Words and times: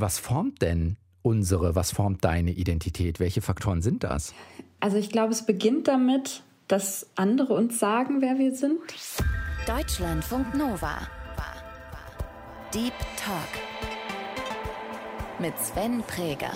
Was 0.00 0.18
formt 0.18 0.62
denn 0.62 0.96
unsere, 1.20 1.74
was 1.74 1.92
formt 1.92 2.24
deine 2.24 2.52
Identität? 2.52 3.20
Welche 3.20 3.42
Faktoren 3.42 3.82
sind 3.82 4.02
das? 4.02 4.32
Also 4.80 4.96
ich 4.96 5.10
glaube, 5.10 5.32
es 5.32 5.44
beginnt 5.44 5.88
damit, 5.88 6.42
dass 6.68 7.06
andere 7.16 7.52
uns 7.52 7.78
sagen, 7.78 8.22
wer 8.22 8.38
wir 8.38 8.56
sind. 8.56 8.80
Deutschlandfunk 9.66 10.54
Nova. 10.54 11.06
Deep 12.72 12.94
Talk 13.22 13.48
mit 15.38 15.52
Sven 15.58 16.02
Präger. 16.06 16.52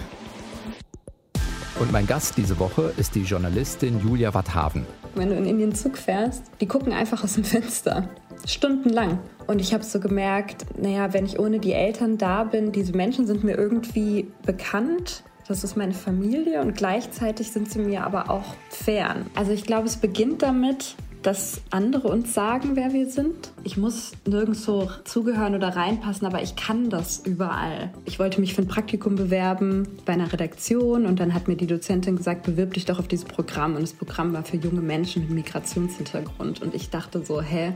Und 1.79 1.93
mein 1.93 2.07
Gast 2.07 2.39
diese 2.39 2.59
Woche 2.59 2.95
ist 2.97 3.15
die 3.15 3.25
Journalistin 3.25 4.01
Julia 4.01 4.33
Watthaven. 4.33 4.87
Wenn 5.17 5.29
du 5.29 5.37
in 5.37 5.45
Indien 5.45 5.75
Zug 5.75 5.99
fährst, 5.99 6.45
die 6.63 6.67
gucken 6.67 6.95
einfach 6.95 7.23
aus 7.23 7.35
dem 7.35 7.45
Fenster. 7.45 8.09
Stundenlang. 8.47 9.19
Und 9.47 9.61
ich 9.61 9.75
habe 9.75 9.85
so 9.85 10.01
gemerkt, 10.01 10.65
naja, 10.81 11.13
wenn 11.13 11.27
ich 11.27 11.39
ohne 11.39 11.59
die 11.59 11.73
Eltern 11.73 12.19
da 12.19 12.45
bin, 12.45 12.73
diese 12.73 12.95
Menschen 12.95 13.27
sind 13.27 13.45
mir 13.45 13.57
irgendwie 13.57 14.29
bekannt. 14.45 15.23
Das 15.47 15.63
ist 15.63 15.77
meine 15.77 15.93
Familie 15.93 16.63
und 16.63 16.75
gleichzeitig 16.75 17.53
sind 17.53 17.71
sie 17.71 17.79
mir 17.79 18.05
aber 18.05 18.31
auch 18.31 18.55
fern. 18.71 19.27
Also 19.35 19.53
ich 19.53 19.65
glaube, 19.65 19.87
es 19.87 19.97
beginnt 19.97 20.43
damit, 20.43 20.97
dass 21.25 21.63
andere 21.71 22.09
uns 22.09 22.35
sagen, 22.35 22.77
wer 22.77 22.93
wir 22.93 23.09
sind. 23.09 23.53
Ich 23.63 23.77
muss 23.77 24.13
nirgendwo 24.27 24.91
zugehören 25.05 25.55
oder 25.55 25.75
reinpassen, 25.75 26.27
aber 26.27 26.43
ich 26.43 26.55
kann 26.55 26.91
das 26.91 27.19
überall. 27.19 27.91
Ich 28.05 28.19
wollte 28.19 28.41
mich 28.41 28.55
für 28.55 28.63
ein 28.63 28.69
Praktikum 28.69 29.17
bewerben 29.17 29.89
bei 30.05 30.13
einer 30.13 30.31
Redaktion 30.31 31.07
und 31.07 31.21
dann 31.21 31.33
hat 31.33 31.49
mir 31.49 31.57
die 31.57 31.67
Dozentin 31.67 32.17
gesagt, 32.17 32.45
bewirb 32.45 32.75
dich 32.75 32.85
doch 32.85 32.99
auf 32.99 33.09
dieses 33.09 33.25
Programm. 33.25 33.75
Und 33.75 33.83
das 33.83 33.95
Programm 33.95 34.35
war 34.35 34.45
für 34.45 34.59
junge 34.59 34.83
Menschen 34.83 35.23
mit 35.23 35.31
Migrationshintergrund. 35.31 36.61
Und 36.61 36.75
ich 36.75 36.91
dachte 36.91 37.25
so, 37.25 37.41
hä? 37.41 37.73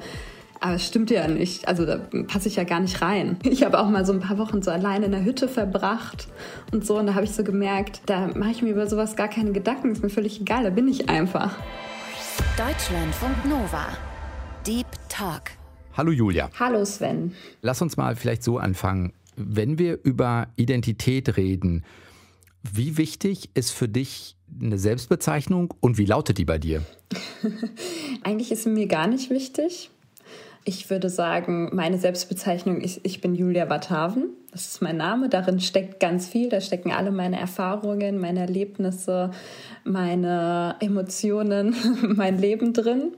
Aber 0.60 0.74
es 0.74 0.86
stimmt 0.86 1.10
ja 1.10 1.28
nicht. 1.28 1.68
Also 1.68 1.86
da 1.86 1.98
passe 2.26 2.48
ich 2.48 2.56
ja 2.56 2.64
gar 2.64 2.80
nicht 2.80 3.00
rein. 3.02 3.36
Ich 3.48 3.64
habe 3.64 3.78
auch 3.80 3.88
mal 3.88 4.04
so 4.04 4.12
ein 4.12 4.20
paar 4.20 4.38
Wochen 4.38 4.62
so 4.62 4.70
alleine 4.70 5.06
in 5.06 5.12
der 5.12 5.24
Hütte 5.24 5.48
verbracht 5.48 6.28
und 6.72 6.86
so. 6.86 6.98
Und 6.98 7.06
da 7.06 7.14
habe 7.14 7.24
ich 7.24 7.32
so 7.32 7.42
gemerkt, 7.42 8.02
da 8.06 8.28
mache 8.28 8.50
ich 8.50 8.62
mir 8.62 8.70
über 8.70 8.86
sowas 8.86 9.16
gar 9.16 9.28
keine 9.28 9.52
Gedanken. 9.52 9.92
Ist 9.92 10.02
mir 10.02 10.10
völlig 10.10 10.40
egal, 10.40 10.64
da 10.64 10.70
bin 10.70 10.86
ich 10.86 11.08
einfach. 11.08 11.56
Deutschlandfunk 12.56 13.44
Nova. 13.44 13.86
Deep 14.66 14.86
Talk. 15.08 15.50
Hallo 15.96 16.12
Julia. 16.12 16.50
Hallo 16.58 16.84
Sven. 16.84 17.32
Lass 17.62 17.82
uns 17.82 17.96
mal 17.96 18.14
vielleicht 18.14 18.44
so 18.44 18.58
anfangen. 18.58 19.12
Wenn 19.36 19.78
wir 19.78 19.98
über 20.04 20.48
Identität 20.56 21.36
reden, 21.36 21.84
wie 22.72 22.96
wichtig 22.96 23.50
ist 23.54 23.70
für 23.70 23.88
dich 23.88 24.36
eine 24.60 24.78
Selbstbezeichnung 24.78 25.74
und 25.80 25.98
wie 25.98 26.04
lautet 26.04 26.38
die 26.38 26.44
bei 26.44 26.58
dir? 26.58 26.84
Eigentlich 28.22 28.52
ist 28.52 28.64
sie 28.64 28.70
mir 28.70 28.86
gar 28.86 29.06
nicht 29.06 29.30
wichtig. 29.30 29.90
Ich 30.64 30.90
würde 30.90 31.08
sagen, 31.08 31.70
meine 31.74 31.98
Selbstbezeichnung 31.98 32.80
ist, 32.80 33.00
ich 33.02 33.20
bin 33.20 33.34
Julia 33.34 33.68
Watthaven. 33.70 34.30
Das 34.52 34.66
ist 34.66 34.82
mein 34.82 34.96
Name. 34.96 35.28
Darin 35.28 35.60
steckt 35.60 36.00
ganz 36.00 36.28
viel. 36.28 36.48
Da 36.48 36.60
stecken 36.60 36.92
alle 36.92 37.10
meine 37.10 37.38
Erfahrungen, 37.38 38.18
meine 38.18 38.40
Erlebnisse, 38.40 39.30
meine 39.84 40.76
Emotionen, 40.80 41.74
mein 42.16 42.38
Leben 42.38 42.72
drin. 42.72 43.12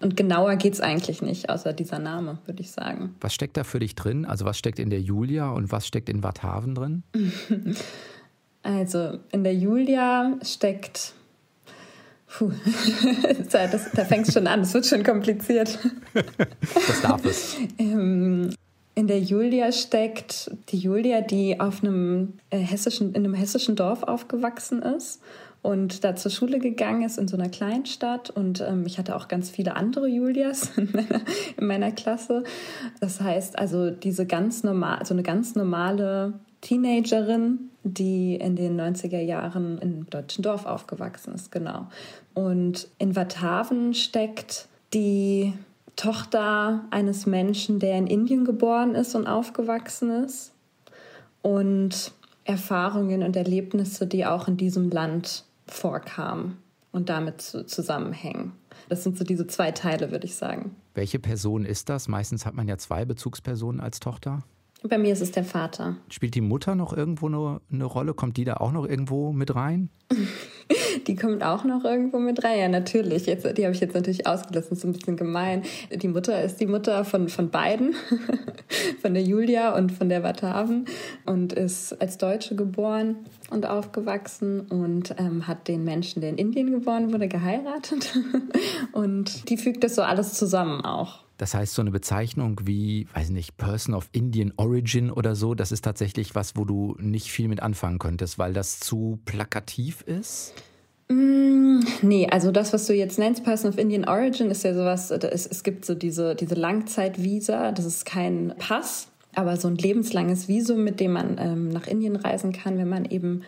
Und 0.00 0.16
genauer 0.16 0.56
geht 0.56 0.74
es 0.74 0.80
eigentlich 0.80 1.22
nicht, 1.22 1.48
außer 1.48 1.72
dieser 1.72 2.00
Name, 2.00 2.38
würde 2.44 2.60
ich 2.60 2.72
sagen. 2.72 3.14
Was 3.20 3.32
steckt 3.32 3.56
da 3.56 3.62
für 3.62 3.78
dich 3.78 3.94
drin? 3.94 4.24
Also 4.24 4.44
was 4.44 4.58
steckt 4.58 4.80
in 4.80 4.90
der 4.90 5.00
Julia 5.00 5.50
und 5.50 5.70
was 5.70 5.86
steckt 5.86 6.08
in 6.08 6.24
Watthaven 6.24 6.74
drin? 6.74 7.02
also 8.64 9.18
in 9.30 9.44
der 9.44 9.54
Julia 9.54 10.38
steckt 10.42 11.14
Puh, 12.38 12.50
das, 13.52 13.90
da 13.92 14.04
fängt 14.04 14.28
es 14.28 14.34
schon 14.34 14.46
an, 14.46 14.60
es 14.60 14.72
wird 14.72 14.86
schon 14.86 15.02
kompliziert. 15.02 15.78
Das 16.14 17.02
darf 17.02 17.24
es. 17.26 17.56
Ähm, 17.78 18.54
in 18.94 19.06
der 19.06 19.20
Julia 19.20 19.70
steckt 19.72 20.50
die 20.68 20.78
Julia, 20.78 21.20
die 21.20 21.60
auf 21.60 21.82
einem 21.82 22.34
äh, 22.50 22.58
hessischen, 22.58 23.14
in 23.14 23.24
einem 23.24 23.34
hessischen 23.34 23.76
Dorf 23.76 24.02
aufgewachsen 24.02 24.82
ist 24.82 25.20
und 25.62 26.04
da 26.04 26.16
zur 26.16 26.30
Schule 26.30 26.58
gegangen 26.58 27.02
ist 27.02 27.18
in 27.18 27.28
so 27.28 27.36
einer 27.36 27.48
Kleinstadt. 27.48 28.30
Und 28.30 28.60
ähm, 28.60 28.84
ich 28.84 28.98
hatte 28.98 29.14
auch 29.14 29.28
ganz 29.28 29.48
viele 29.48 29.76
andere 29.76 30.08
Julias 30.08 30.72
in 30.76 30.90
meiner, 30.92 31.20
in 31.56 31.66
meiner 31.66 31.92
Klasse. 31.92 32.44
Das 33.00 33.20
heißt 33.20 33.58
also 33.58 33.90
diese 33.90 34.26
ganz 34.26 34.64
normal, 34.64 35.06
so 35.06 35.14
eine 35.14 35.22
ganz 35.22 35.54
normale 35.54 36.34
Teenagerin, 36.62 37.70
die 37.82 38.36
in 38.36 38.56
den 38.56 38.80
90er 38.80 39.20
Jahren 39.20 39.78
im 39.78 40.08
deutschen 40.08 40.42
Dorf 40.42 40.64
aufgewachsen 40.64 41.34
ist, 41.34 41.52
genau. 41.52 41.88
Und 42.32 42.88
in 42.98 43.14
Wathaven 43.14 43.92
steckt 43.92 44.68
die 44.94 45.52
Tochter 45.96 46.84
eines 46.90 47.26
Menschen, 47.26 47.78
der 47.78 47.98
in 47.98 48.06
Indien 48.06 48.44
geboren 48.44 48.94
ist 48.94 49.14
und 49.14 49.26
aufgewachsen 49.26 50.10
ist. 50.24 50.52
Und 51.42 52.12
Erfahrungen 52.44 53.22
und 53.22 53.36
Erlebnisse, 53.36 54.06
die 54.06 54.24
auch 54.24 54.48
in 54.48 54.56
diesem 54.56 54.90
Land 54.90 55.44
vorkamen 55.66 56.58
und 56.92 57.08
damit 57.08 57.40
zusammenhängen. 57.40 58.52
Das 58.88 59.02
sind 59.02 59.18
so 59.18 59.24
diese 59.24 59.46
zwei 59.46 59.70
Teile, 59.72 60.10
würde 60.10 60.26
ich 60.26 60.36
sagen. 60.36 60.76
Welche 60.94 61.18
Person 61.18 61.64
ist 61.64 61.88
das? 61.88 62.08
Meistens 62.08 62.46
hat 62.46 62.54
man 62.54 62.68
ja 62.68 62.78
zwei 62.78 63.04
Bezugspersonen 63.04 63.80
als 63.80 64.00
Tochter. 64.00 64.44
Bei 64.88 64.98
mir 64.98 65.12
ist 65.12 65.20
es 65.20 65.30
der 65.30 65.44
Vater. 65.44 65.96
Spielt 66.08 66.34
die 66.34 66.40
Mutter 66.40 66.74
noch 66.74 66.96
irgendwo 66.96 67.26
eine, 67.26 67.60
eine 67.72 67.84
Rolle? 67.84 68.14
Kommt 68.14 68.36
die 68.36 68.44
da 68.44 68.54
auch 68.54 68.72
noch 68.72 68.86
irgendwo 68.86 69.32
mit 69.32 69.54
rein? 69.54 69.90
die 71.06 71.14
kommt 71.14 71.42
auch 71.44 71.64
noch 71.64 71.84
irgendwo 71.84 72.18
mit 72.18 72.42
rein. 72.42 72.58
Ja, 72.58 72.68
natürlich. 72.68 73.26
Jetzt, 73.26 73.44
die 73.56 73.64
habe 73.64 73.74
ich 73.74 73.80
jetzt 73.80 73.94
natürlich 73.94 74.26
ausgelassen. 74.26 74.76
Ist 74.76 74.84
ein 74.84 74.92
bisschen 74.92 75.16
gemein. 75.16 75.62
Die 75.92 76.08
Mutter 76.08 76.42
ist 76.42 76.60
die 76.60 76.66
Mutter 76.66 77.04
von, 77.04 77.28
von 77.28 77.50
beiden. 77.50 77.94
von 79.00 79.14
der 79.14 79.22
Julia 79.22 79.76
und 79.76 79.92
von 79.92 80.08
der 80.08 80.24
Wataven. 80.24 80.86
Und 81.26 81.52
ist 81.52 82.00
als 82.00 82.18
Deutsche 82.18 82.56
geboren 82.56 83.16
und 83.50 83.66
aufgewachsen 83.66 84.62
und 84.62 85.14
ähm, 85.18 85.46
hat 85.46 85.68
den 85.68 85.84
Menschen, 85.84 86.20
der 86.20 86.30
in 86.30 86.38
Indien 86.38 86.72
geboren 86.72 87.12
wurde, 87.12 87.28
geheiratet. 87.28 88.18
und 88.92 89.48
die 89.48 89.56
fügt 89.56 89.84
das 89.84 89.94
so 89.94 90.02
alles 90.02 90.34
zusammen 90.34 90.80
auch. 90.84 91.21
Das 91.42 91.54
heißt, 91.54 91.74
so 91.74 91.82
eine 91.82 91.90
Bezeichnung 91.90 92.60
wie, 92.62 93.08
weiß 93.14 93.30
nicht, 93.30 93.56
Person 93.56 93.96
of 93.96 94.08
Indian 94.12 94.52
Origin 94.58 95.10
oder 95.10 95.34
so, 95.34 95.56
das 95.56 95.72
ist 95.72 95.84
tatsächlich 95.84 96.36
was, 96.36 96.54
wo 96.54 96.64
du 96.64 96.94
nicht 97.00 97.32
viel 97.32 97.48
mit 97.48 97.60
anfangen 97.60 97.98
könntest, 97.98 98.38
weil 98.38 98.52
das 98.52 98.78
zu 98.78 99.18
plakativ 99.24 100.02
ist? 100.02 100.54
Mm, 101.08 101.80
nee, 102.00 102.28
also 102.30 102.52
das, 102.52 102.72
was 102.72 102.86
du 102.86 102.94
jetzt 102.94 103.18
nennst, 103.18 103.42
Person 103.42 103.70
of 103.70 103.78
Indian 103.78 104.04
Origin, 104.04 104.52
ist 104.52 104.62
ja 104.62 104.72
sowas, 104.72 105.10
es, 105.10 105.48
es 105.48 105.64
gibt 105.64 105.84
so 105.84 105.96
diese, 105.96 106.36
diese 106.36 106.54
Langzeitvisa, 106.54 107.72
das 107.72 107.86
ist 107.86 108.06
kein 108.06 108.54
Pass, 108.60 109.08
aber 109.34 109.56
so 109.56 109.66
ein 109.66 109.74
lebenslanges 109.74 110.46
Visum, 110.46 110.84
mit 110.84 111.00
dem 111.00 111.10
man 111.10 111.38
ähm, 111.40 111.70
nach 111.70 111.88
Indien 111.88 112.14
reisen 112.14 112.52
kann, 112.52 112.78
wenn 112.78 112.88
man 112.88 113.04
eben 113.04 113.42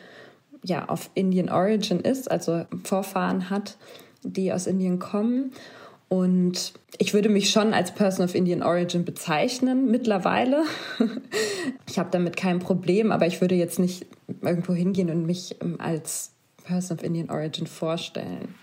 ja 0.65 0.89
auf 0.89 1.11
Indian 1.15 1.49
Origin 1.49 2.01
ist, 2.01 2.29
also 2.29 2.65
Vorfahren 2.83 3.51
hat, 3.51 3.77
die 4.25 4.53
aus 4.53 4.67
Indien 4.67 4.99
kommen. 4.99 5.53
Und 6.15 6.75
ich 6.99 7.13
würde 7.13 7.29
mich 7.29 7.51
schon 7.51 7.75
als 7.75 7.93
Person 7.93 8.25
of 8.25 8.37
Indian 8.37 8.63
Origin 8.63 9.05
bezeichnen 9.05 9.91
mittlerweile. 9.91 10.63
ich 11.89 11.99
habe 11.99 12.11
damit 12.13 12.37
kein 12.37 12.61
Problem, 12.61 13.11
aber 13.11 13.27
ich 13.27 13.41
würde 13.41 13.57
jetzt 13.57 13.81
nicht 13.81 14.07
irgendwo 14.41 14.75
hingehen 14.75 15.11
und 15.11 15.27
mich 15.27 15.57
ähm, 15.61 15.81
als 15.81 16.31
Person 16.63 16.99
of 16.99 17.05
Indian 17.05 17.31
Origin 17.31 17.67
vorstellen. 17.67 18.55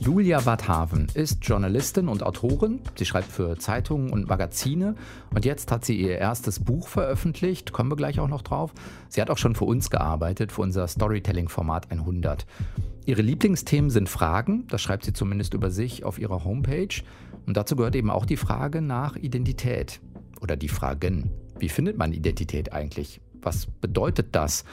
Julia 0.00 0.44
Wadhaven 0.46 1.08
ist 1.12 1.44
Journalistin 1.44 2.08
und 2.08 2.22
Autorin. 2.22 2.80
Sie 2.96 3.04
schreibt 3.04 3.30
für 3.30 3.58
Zeitungen 3.58 4.10
und 4.10 4.28
Magazine 4.28 4.96
und 5.34 5.44
jetzt 5.44 5.70
hat 5.70 5.84
sie 5.84 6.00
ihr 6.00 6.16
erstes 6.16 6.60
Buch 6.60 6.88
veröffentlicht. 6.88 7.72
Kommen 7.72 7.90
wir 7.90 7.96
gleich 7.96 8.20
auch 8.20 8.28
noch 8.28 8.42
drauf. 8.42 8.72
Sie 9.10 9.20
hat 9.20 9.28
auch 9.28 9.38
schon 9.38 9.54
für 9.54 9.66
uns 9.66 9.90
gearbeitet, 9.90 10.50
für 10.50 10.62
unser 10.62 10.88
Storytelling-Format 10.88 11.90
100. 11.90 12.46
Ihre 13.04 13.22
Lieblingsthemen 13.22 13.90
sind 13.90 14.08
Fragen, 14.08 14.66
das 14.68 14.80
schreibt 14.80 15.04
sie 15.04 15.12
zumindest 15.12 15.54
über 15.54 15.70
sich 15.70 16.04
auf 16.04 16.20
ihrer 16.20 16.44
Homepage. 16.44 17.02
Und 17.46 17.56
dazu 17.56 17.74
gehört 17.74 17.96
eben 17.96 18.10
auch 18.10 18.24
die 18.24 18.36
Frage 18.36 18.80
nach 18.80 19.16
Identität 19.16 20.00
oder 20.40 20.56
die 20.56 20.68
Fragen. 20.68 21.30
Wie 21.58 21.68
findet 21.68 21.98
man 21.98 22.12
Identität 22.12 22.72
eigentlich? 22.72 23.20
Was 23.40 23.66
bedeutet 23.66 24.28
das? 24.36 24.64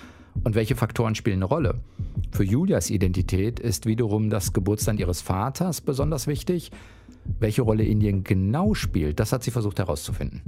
Und 0.43 0.53
welche 0.53 0.75
Faktoren 0.75 1.15
spielen 1.15 1.37
eine 1.37 1.45
Rolle? 1.45 1.81
Für 2.31 2.43
Julias 2.43 2.91
Identität 2.91 3.59
ist 3.59 3.87
wiederum 3.87 4.29
das 4.29 4.53
Geburtsland 4.53 4.99
ihres 4.99 5.21
Vaters 5.21 5.81
besonders 5.81 6.27
wichtig. 6.27 6.71
Welche 7.39 7.63
Rolle 7.63 7.83
Indien 7.83 8.23
genau 8.23 8.75
spielt, 8.75 9.19
das 9.19 9.31
hat 9.33 9.43
sie 9.43 9.51
versucht 9.51 9.79
herauszufinden. 9.79 10.41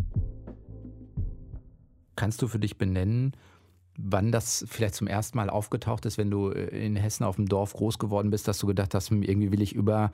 Kannst 2.15 2.41
du 2.43 2.47
für 2.47 2.59
dich 2.59 2.77
benennen, 2.77 3.33
wann 4.03 4.31
das 4.31 4.65
vielleicht 4.69 4.95
zum 4.95 5.07
ersten 5.07 5.37
Mal 5.37 5.49
aufgetaucht 5.49 6.05
ist, 6.05 6.17
wenn 6.17 6.31
du 6.31 6.49
äh, 6.49 6.85
in 6.85 6.95
Hessen 6.95 7.23
auf 7.23 7.35
dem 7.35 7.47
Dorf 7.47 7.73
groß 7.73 7.99
geworden 7.99 8.31
bist, 8.31 8.47
dass 8.47 8.57
du 8.59 8.67
gedacht 8.67 8.93
hast, 8.93 9.09
hm, 9.09 9.23
irgendwie 9.23 9.51
will 9.51 9.61
ich 9.61 9.73
über 9.73 10.11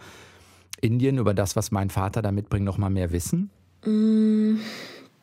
Indien, 0.81 1.17
über 1.17 1.33
das, 1.33 1.55
was 1.55 1.71
mein 1.71 1.89
Vater 1.89 2.21
da 2.21 2.31
mitbringt, 2.31 2.65
noch 2.65 2.77
mal 2.77 2.89
mehr 2.89 3.11
wissen? 3.11 3.49
Mm, 3.85 4.57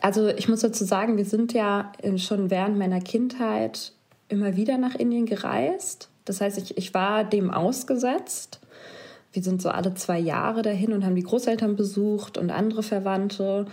also 0.00 0.28
ich 0.28 0.48
muss 0.48 0.60
dazu 0.60 0.84
sagen, 0.84 1.16
wir 1.16 1.24
sind 1.24 1.52
ja 1.52 1.92
schon 2.16 2.50
während 2.50 2.78
meiner 2.78 3.00
Kindheit 3.00 3.92
immer 4.28 4.56
wieder 4.56 4.78
nach 4.78 4.94
Indien 4.94 5.26
gereist. 5.26 6.08
Das 6.24 6.40
heißt, 6.40 6.58
ich, 6.58 6.76
ich 6.76 6.94
war 6.94 7.24
dem 7.24 7.50
ausgesetzt. 7.50 8.60
Wir 9.32 9.42
sind 9.42 9.60
so 9.60 9.68
alle 9.68 9.94
zwei 9.94 10.18
Jahre 10.18 10.62
dahin 10.62 10.92
und 10.92 11.04
haben 11.04 11.16
die 11.16 11.22
Großeltern 11.22 11.76
besucht 11.76 12.38
und 12.38 12.50
andere 12.50 12.82
Verwandte. 12.82 13.66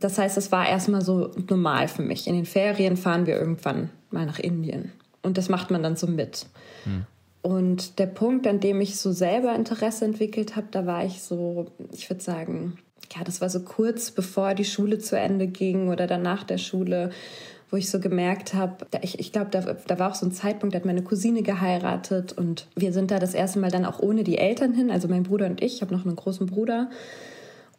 Das 0.00 0.18
heißt, 0.18 0.36
es 0.36 0.52
war 0.52 0.68
erstmal 0.68 1.02
so 1.02 1.30
normal 1.48 1.88
für 1.88 2.02
mich. 2.02 2.26
In 2.26 2.34
den 2.34 2.46
Ferien 2.46 2.96
fahren 2.96 3.26
wir 3.26 3.38
irgendwann 3.38 3.90
mal 4.10 4.26
nach 4.26 4.38
Indien. 4.38 4.92
Und 5.22 5.38
das 5.38 5.48
macht 5.48 5.70
man 5.70 5.82
dann 5.82 5.96
so 5.96 6.06
mit. 6.06 6.46
Hm. 6.84 7.06
Und 7.42 7.98
der 7.98 8.06
Punkt, 8.06 8.46
an 8.46 8.60
dem 8.60 8.80
ich 8.80 8.98
so 8.98 9.12
selber 9.12 9.54
Interesse 9.54 10.04
entwickelt 10.04 10.56
habe, 10.56 10.66
da 10.70 10.84
war 10.84 11.04
ich 11.04 11.22
so, 11.22 11.66
ich 11.92 12.10
würde 12.10 12.22
sagen, 12.22 12.76
ja, 13.14 13.22
das 13.24 13.40
war 13.40 13.48
so 13.48 13.60
kurz 13.60 14.10
bevor 14.10 14.54
die 14.54 14.64
Schule 14.64 14.98
zu 14.98 15.16
Ende 15.16 15.46
ging 15.46 15.88
oder 15.88 16.06
dann 16.06 16.22
nach 16.22 16.42
der 16.42 16.58
Schule, 16.58 17.10
wo 17.70 17.76
ich 17.76 17.90
so 17.90 18.00
gemerkt 18.00 18.54
habe, 18.54 18.86
ich, 19.02 19.18
ich 19.18 19.32
glaube, 19.32 19.50
da, 19.50 19.60
da 19.60 19.98
war 19.98 20.10
auch 20.10 20.14
so 20.14 20.26
ein 20.26 20.32
Zeitpunkt, 20.32 20.74
da 20.74 20.78
hat 20.78 20.86
meine 20.86 21.02
Cousine 21.02 21.42
geheiratet 21.42 22.32
und 22.32 22.66
wir 22.76 22.92
sind 22.92 23.10
da 23.10 23.18
das 23.18 23.34
erste 23.34 23.58
Mal 23.58 23.70
dann 23.70 23.84
auch 23.84 24.00
ohne 24.00 24.24
die 24.24 24.38
Eltern 24.38 24.72
hin, 24.72 24.90
also 24.90 25.08
mein 25.08 25.24
Bruder 25.24 25.46
und 25.46 25.62
ich, 25.62 25.76
ich 25.76 25.82
habe 25.82 25.94
noch 25.94 26.04
einen 26.04 26.16
großen 26.16 26.46
Bruder. 26.46 26.90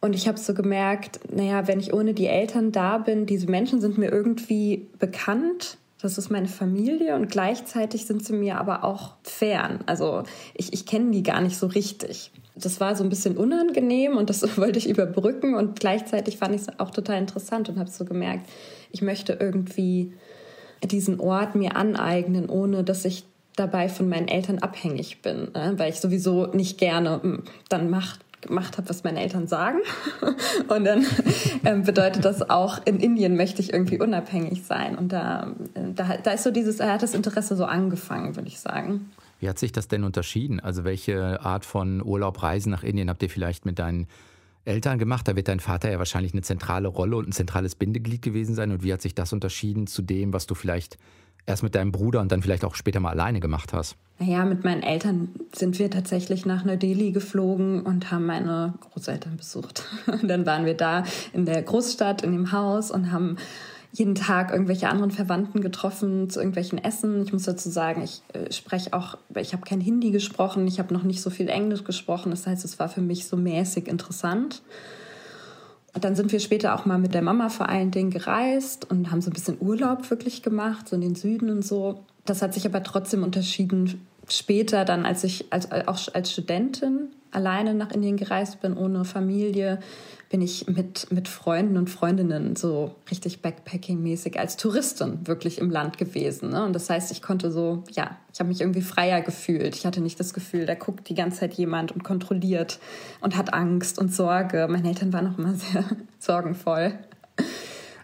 Und 0.00 0.14
ich 0.14 0.28
habe 0.28 0.38
so 0.38 0.54
gemerkt, 0.54 1.20
naja, 1.34 1.66
wenn 1.66 1.80
ich 1.80 1.92
ohne 1.92 2.14
die 2.14 2.26
Eltern 2.26 2.70
da 2.70 2.98
bin, 2.98 3.26
diese 3.26 3.50
Menschen 3.50 3.80
sind 3.80 3.98
mir 3.98 4.10
irgendwie 4.12 4.86
bekannt. 4.98 5.78
Das 6.00 6.16
ist 6.16 6.30
meine 6.30 6.46
Familie 6.46 7.16
und 7.16 7.28
gleichzeitig 7.28 8.06
sind 8.06 8.24
sie 8.24 8.32
mir 8.32 8.58
aber 8.58 8.84
auch 8.84 9.14
fern. 9.24 9.80
Also 9.86 10.22
ich, 10.54 10.72
ich 10.72 10.86
kenne 10.86 11.10
die 11.10 11.24
gar 11.24 11.40
nicht 11.40 11.56
so 11.58 11.66
richtig. 11.66 12.30
Das 12.54 12.78
war 12.78 12.94
so 12.94 13.02
ein 13.02 13.10
bisschen 13.10 13.36
unangenehm 13.36 14.16
und 14.16 14.30
das 14.30 14.56
wollte 14.56 14.78
ich 14.78 14.88
überbrücken 14.88 15.54
und 15.54 15.80
gleichzeitig 15.80 16.36
fand 16.36 16.54
ich 16.54 16.62
es 16.62 16.78
auch 16.78 16.90
total 16.90 17.18
interessant 17.18 17.68
und 17.68 17.80
habe 17.80 17.90
so 17.90 18.04
gemerkt, 18.04 18.48
ich 18.92 19.02
möchte 19.02 19.36
irgendwie 19.40 20.12
diesen 20.84 21.18
Ort 21.18 21.56
mir 21.56 21.74
aneignen, 21.74 22.48
ohne 22.48 22.84
dass 22.84 23.04
ich 23.04 23.24
dabei 23.56 23.88
von 23.88 24.08
meinen 24.08 24.28
Eltern 24.28 24.60
abhängig 24.60 25.20
bin, 25.22 25.50
ne? 25.52 25.74
weil 25.76 25.90
ich 25.90 25.98
sowieso 25.98 26.46
nicht 26.46 26.78
gerne 26.78 27.20
hm, 27.20 27.42
dann 27.68 27.90
macht 27.90 28.20
gemacht 28.40 28.78
habe, 28.78 28.88
was 28.88 29.04
meine 29.04 29.20
Eltern 29.20 29.46
sagen. 29.46 29.78
Und 30.68 30.84
dann 30.84 31.04
ähm, 31.64 31.82
bedeutet 31.82 32.24
das 32.24 32.48
auch, 32.48 32.80
in 32.84 33.00
Indien 33.00 33.36
möchte 33.36 33.60
ich 33.60 33.72
irgendwie 33.72 34.00
unabhängig 34.00 34.64
sein. 34.64 34.96
Und 34.96 35.12
da, 35.12 35.54
äh, 35.74 35.92
da, 35.94 36.16
da 36.22 36.30
ist 36.32 36.44
so 36.44 36.50
dieses, 36.50 36.76
da 36.76 36.92
hat 36.92 37.02
das 37.02 37.14
Interesse 37.14 37.56
so 37.56 37.64
angefangen, 37.64 38.36
würde 38.36 38.48
ich 38.48 38.60
sagen. 38.60 39.10
Wie 39.40 39.48
hat 39.48 39.58
sich 39.58 39.72
das 39.72 39.88
denn 39.88 40.04
unterschieden? 40.04 40.60
Also 40.60 40.84
welche 40.84 41.40
Art 41.40 41.64
von 41.64 42.02
Urlaub, 42.02 42.42
Reisen 42.42 42.70
nach 42.70 42.82
Indien 42.82 43.08
habt 43.08 43.22
ihr 43.22 43.30
vielleicht 43.30 43.66
mit 43.66 43.78
deinen 43.78 44.08
Eltern 44.64 44.98
gemacht? 44.98 45.28
Da 45.28 45.36
wird 45.36 45.48
dein 45.48 45.60
Vater 45.60 45.90
ja 45.90 45.98
wahrscheinlich 45.98 46.32
eine 46.32 46.42
zentrale 46.42 46.88
Rolle 46.88 47.16
und 47.16 47.28
ein 47.28 47.32
zentrales 47.32 47.74
Bindeglied 47.74 48.22
gewesen 48.22 48.54
sein. 48.54 48.72
Und 48.72 48.82
wie 48.82 48.92
hat 48.92 49.02
sich 49.02 49.14
das 49.14 49.32
unterschieden 49.32 49.86
zu 49.86 50.02
dem, 50.02 50.32
was 50.32 50.46
du 50.46 50.54
vielleicht 50.54 50.98
erst 51.48 51.62
mit 51.62 51.74
deinem 51.74 51.92
Bruder 51.92 52.20
und 52.20 52.30
dann 52.30 52.42
vielleicht 52.42 52.64
auch 52.64 52.74
später 52.74 53.00
mal 53.00 53.10
alleine 53.10 53.40
gemacht 53.40 53.72
hast? 53.72 53.96
Naja, 54.18 54.44
mit 54.44 54.64
meinen 54.64 54.82
Eltern 54.82 55.28
sind 55.52 55.78
wir 55.78 55.90
tatsächlich 55.90 56.44
nach 56.44 56.64
Neu-Delhi 56.64 57.12
geflogen 57.12 57.82
und 57.82 58.10
haben 58.10 58.26
meine 58.26 58.74
Großeltern 58.80 59.36
besucht. 59.36 59.84
Und 60.06 60.28
dann 60.28 60.44
waren 60.44 60.64
wir 60.64 60.74
da 60.74 61.04
in 61.32 61.46
der 61.46 61.62
Großstadt, 61.62 62.22
in 62.22 62.32
dem 62.32 62.52
Haus 62.52 62.90
und 62.90 63.12
haben 63.12 63.36
jeden 63.92 64.14
Tag 64.14 64.50
irgendwelche 64.50 64.88
anderen 64.88 65.10
Verwandten 65.10 65.60
getroffen 65.60 66.28
zu 66.28 66.40
irgendwelchen 66.40 66.78
Essen. 66.78 67.22
Ich 67.22 67.32
muss 67.32 67.44
dazu 67.44 67.70
sagen, 67.70 68.02
ich 68.02 68.22
äh, 68.34 68.52
spreche 68.52 68.92
auch, 68.92 69.16
ich 69.34 69.52
habe 69.52 69.64
kein 69.64 69.80
Hindi 69.80 70.10
gesprochen, 70.10 70.66
ich 70.66 70.78
habe 70.78 70.92
noch 70.92 71.04
nicht 71.04 71.22
so 71.22 71.30
viel 71.30 71.48
Englisch 71.48 71.84
gesprochen. 71.84 72.30
Das 72.30 72.46
heißt, 72.46 72.64
es 72.64 72.78
war 72.78 72.88
für 72.88 73.00
mich 73.00 73.26
so 73.26 73.36
mäßig 73.36 73.88
interessant. 73.88 74.62
Dann 76.00 76.16
sind 76.16 76.32
wir 76.32 76.40
später 76.40 76.74
auch 76.74 76.84
mal 76.84 76.98
mit 76.98 77.14
der 77.14 77.22
Mama 77.22 77.48
vor 77.48 77.68
allen 77.68 77.90
Dingen 77.90 78.10
gereist 78.10 78.90
und 78.90 79.10
haben 79.10 79.20
so 79.20 79.30
ein 79.30 79.34
bisschen 79.34 79.58
Urlaub 79.60 80.10
wirklich 80.10 80.42
gemacht, 80.42 80.88
so 80.88 80.96
in 80.96 81.02
den 81.02 81.14
Süden 81.14 81.50
und 81.50 81.64
so. 81.64 82.00
Das 82.24 82.42
hat 82.42 82.54
sich 82.54 82.66
aber 82.66 82.82
trotzdem 82.82 83.22
unterschieden 83.22 84.00
später 84.28 84.84
dann, 84.84 85.06
als 85.06 85.24
ich 85.24 85.46
als, 85.50 85.70
auch 85.72 85.98
als 86.12 86.32
Studentin 86.32 87.08
alleine 87.30 87.74
nach 87.74 87.90
Indien 87.92 88.16
gereist 88.16 88.60
bin, 88.60 88.76
ohne 88.76 89.04
Familie, 89.04 89.78
bin 90.30 90.42
ich 90.42 90.66
mit, 90.68 91.10
mit 91.10 91.26
Freunden 91.26 91.76
und 91.78 91.88
Freundinnen 91.88 92.54
so 92.54 92.94
richtig 93.10 93.40
Backpacking-mäßig 93.40 94.38
als 94.38 94.56
Touristin 94.56 95.26
wirklich 95.26 95.58
im 95.58 95.70
Land 95.70 95.96
gewesen. 95.96 96.50
Ne? 96.50 96.64
Und 96.64 96.74
das 96.74 96.90
heißt, 96.90 97.10
ich 97.12 97.22
konnte 97.22 97.50
so, 97.50 97.82
ja, 97.90 98.16
ich 98.32 98.40
habe 98.40 98.48
mich 98.48 98.60
irgendwie 98.60 98.82
freier 98.82 99.22
gefühlt. 99.22 99.74
Ich 99.74 99.86
hatte 99.86 100.02
nicht 100.02 100.20
das 100.20 100.34
Gefühl, 100.34 100.66
da 100.66 100.74
guckt 100.74 101.08
die 101.08 101.14
ganze 101.14 101.40
Zeit 101.40 101.54
jemand 101.54 101.92
und 101.92 102.04
kontrolliert 102.04 102.78
und 103.20 103.36
hat 103.36 103.54
Angst 103.54 103.98
und 103.98 104.14
Sorge. 104.14 104.66
Meine 104.68 104.88
Eltern 104.88 105.12
waren 105.12 105.32
auch 105.32 105.38
immer 105.38 105.54
sehr 105.54 105.84
sorgenvoll. 106.18 106.92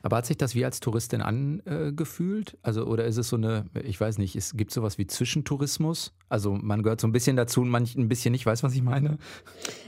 Aber 0.02 0.18
hat 0.18 0.26
sich 0.26 0.36
das 0.36 0.54
wie 0.54 0.64
als 0.64 0.80
Touristin 0.80 1.22
angefühlt? 1.22 2.58
also, 2.62 2.84
oder 2.84 3.06
ist 3.06 3.16
es 3.16 3.28
so 3.28 3.36
eine, 3.36 3.64
ich 3.84 3.98
weiß 3.98 4.18
nicht, 4.18 4.36
es 4.36 4.54
gibt 4.54 4.70
sowas 4.70 4.98
wie 4.98 5.06
Zwischentourismus? 5.06 6.12
Also 6.28 6.52
man 6.52 6.82
gehört 6.82 7.00
so 7.00 7.06
ein 7.06 7.12
bisschen 7.12 7.36
dazu 7.36 7.62
und 7.62 7.70
manch 7.70 7.96
ein 7.96 8.08
bisschen 8.08 8.32
nicht, 8.32 8.44
weiß, 8.44 8.62
was 8.62 8.74
ich 8.74 8.82
meine? 8.82 9.16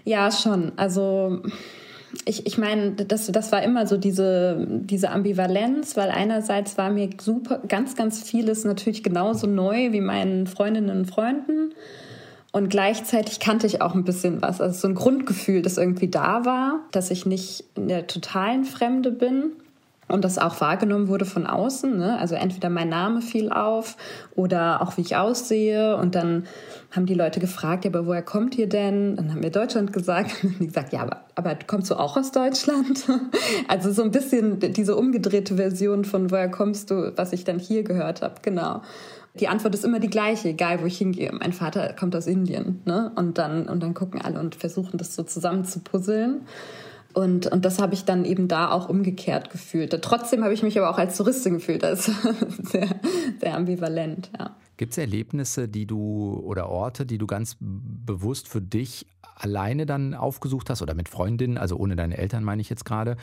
Ja, 0.05 0.31
schon. 0.31 0.73
Also 0.79 1.43
ich, 2.25 2.47
ich 2.47 2.59
meine, 2.59 2.93
das, 2.93 3.27
das 3.27 3.53
war 3.53 3.63
immer 3.63 3.87
so 3.87 3.97
diese, 3.97 4.67
diese 4.69 5.11
Ambivalenz, 5.11 5.97
weil 5.97 6.11
einerseits 6.11 6.79
war 6.79 6.91
mir 6.91 7.11
super, 7.21 7.61
ganz, 7.69 7.97
ganz 7.97 8.23
vieles 8.23 8.65
natürlich 8.65 9.03
genauso 9.03 9.47
neu 9.47 9.93
wie 9.93 10.01
meinen 10.01 10.47
Freundinnen 10.47 10.99
und 10.99 11.07
Freunden. 11.07 11.75
Und 12.53 12.71
gleichzeitig 12.71 13.39
kannte 13.39 13.67
ich 13.67 13.83
auch 13.83 13.95
ein 13.95 14.05
bisschen 14.05 14.41
was. 14.41 14.61
Also 14.61 14.79
so 14.79 14.89
ein 14.89 14.95
Grundgefühl, 14.95 15.63
das 15.63 15.77
irgendwie 15.77 16.09
da 16.09 16.45
war, 16.45 16.81
dass 16.91 17.11
ich 17.11 17.27
nicht 17.27 17.65
in 17.75 17.89
der 17.89 18.07
totalen 18.07 18.65
Fremde 18.65 19.11
bin 19.11 19.53
und 20.09 20.25
das 20.25 20.39
auch 20.39 20.61
wahrgenommen 20.61 21.09
wurde 21.09 21.25
von 21.25 21.47
außen. 21.47 21.97
Ne? 21.97 22.19
Also 22.19 22.37
entweder 22.37 22.71
mein 22.71 22.89
Name 22.89 23.23
fiel 23.23 23.51
auf 23.51 23.97
oder 24.37 24.81
auch 24.81 24.97
wie 24.97 25.01
ich 25.01 25.17
aussehe. 25.17 25.97
Und 25.97 26.15
dann 26.15 26.47
haben 26.93 27.07
die 27.07 27.15
Leute 27.15 27.41
gefragt, 27.41 27.85
ja, 27.85 27.91
aber 27.91 28.07
woher 28.07 28.23
kommt 28.23 28.57
ihr 28.57 28.69
denn? 28.69 29.17
Dann 29.17 29.33
haben 29.33 29.43
wir 29.43 29.51
Deutschland 29.51 29.93
gesagt. 29.93 30.33
Und 30.45 30.61
die 30.61 30.67
gesagt, 30.67 30.93
ja, 30.93 31.01
aber, 31.01 31.23
aber 31.35 31.57
kommst 31.67 31.91
du 31.91 31.97
auch 31.97 32.17
aus 32.17 32.33
Deutschland? 32.33 33.05
Also 33.69 33.91
so 33.91 34.03
ein 34.03 34.11
bisschen 34.11 34.61
diese 34.61 34.97
umgedrehte 34.97 35.57
Version 35.57 36.05
von 36.05 36.31
woher 36.31 36.51
kommst 36.51 36.91
du, 36.91 37.13
was 37.17 37.33
ich 37.33 37.45
dann 37.45 37.59
hier 37.59 37.83
gehört 37.83 38.23
habe. 38.23 38.35
Genau. 38.43 38.83
Die 39.41 39.49
Antwort 39.49 39.75
ist 39.75 39.85
immer 39.85 39.99
die 39.99 40.09
gleiche, 40.09 40.49
egal 40.49 40.81
wo 40.81 40.87
ich 40.87 40.99
hingehe. 40.99 41.33
Mein 41.33 41.53
Vater 41.53 41.93
kommt 41.99 42.15
aus 42.15 42.27
Indien. 42.27 42.81
Ne? 42.85 43.13
Und, 43.17 43.39
dann, 43.39 43.69
und 43.69 43.83
dann 43.83 43.95
gucken 43.95 44.21
alle 44.23 44.39
und 44.39 44.55
versuchen 44.55 44.99
das 44.99 45.15
so 45.15 45.25
zusammen 45.25 45.65
zu 45.65 45.81
puzzeln. 45.81 46.43
Und, 47.17 47.47
und 47.47 47.65
das 47.65 47.79
habe 47.79 47.95
ich 47.95 48.05
dann 48.05 48.27
eben 48.27 48.47
da 48.47 48.71
auch 48.71 48.91
umgekehrt 48.91 49.49
gefühlt. 49.49 49.91
Trotzdem 50.03 50.45
habe 50.45 50.53
ich 50.53 50.63
mich 50.63 50.77
aber 50.77 50.91
auch 50.91 50.99
als 50.99 51.17
Touristin 51.17 51.55
gefühlt. 51.55 51.83
Das 51.83 52.09
ist 52.09 52.69
sehr, 52.69 52.89
sehr 53.41 53.57
ambivalent, 53.57 54.31
ja. 54.39 54.55
Gibt 54.77 54.93
es 54.93 54.99
Erlebnisse, 54.99 55.67
die 55.67 55.87
du 55.87 56.39
oder 56.45 56.69
Orte, 56.69 57.07
die 57.07 57.17
du 57.17 57.27
ganz 57.27 57.57
bewusst 57.59 58.49
für 58.49 58.61
dich 58.61 59.07
alleine 59.35 59.87
dann 59.87 60.13
aufgesucht 60.13 60.69
hast 60.69 60.83
oder 60.83 60.93
mit 60.93 61.09
Freundinnen, 61.09 61.57
also 61.57 61.79
ohne 61.79 61.97
deine 61.97 62.19
Eltern 62.19 62.45
meine 62.45 62.61
ich 62.61 62.69
jetzt 62.69 62.85
gerade, 62.85 63.17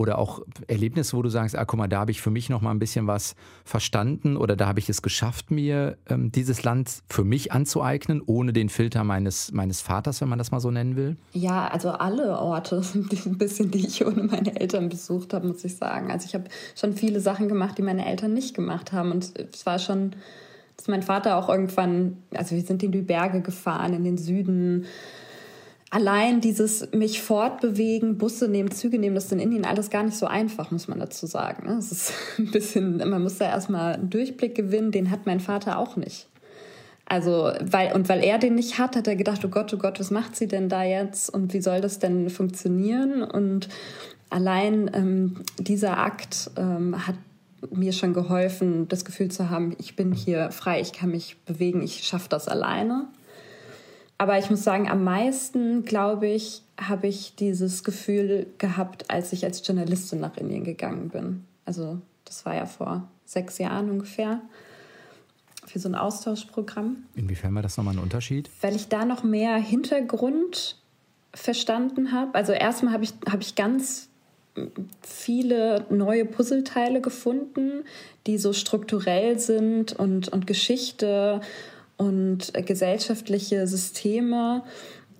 oder 0.00 0.18
auch 0.18 0.40
Erlebnisse, 0.66 1.14
wo 1.14 1.20
du 1.20 1.28
sagst, 1.28 1.54
ah, 1.54 1.66
guck 1.66 1.78
mal, 1.78 1.86
da 1.86 2.00
habe 2.00 2.10
ich 2.10 2.22
für 2.22 2.30
mich 2.30 2.48
noch 2.48 2.62
mal 2.62 2.70
ein 2.70 2.78
bisschen 2.78 3.06
was 3.06 3.36
verstanden 3.66 4.38
oder 4.38 4.56
da 4.56 4.66
habe 4.66 4.78
ich 4.78 4.88
es 4.88 5.02
geschafft, 5.02 5.50
mir 5.50 5.98
ähm, 6.08 6.32
dieses 6.32 6.64
Land 6.64 7.02
für 7.06 7.22
mich 7.22 7.52
anzueignen, 7.52 8.22
ohne 8.24 8.54
den 8.54 8.70
Filter 8.70 9.04
meines, 9.04 9.52
meines 9.52 9.82
Vaters, 9.82 10.22
wenn 10.22 10.30
man 10.30 10.38
das 10.38 10.52
mal 10.52 10.60
so 10.60 10.70
nennen 10.70 10.96
will? 10.96 11.18
Ja, 11.34 11.68
also 11.68 11.90
alle 11.90 12.38
Orte 12.38 12.80
ein 12.94 13.36
bisschen, 13.36 13.70
die 13.70 13.86
ich 13.86 14.06
ohne 14.06 14.22
meine 14.22 14.58
Eltern 14.58 14.88
besucht 14.88 15.34
habe, 15.34 15.46
muss 15.46 15.62
ich 15.66 15.76
sagen. 15.76 16.10
Also 16.10 16.24
ich 16.24 16.34
habe 16.34 16.44
schon 16.74 16.94
viele 16.94 17.20
Sachen 17.20 17.50
gemacht, 17.50 17.76
die 17.76 17.82
meine 17.82 18.06
Eltern 18.06 18.32
nicht 18.32 18.54
gemacht 18.54 18.92
haben 18.92 19.12
und 19.12 19.38
es 19.38 19.66
war 19.66 19.78
schon 19.78 20.16
dass 20.78 20.88
mein 20.88 21.02
Vater 21.02 21.36
auch 21.36 21.50
irgendwann, 21.50 22.16
also 22.34 22.56
wir 22.56 22.62
sind 22.62 22.82
in 22.82 22.90
die 22.90 23.02
Berge 23.02 23.42
gefahren, 23.42 23.92
in 23.92 24.02
den 24.02 24.16
Süden, 24.16 24.86
allein 25.90 26.40
dieses 26.40 26.92
mich 26.92 27.20
fortbewegen, 27.20 28.16
Busse 28.16 28.48
nehmen, 28.48 28.70
Züge 28.70 28.98
nehmen, 28.98 29.16
das 29.16 29.26
ist 29.26 29.32
in 29.32 29.40
Indien 29.40 29.64
alles 29.64 29.90
gar 29.90 30.04
nicht 30.04 30.16
so 30.16 30.26
einfach, 30.26 30.70
muss 30.70 30.88
man 30.88 31.00
dazu 31.00 31.26
sagen. 31.26 31.66
Ne? 31.66 31.76
Es 31.78 31.90
ist 31.90 32.12
ein 32.38 32.50
bisschen, 32.50 32.96
man 32.98 33.22
muss 33.22 33.38
da 33.38 33.46
erstmal 33.46 33.94
einen 33.94 34.10
Durchblick 34.10 34.54
gewinnen, 34.54 34.92
den 34.92 35.10
hat 35.10 35.26
mein 35.26 35.40
Vater 35.40 35.78
auch 35.78 35.96
nicht. 35.96 36.28
Also, 37.06 37.50
weil, 37.60 37.92
und 37.92 38.08
weil 38.08 38.22
er 38.22 38.38
den 38.38 38.54
nicht 38.54 38.78
hat, 38.78 38.94
hat 38.94 39.08
er 39.08 39.16
gedacht, 39.16 39.44
oh 39.44 39.48
Gott, 39.48 39.74
oh 39.74 39.78
Gott, 39.78 39.98
was 39.98 40.12
macht 40.12 40.36
sie 40.36 40.46
denn 40.46 40.68
da 40.68 40.84
jetzt 40.84 41.28
und 41.28 41.52
wie 41.52 41.60
soll 41.60 41.80
das 41.80 41.98
denn 41.98 42.30
funktionieren? 42.30 43.24
Und 43.24 43.68
allein 44.30 44.88
ähm, 44.94 45.40
dieser 45.58 45.98
Akt 45.98 46.52
ähm, 46.56 47.04
hat 47.04 47.16
mir 47.72 47.92
schon 47.92 48.14
geholfen, 48.14 48.86
das 48.86 49.04
Gefühl 49.04 49.28
zu 49.28 49.50
haben, 49.50 49.74
ich 49.78 49.96
bin 49.96 50.12
hier 50.12 50.52
frei, 50.52 50.80
ich 50.80 50.92
kann 50.92 51.10
mich 51.10 51.36
bewegen, 51.46 51.82
ich 51.82 52.04
schaffe 52.04 52.28
das 52.28 52.46
alleine. 52.46 53.08
Aber 54.20 54.38
ich 54.38 54.50
muss 54.50 54.62
sagen, 54.62 54.86
am 54.86 55.02
meisten, 55.02 55.86
glaube 55.86 56.26
ich, 56.26 56.60
habe 56.78 57.06
ich 57.06 57.36
dieses 57.36 57.84
Gefühl 57.84 58.48
gehabt, 58.58 59.10
als 59.10 59.32
ich 59.32 59.46
als 59.46 59.66
Journalistin 59.66 60.20
nach 60.20 60.36
Indien 60.36 60.62
gegangen 60.62 61.08
bin. 61.08 61.44
Also 61.64 62.02
das 62.26 62.44
war 62.44 62.54
ja 62.54 62.66
vor 62.66 63.08
sechs 63.24 63.56
Jahren 63.56 63.88
ungefähr 63.88 64.42
für 65.64 65.78
so 65.78 65.88
ein 65.88 65.94
Austauschprogramm. 65.94 67.04
Inwiefern 67.14 67.54
war 67.54 67.62
das 67.62 67.78
nochmal 67.78 67.94
ein 67.94 67.98
Unterschied? 67.98 68.50
Weil 68.60 68.76
ich 68.76 68.88
da 68.88 69.06
noch 69.06 69.24
mehr 69.24 69.56
Hintergrund 69.56 70.76
verstanden 71.32 72.12
habe. 72.12 72.34
Also 72.34 72.52
erstmal 72.52 72.92
habe 72.92 73.04
ich, 73.04 73.14
hab 73.24 73.40
ich 73.40 73.54
ganz 73.54 74.10
viele 75.00 75.86
neue 75.88 76.26
Puzzleteile 76.26 77.00
gefunden, 77.00 77.84
die 78.26 78.36
so 78.36 78.52
strukturell 78.52 79.38
sind 79.38 79.94
und, 79.94 80.28
und 80.28 80.46
Geschichte 80.46 81.40
und 82.00 82.54
gesellschaftliche 82.64 83.66
Systeme 83.66 84.64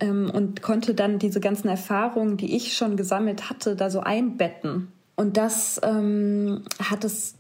ähm, 0.00 0.30
und 0.32 0.62
konnte 0.62 0.94
dann 0.94 1.18
diese 1.18 1.38
ganzen 1.38 1.68
Erfahrungen, 1.68 2.38
die 2.38 2.56
ich 2.56 2.74
schon 2.74 2.96
gesammelt 2.96 3.50
hatte, 3.50 3.76
da 3.76 3.90
so 3.90 4.00
einbetten 4.00 4.88
Und 5.14 5.36
das 5.36 5.78
ähm, 5.82 6.62
hat 6.82 7.04
es 7.04 7.34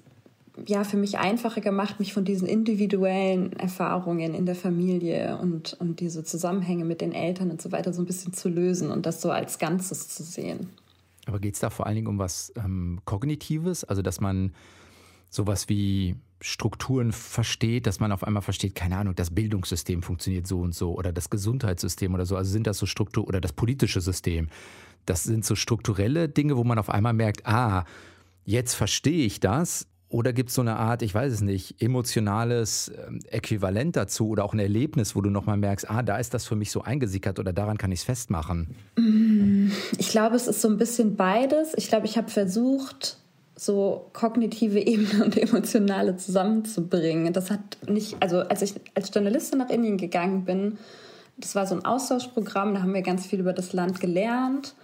ja 0.66 0.84
für 0.84 0.98
mich 0.98 1.18
einfacher 1.18 1.62
gemacht, 1.62 2.00
mich 2.00 2.12
von 2.12 2.26
diesen 2.26 2.46
individuellen 2.46 3.54
Erfahrungen 3.54 4.34
in 4.34 4.44
der 4.44 4.56
Familie 4.56 5.38
und, 5.40 5.74
und 5.80 6.00
diese 6.00 6.22
Zusammenhänge 6.22 6.84
mit 6.84 7.00
den 7.00 7.12
Eltern 7.12 7.50
und 7.50 7.62
so 7.62 7.72
weiter 7.72 7.94
so 7.94 8.02
ein 8.02 8.06
bisschen 8.06 8.34
zu 8.34 8.50
lösen 8.50 8.90
und 8.90 9.06
das 9.06 9.22
so 9.22 9.30
als 9.30 9.58
Ganzes 9.58 10.08
zu 10.08 10.22
sehen. 10.22 10.68
Aber 11.24 11.38
geht 11.38 11.54
es 11.54 11.60
da 11.60 11.70
vor 11.70 11.86
allen 11.86 11.94
Dingen 11.96 12.08
um 12.08 12.18
was 12.18 12.52
ähm, 12.62 13.00
Kognitives? 13.06 13.84
Also, 13.84 14.02
dass 14.02 14.20
man 14.20 14.52
sowas 15.30 15.68
wie 15.68 16.16
Strukturen 16.42 17.12
versteht, 17.12 17.86
dass 17.86 18.00
man 18.00 18.12
auf 18.12 18.24
einmal 18.24 18.42
versteht, 18.42 18.74
keine 18.74 18.96
Ahnung, 18.96 19.14
das 19.14 19.30
Bildungssystem 19.30 20.02
funktioniert 20.02 20.46
so 20.46 20.60
und 20.60 20.74
so 20.74 20.94
oder 20.94 21.12
das 21.12 21.30
Gesundheitssystem 21.30 22.12
oder 22.14 22.26
so. 22.26 22.36
Also 22.36 22.50
sind 22.50 22.66
das 22.66 22.78
so 22.78 22.86
Struktur 22.86 23.26
oder 23.26 23.40
das 23.40 23.52
politische 23.52 24.00
System. 24.00 24.48
Das 25.06 25.22
sind 25.22 25.44
so 25.44 25.54
strukturelle 25.54 26.28
Dinge, 26.28 26.56
wo 26.56 26.64
man 26.64 26.78
auf 26.78 26.90
einmal 26.90 27.12
merkt, 27.12 27.46
ah, 27.46 27.84
jetzt 28.44 28.74
verstehe 28.74 29.24
ich 29.24 29.40
das. 29.40 29.86
Oder 30.08 30.32
gibt 30.32 30.48
es 30.48 30.56
so 30.56 30.60
eine 30.60 30.74
Art, 30.76 31.02
ich 31.02 31.14
weiß 31.14 31.32
es 31.32 31.40
nicht, 31.40 31.80
emotionales 31.80 32.90
ähm, 33.06 33.20
Äquivalent 33.30 33.94
dazu 33.94 34.28
oder 34.28 34.44
auch 34.44 34.52
ein 34.52 34.58
Erlebnis, 34.58 35.14
wo 35.14 35.20
du 35.20 35.30
nochmal 35.30 35.56
merkst, 35.56 35.88
ah, 35.88 36.02
da 36.02 36.16
ist 36.16 36.34
das 36.34 36.46
für 36.46 36.56
mich 36.56 36.72
so 36.72 36.82
eingesickert 36.82 37.38
oder 37.38 37.52
daran 37.52 37.78
kann 37.78 37.92
ich 37.92 38.00
es 38.00 38.04
festmachen? 38.04 38.74
Ich 39.98 40.08
glaube, 40.08 40.34
es 40.34 40.48
ist 40.48 40.62
so 40.62 40.68
ein 40.68 40.78
bisschen 40.78 41.14
beides. 41.14 41.74
Ich 41.76 41.86
glaube, 41.86 42.06
ich 42.06 42.16
habe 42.16 42.28
versucht, 42.28 43.18
so 43.60 44.06
kognitive 44.14 44.78
Ebene 44.86 45.24
und 45.24 45.36
emotionale 45.36 46.16
zusammenzubringen. 46.16 47.32
Das 47.32 47.50
hat 47.50 47.60
nicht, 47.86 48.16
also 48.20 48.38
als 48.40 48.62
ich 48.62 48.74
als 48.94 49.10
Journalistin 49.12 49.58
nach 49.58 49.68
Indien 49.68 49.98
gegangen 49.98 50.44
bin, 50.44 50.78
das 51.36 51.54
war 51.54 51.66
so 51.66 51.74
ein 51.74 51.84
Austauschprogramm, 51.84 52.74
da 52.74 52.82
haben 52.82 52.94
wir 52.94 53.02
ganz 53.02 53.26
viel 53.26 53.40
über 53.40 53.52
das 53.52 53.72
Land 53.72 54.00
gelernt. 54.00 54.74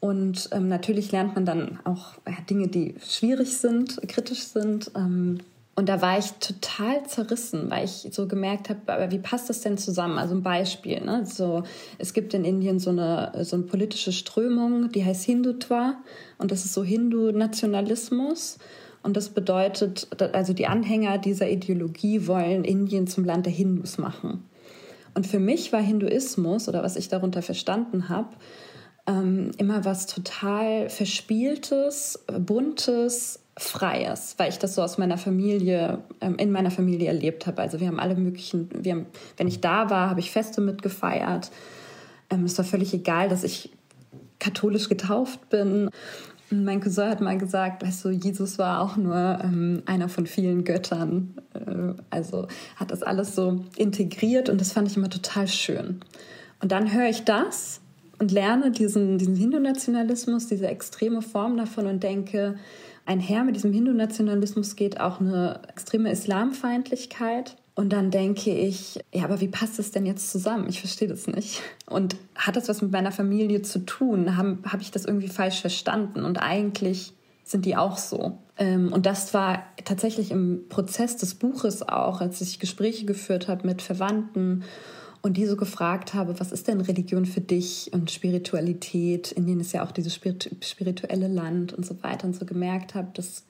Und 0.00 0.48
ähm, 0.52 0.68
natürlich 0.68 1.12
lernt 1.12 1.34
man 1.34 1.44
dann 1.44 1.78
auch 1.84 2.14
ja, 2.26 2.36
Dinge, 2.48 2.68
die 2.68 2.94
schwierig 3.04 3.58
sind, 3.58 4.00
kritisch 4.08 4.44
sind. 4.44 4.90
Ähm, 4.96 5.40
und 5.80 5.88
da 5.88 6.02
war 6.02 6.18
ich 6.18 6.32
total 6.32 7.06
zerrissen, 7.06 7.70
weil 7.70 7.86
ich 7.86 8.06
so 8.12 8.28
gemerkt 8.28 8.68
habe, 8.68 8.80
aber 8.88 9.10
wie 9.10 9.18
passt 9.18 9.48
das 9.48 9.62
denn 9.62 9.78
zusammen? 9.78 10.18
Also 10.18 10.34
ein 10.34 10.42
Beispiel, 10.42 11.00
ne? 11.00 11.24
so, 11.24 11.62
es 11.96 12.12
gibt 12.12 12.34
in 12.34 12.44
Indien 12.44 12.78
so 12.78 12.90
eine, 12.90 13.32
so 13.44 13.56
eine 13.56 13.64
politische 13.64 14.12
Strömung, 14.12 14.92
die 14.92 15.02
heißt 15.02 15.24
Hindutva 15.24 15.94
und 16.36 16.50
das 16.50 16.66
ist 16.66 16.74
so 16.74 16.84
Hindu-Nationalismus. 16.84 18.58
Und 19.02 19.16
das 19.16 19.30
bedeutet, 19.30 20.08
also 20.34 20.52
die 20.52 20.66
Anhänger 20.66 21.16
dieser 21.16 21.48
Ideologie 21.48 22.26
wollen 22.26 22.64
Indien 22.64 23.06
zum 23.06 23.24
Land 23.24 23.46
der 23.46 23.52
Hindus 23.54 23.96
machen. 23.96 24.44
Und 25.14 25.26
für 25.26 25.38
mich 25.38 25.72
war 25.72 25.80
Hinduismus 25.80 26.68
oder 26.68 26.82
was 26.82 26.96
ich 26.96 27.08
darunter 27.08 27.40
verstanden 27.40 28.10
habe, 28.10 28.28
ähm, 29.06 29.52
immer 29.56 29.86
was 29.86 30.04
total 30.04 30.90
Verspieltes, 30.90 32.22
Buntes, 32.38 33.40
Freies, 33.60 34.34
weil 34.38 34.48
ich 34.48 34.58
das 34.58 34.74
so 34.74 34.82
aus 34.82 34.96
meiner 34.96 35.18
Familie, 35.18 35.98
ähm, 36.22 36.36
in 36.36 36.50
meiner 36.50 36.70
Familie 36.70 37.08
erlebt 37.08 37.46
habe. 37.46 37.60
Also 37.60 37.78
wir 37.78 37.88
haben 37.88 38.00
alle 38.00 38.14
möglichen, 38.14 38.70
wir 38.72 38.92
haben, 38.92 39.06
wenn 39.36 39.48
ich 39.48 39.60
da 39.60 39.90
war, 39.90 40.08
habe 40.08 40.20
ich 40.20 40.30
Feste 40.30 40.62
mitgefeiert. 40.62 41.50
Ähm, 42.30 42.44
es 42.44 42.56
war 42.56 42.64
völlig 42.64 42.94
egal, 42.94 43.28
dass 43.28 43.44
ich 43.44 43.70
katholisch 44.38 44.88
getauft 44.88 45.50
bin. 45.50 45.90
Mein 46.50 46.80
Cousin 46.80 47.10
hat 47.10 47.20
mal 47.20 47.36
gesagt, 47.36 47.84
weißt 47.84 48.06
du, 48.06 48.08
Jesus 48.08 48.58
war 48.58 48.80
auch 48.80 48.96
nur 48.96 49.38
ähm, 49.44 49.82
einer 49.84 50.08
von 50.08 50.26
vielen 50.26 50.64
Göttern. 50.64 51.34
Äh, 51.52 52.00
also 52.08 52.48
hat 52.76 52.90
das 52.90 53.02
alles 53.02 53.34
so 53.34 53.66
integriert 53.76 54.48
und 54.48 54.58
das 54.58 54.72
fand 54.72 54.88
ich 54.88 54.96
immer 54.96 55.10
total 55.10 55.46
schön. 55.46 56.00
Und 56.62 56.72
dann 56.72 56.92
höre 56.94 57.10
ich 57.10 57.24
das 57.24 57.79
und 58.20 58.30
lerne 58.30 58.70
diesen, 58.70 59.18
diesen 59.18 59.34
Hindu-Nationalismus, 59.34 60.46
diese 60.46 60.68
extreme 60.68 61.22
Form 61.22 61.56
davon 61.56 61.86
und 61.86 62.02
denke, 62.02 62.56
einher 63.06 63.44
mit 63.44 63.56
diesem 63.56 63.72
Hindu-Nationalismus 63.72 64.76
geht 64.76 65.00
auch 65.00 65.20
eine 65.20 65.60
extreme 65.68 66.12
Islamfeindlichkeit. 66.12 67.56
Und 67.74 67.94
dann 67.94 68.10
denke 68.10 68.50
ich, 68.50 69.00
ja, 69.12 69.24
aber 69.24 69.40
wie 69.40 69.48
passt 69.48 69.78
das 69.78 69.90
denn 69.90 70.04
jetzt 70.04 70.30
zusammen? 70.30 70.68
Ich 70.68 70.80
verstehe 70.80 71.08
das 71.08 71.28
nicht. 71.28 71.62
Und 71.86 72.16
hat 72.34 72.56
das 72.56 72.68
was 72.68 72.82
mit 72.82 72.92
meiner 72.92 73.10
Familie 73.10 73.62
zu 73.62 73.78
tun? 73.86 74.36
Habe 74.36 74.58
hab 74.64 74.82
ich 74.82 74.90
das 74.90 75.06
irgendwie 75.06 75.28
falsch 75.28 75.62
verstanden? 75.62 76.24
Und 76.24 76.36
eigentlich 76.42 77.14
sind 77.42 77.64
die 77.64 77.76
auch 77.76 77.96
so. 77.96 78.36
Ähm, 78.58 78.92
und 78.92 79.06
das 79.06 79.32
war 79.32 79.64
tatsächlich 79.86 80.30
im 80.30 80.68
Prozess 80.68 81.16
des 81.16 81.34
Buches 81.36 81.80
auch, 81.88 82.20
als 82.20 82.42
ich 82.42 82.60
Gespräche 82.60 83.06
geführt 83.06 83.48
habe 83.48 83.66
mit 83.66 83.80
Verwandten 83.80 84.64
und 85.22 85.36
die 85.36 85.46
so 85.46 85.56
gefragt 85.56 86.14
habe, 86.14 86.38
was 86.40 86.52
ist 86.52 86.68
denn 86.68 86.80
Religion 86.80 87.26
für 87.26 87.40
dich 87.40 87.90
und 87.92 88.10
Spiritualität, 88.10 89.32
in 89.32 89.46
denen 89.46 89.60
es 89.60 89.72
ja 89.72 89.84
auch 89.84 89.92
dieses 89.92 90.14
spirituelle 90.14 91.28
Land 91.28 91.72
und 91.72 91.84
so 91.84 92.02
weiter 92.02 92.26
und 92.26 92.36
so 92.36 92.46
gemerkt 92.46 92.94
habe, 92.94 93.08
dass 93.14 93.44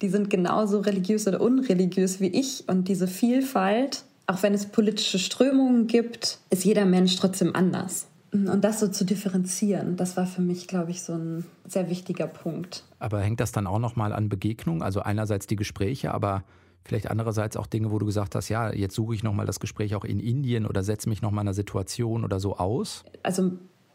die 0.00 0.08
sind 0.08 0.30
genauso 0.30 0.80
religiös 0.80 1.28
oder 1.28 1.40
unreligiös 1.40 2.20
wie 2.20 2.28
ich 2.28 2.64
und 2.68 2.88
diese 2.88 3.06
Vielfalt, 3.06 4.04
auch 4.26 4.42
wenn 4.42 4.54
es 4.54 4.66
politische 4.66 5.18
Strömungen 5.18 5.86
gibt, 5.86 6.38
ist 6.48 6.64
jeder 6.64 6.86
Mensch 6.86 7.16
trotzdem 7.16 7.54
anders. 7.54 8.06
Und 8.32 8.62
das 8.62 8.78
so 8.78 8.86
zu 8.86 9.04
differenzieren, 9.04 9.96
das 9.96 10.16
war 10.16 10.24
für 10.24 10.40
mich, 10.40 10.68
glaube 10.68 10.92
ich, 10.92 11.02
so 11.02 11.14
ein 11.14 11.44
sehr 11.66 11.90
wichtiger 11.90 12.28
Punkt. 12.28 12.84
Aber 13.00 13.20
hängt 13.20 13.40
das 13.40 13.50
dann 13.50 13.66
auch 13.66 13.80
nochmal 13.80 14.12
an 14.12 14.28
Begegnung? 14.28 14.84
Also 14.84 15.00
einerseits 15.00 15.48
die 15.48 15.56
Gespräche, 15.56 16.14
aber 16.14 16.44
Vielleicht 16.84 17.10
andererseits 17.10 17.56
auch 17.56 17.66
Dinge, 17.66 17.90
wo 17.90 17.98
du 17.98 18.06
gesagt 18.06 18.34
hast, 18.34 18.48
ja, 18.48 18.72
jetzt 18.72 18.94
suche 18.94 19.14
ich 19.14 19.22
nochmal 19.22 19.46
das 19.46 19.60
Gespräch 19.60 19.94
auch 19.94 20.04
in 20.04 20.18
Indien 20.18 20.66
oder 20.66 20.82
setze 20.82 21.08
mich 21.08 21.22
nochmal 21.22 21.42
in 21.44 21.48
einer 21.48 21.54
Situation 21.54 22.24
oder 22.24 22.40
so 22.40 22.56
aus? 22.56 23.04
Also 23.22 23.52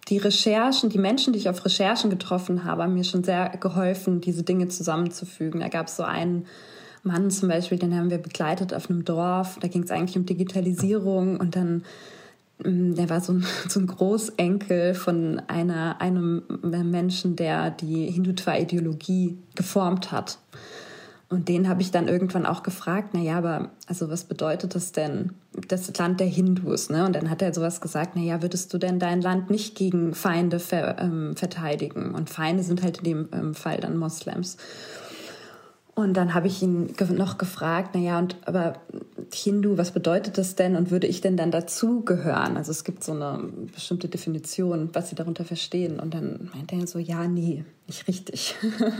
die 0.08 0.18
Recherchen, 0.18 0.89
die 0.89 1.00
Menschen, 1.00 1.34
die 1.34 1.39
ich 1.39 1.50
auf 1.50 1.65
Recherchen 1.65 2.10
getroffen 2.10 2.63
habe, 2.63 2.84
haben 2.84 2.94
mir 2.94 3.04
schon 3.04 3.24
sehr 3.24 3.50
geholfen, 3.50 4.22
diese 4.22 4.44
Dinge 4.44 4.68
zusammenzufügen. 4.68 5.62
Da 5.62 5.68
gab 5.68 5.88
es 5.88 5.98
so 5.98 6.04
einen 6.04 6.46
Mann 7.04 7.32
zum 7.32 7.50
Beispiel, 7.50 7.80
den 7.80 7.96
haben 7.96 8.10
wir 8.10 8.20
begleitet 8.20 8.74
auf 8.74 8.89
einem 8.89 9.04
Dorf. 9.04 9.58
Da 9.62 9.68
ging 9.68 9.84
es 9.84 9.92
eigentlich 9.92 10.18
um 10.18 10.25
Digitalisierung 10.25 11.38
und 11.38 11.56
dann 11.56 11.84
mm, 12.63 12.96
der 12.96 13.10
war 13.10 13.22
so 13.22 13.34
ein, 13.34 13.46
so 13.68 13.80
ein 13.80 13.88
Großenkel 13.88 14.94
von 14.94 15.42
einer, 15.48 16.01
einem 16.01 16.44
Menschen, 16.63 17.36
der 17.36 17.72
die 17.72 18.06
Hindutva-Ideologie 18.12 19.38
geformt 19.56 20.12
hat. 20.12 20.38
Und 21.36 21.50
den 21.50 21.68
habe 21.68 21.82
ich 21.82 21.92
dann 21.92 22.08
irgendwann 22.08 22.46
auch 22.46 22.63
gefragt, 22.63 23.10
na 23.12 23.20
ja, 23.20 23.38
aber 23.38 23.72
also 23.88 24.10
was 24.10 24.24
bedeutet 24.24 24.74
das 24.74 24.94
denn, 24.94 25.34
das 25.68 25.92
Land 25.98 26.22
der 26.22 26.27
Hindus? 26.27 26.89
Ne? 26.89 27.06
Und 27.06 27.13
dann 27.13 27.30
hat 27.30 27.42
er 27.42 27.54
sowas 27.54 27.82
gesagt, 27.82 28.12
na 28.15 28.22
ja, 28.22 28.42
würdest 28.42 28.74
du 28.74 28.77
denn 28.77 29.00
dein 29.00 29.22
Land 29.22 29.50
nicht 29.50 29.75
gegen 29.75 30.13
Feinde 30.13 30.62
ver, 30.62 30.98
ähm, 30.98 31.36
verteidigen? 31.36 32.15
Und 32.15 32.30
Feinde 32.30 32.63
sind 32.63 32.84
halt 32.84 33.00
in 33.00 33.04
dem 33.04 33.30
ähm, 33.34 33.54
Fall 33.54 33.82
dann 33.82 33.98
Moslems. 33.98 34.56
Und 35.96 36.16
dann 36.16 36.34
habe 36.34 36.48
ich 36.48 36.62
ihn 36.62 36.94
noch 37.10 37.38
gefragt, 37.38 37.92
na 37.94 38.02
ja, 38.02 38.20
und 38.20 38.36
aber 38.46 38.74
Hindu, 39.34 39.78
was 39.78 39.92
bedeutet 39.92 40.38
das 40.38 40.56
denn 40.56 40.75
und 40.75 40.92
würde 40.92 41.08
ich 41.08 41.22
denn 41.22 41.38
dann 41.38 41.52
dazugehören? 41.52 42.58
Also 42.58 42.72
es 42.72 42.84
gibt 42.84 43.02
so 43.02 43.14
eine 43.14 43.40
bestimmte 43.74 44.10
Definition, 44.10 44.90
was 44.92 45.10
sie 45.10 45.16
darunter 45.16 45.46
verstehen. 45.46 46.02
Und 46.02 46.14
dann 46.14 46.52
meinte 46.54 46.75
er 46.75 46.86
so, 46.86 47.00
ja, 47.00 47.28
nee, 47.30 47.64
nicht 47.88 48.10
richtig. 48.10 48.56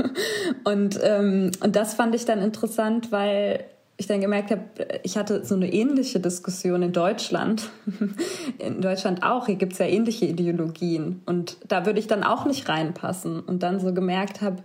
und, 0.64 0.98
ähm, 1.04 1.52
und 1.62 1.75
das 1.75 1.96
fand 1.96 2.16
ich 2.16 2.24
dann 2.24 2.40
interessant, 2.40 3.12
weil 3.12 3.66
ich 3.98 4.08
dann 4.08 4.22
gemerkt 4.22 4.52
habe, 4.52 4.64
ich 5.04 5.18
hatte 5.18 5.44
so 5.44 5.56
eine 5.56 5.72
ähnliche 5.72 6.22
Diskussion 6.22 6.82
in 6.82 6.94
Deutschland. 6.94 7.70
In 8.60 8.82
Deutschland 8.82 9.22
auch. 9.22 9.48
Hier 9.48 9.56
gibt 9.56 9.74
es 9.74 9.80
ja 9.80 9.86
ähnliche 9.86 10.25
Ideologien. 10.25 11.22
Und 11.25 11.58
da 11.68 11.86
würde 11.86 12.00
ich 12.00 12.08
dann 12.08 12.24
auch 12.24 12.46
nicht 12.46 12.70
reinpassen. 12.70 13.42
Und 13.42 13.64
dann 13.64 13.82
so 13.82 13.94
gemerkt 13.94 14.42
habe, 14.42 14.64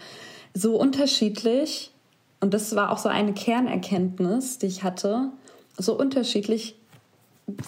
so 0.55 0.77
unterschiedlich 0.77 1.93
und 2.41 2.55
das 2.55 2.75
war 2.75 2.91
auch 2.91 2.99
so 2.99 3.09
eine 3.09 3.35
Kernerkenntnis, 3.35 4.59
die 4.59 4.67
ich 4.67 4.83
hatte. 4.83 5.31
So 5.77 5.99
unterschiedlich 5.99 6.77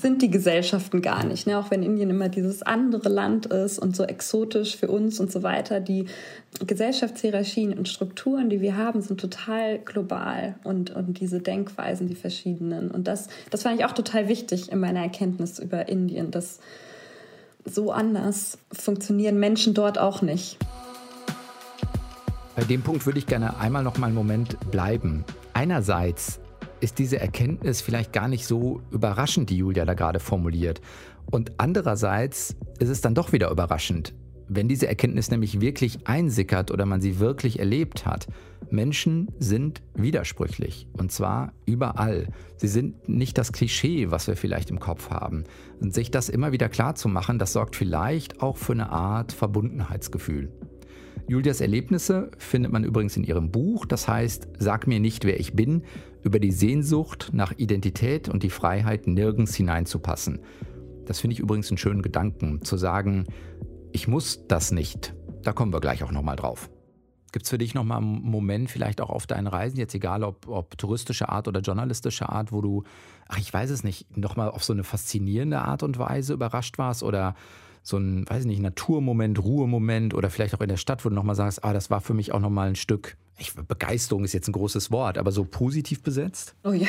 sind 0.00 0.22
die 0.22 0.30
Gesellschaften 0.30 1.02
gar 1.02 1.24
nicht. 1.24 1.46
Ne? 1.46 1.58
Auch 1.58 1.70
wenn 1.70 1.82
Indien 1.82 2.10
immer 2.10 2.28
dieses 2.28 2.62
andere 2.62 3.08
Land 3.08 3.46
ist 3.46 3.78
und 3.78 3.96
so 3.96 4.04
exotisch 4.04 4.76
für 4.76 4.88
uns 4.88 5.20
und 5.20 5.32
so 5.32 5.42
weiter. 5.42 5.80
Die 5.80 6.06
Gesellschaftshierarchien 6.64 7.76
und 7.76 7.88
Strukturen, 7.88 8.48
die 8.48 8.60
wir 8.60 8.76
haben, 8.76 9.02
sind 9.02 9.20
total 9.20 9.78
global 9.78 10.54
und, 10.64 10.90
und 10.90 11.20
diese 11.20 11.40
Denkweisen, 11.40 12.08
die 12.08 12.14
verschiedenen. 12.14 12.90
Und 12.90 13.08
das, 13.08 13.28
das 13.50 13.62
fand 13.62 13.78
ich 13.78 13.84
auch 13.84 13.92
total 13.92 14.28
wichtig 14.28 14.70
in 14.70 14.80
meiner 14.80 15.00
Erkenntnis 15.00 15.58
über 15.58 15.88
Indien, 15.88 16.30
dass 16.30 16.60
so 17.64 17.92
anders 17.92 18.58
funktionieren 18.72 19.38
Menschen 19.38 19.74
dort 19.74 19.98
auch 19.98 20.22
nicht. 20.22 20.58
Bei 22.54 22.64
dem 22.64 22.82
Punkt 22.82 23.06
würde 23.06 23.18
ich 23.18 23.26
gerne 23.26 23.58
einmal 23.58 23.82
noch 23.82 23.96
mal 23.96 24.08
einen 24.08 24.14
Moment 24.14 24.58
bleiben. 24.70 25.24
Einerseits 25.54 26.38
ist 26.80 26.98
diese 26.98 27.18
Erkenntnis 27.18 27.80
vielleicht 27.80 28.12
gar 28.12 28.28
nicht 28.28 28.46
so 28.46 28.82
überraschend, 28.90 29.48
die 29.48 29.56
Julia 29.56 29.86
da 29.86 29.94
gerade 29.94 30.20
formuliert. 30.20 30.82
Und 31.30 31.52
andererseits 31.56 32.54
ist 32.78 32.90
es 32.90 33.00
dann 33.00 33.14
doch 33.14 33.32
wieder 33.32 33.50
überraschend, 33.50 34.12
wenn 34.48 34.68
diese 34.68 34.86
Erkenntnis 34.86 35.30
nämlich 35.30 35.62
wirklich 35.62 36.06
einsickert 36.06 36.70
oder 36.70 36.84
man 36.84 37.00
sie 37.00 37.20
wirklich 37.20 37.58
erlebt 37.58 38.04
hat. 38.04 38.26
Menschen 38.70 39.28
sind 39.38 39.80
widersprüchlich 39.94 40.86
und 40.92 41.10
zwar 41.10 41.52
überall. 41.64 42.28
Sie 42.56 42.68
sind 42.68 43.08
nicht 43.08 43.38
das 43.38 43.52
Klischee, 43.52 44.10
was 44.10 44.26
wir 44.26 44.36
vielleicht 44.36 44.70
im 44.70 44.78
Kopf 44.78 45.08
haben. 45.08 45.44
Und 45.80 45.94
sich 45.94 46.10
das 46.10 46.28
immer 46.28 46.52
wieder 46.52 46.68
klar 46.68 46.96
zu 46.96 47.08
machen, 47.08 47.38
das 47.38 47.54
sorgt 47.54 47.76
vielleicht 47.76 48.42
auch 48.42 48.58
für 48.58 48.72
eine 48.72 48.90
Art 48.90 49.32
Verbundenheitsgefühl. 49.32 50.50
Julias 51.28 51.60
Erlebnisse 51.60 52.30
findet 52.36 52.72
man 52.72 52.84
übrigens 52.84 53.16
in 53.16 53.24
ihrem 53.24 53.50
Buch, 53.50 53.86
das 53.86 54.08
heißt 54.08 54.48
Sag 54.58 54.86
mir 54.86 55.00
nicht, 55.00 55.24
wer 55.24 55.38
ich 55.38 55.54
bin, 55.54 55.84
über 56.22 56.38
die 56.38 56.52
Sehnsucht 56.52 57.30
nach 57.32 57.52
Identität 57.56 58.28
und 58.28 58.42
die 58.42 58.50
Freiheit, 58.50 59.06
nirgends 59.06 59.54
hineinzupassen. 59.54 60.40
Das 61.06 61.20
finde 61.20 61.34
ich 61.34 61.40
übrigens 61.40 61.70
einen 61.70 61.78
schönen 61.78 62.02
Gedanken, 62.02 62.62
zu 62.62 62.76
sagen, 62.76 63.26
ich 63.92 64.08
muss 64.08 64.46
das 64.46 64.72
nicht. 64.72 65.14
Da 65.42 65.52
kommen 65.52 65.72
wir 65.72 65.80
gleich 65.80 66.02
auch 66.04 66.12
nochmal 66.12 66.36
drauf. 66.36 66.70
Gibt 67.32 67.46
es 67.46 67.50
für 67.50 67.58
dich 67.58 67.74
nochmal 67.74 67.98
einen 67.98 68.22
Moment, 68.22 68.70
vielleicht 68.70 69.00
auch 69.00 69.08
auf 69.08 69.26
deinen 69.26 69.46
Reisen, 69.46 69.78
jetzt 69.78 69.94
egal 69.94 70.22
ob, 70.22 70.46
ob 70.48 70.76
touristische 70.76 71.30
Art 71.30 71.48
oder 71.48 71.60
journalistische 71.60 72.28
Art, 72.28 72.52
wo 72.52 72.60
du, 72.60 72.84
ach 73.26 73.38
ich 73.38 73.52
weiß 73.52 73.70
es 73.70 73.84
nicht, 73.84 74.16
nochmal 74.16 74.50
auf 74.50 74.62
so 74.62 74.74
eine 74.74 74.84
faszinierende 74.84 75.62
Art 75.62 75.82
und 75.82 75.98
Weise 75.98 76.34
überrascht 76.34 76.76
warst 76.76 77.02
oder 77.02 77.34
so 77.82 77.96
ein, 77.96 78.28
weiß 78.28 78.40
ich 78.42 78.46
nicht, 78.46 78.62
Naturmoment, 78.62 79.42
Ruhemoment 79.42 80.14
oder 80.14 80.30
vielleicht 80.30 80.54
auch 80.54 80.60
in 80.60 80.68
der 80.68 80.76
Stadt, 80.76 81.04
wo 81.04 81.08
du 81.08 81.14
nochmal 81.14 81.34
sagst, 81.34 81.64
ah, 81.64 81.72
das 81.72 81.90
war 81.90 82.00
für 82.00 82.14
mich 82.14 82.32
auch 82.32 82.40
nochmal 82.40 82.68
ein 82.68 82.76
Stück, 82.76 83.16
ich, 83.38 83.54
Begeisterung 83.54 84.24
ist 84.24 84.32
jetzt 84.34 84.48
ein 84.48 84.52
großes 84.52 84.90
Wort, 84.90 85.18
aber 85.18 85.32
so 85.32 85.44
positiv 85.44 86.02
besetzt? 86.02 86.54
Oh 86.64 86.72
ja. 86.72 86.88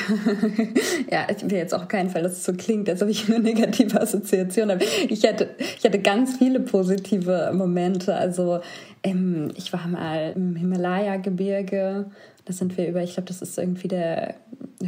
ja, 1.10 1.26
ich 1.34 1.42
will 1.42 1.58
jetzt 1.58 1.74
auch 1.74 1.88
keinen 1.88 2.10
Fall, 2.10 2.22
dass 2.22 2.32
es 2.32 2.44
so 2.44 2.52
klingt, 2.52 2.88
als 2.88 3.02
ob 3.02 3.08
ich 3.08 3.28
eine 3.28 3.40
negative 3.40 4.00
Assoziation 4.00 4.70
habe. 4.70 4.84
Ich 5.08 5.24
hatte, 5.24 5.50
ich 5.58 5.84
hatte 5.84 5.98
ganz 5.98 6.36
viele 6.36 6.60
positive 6.60 7.52
Momente. 7.54 8.14
Also 8.14 8.60
ähm, 9.02 9.50
ich 9.56 9.72
war 9.72 9.86
mal 9.88 10.32
im 10.36 10.54
Himalaya-Gebirge. 10.54 12.10
Da 12.44 12.52
sind 12.52 12.76
wir 12.76 12.88
über, 12.88 13.02
ich 13.02 13.14
glaube, 13.14 13.26
das 13.26 13.40
ist 13.40 13.58
irgendwie 13.58 13.88
der 13.88 14.34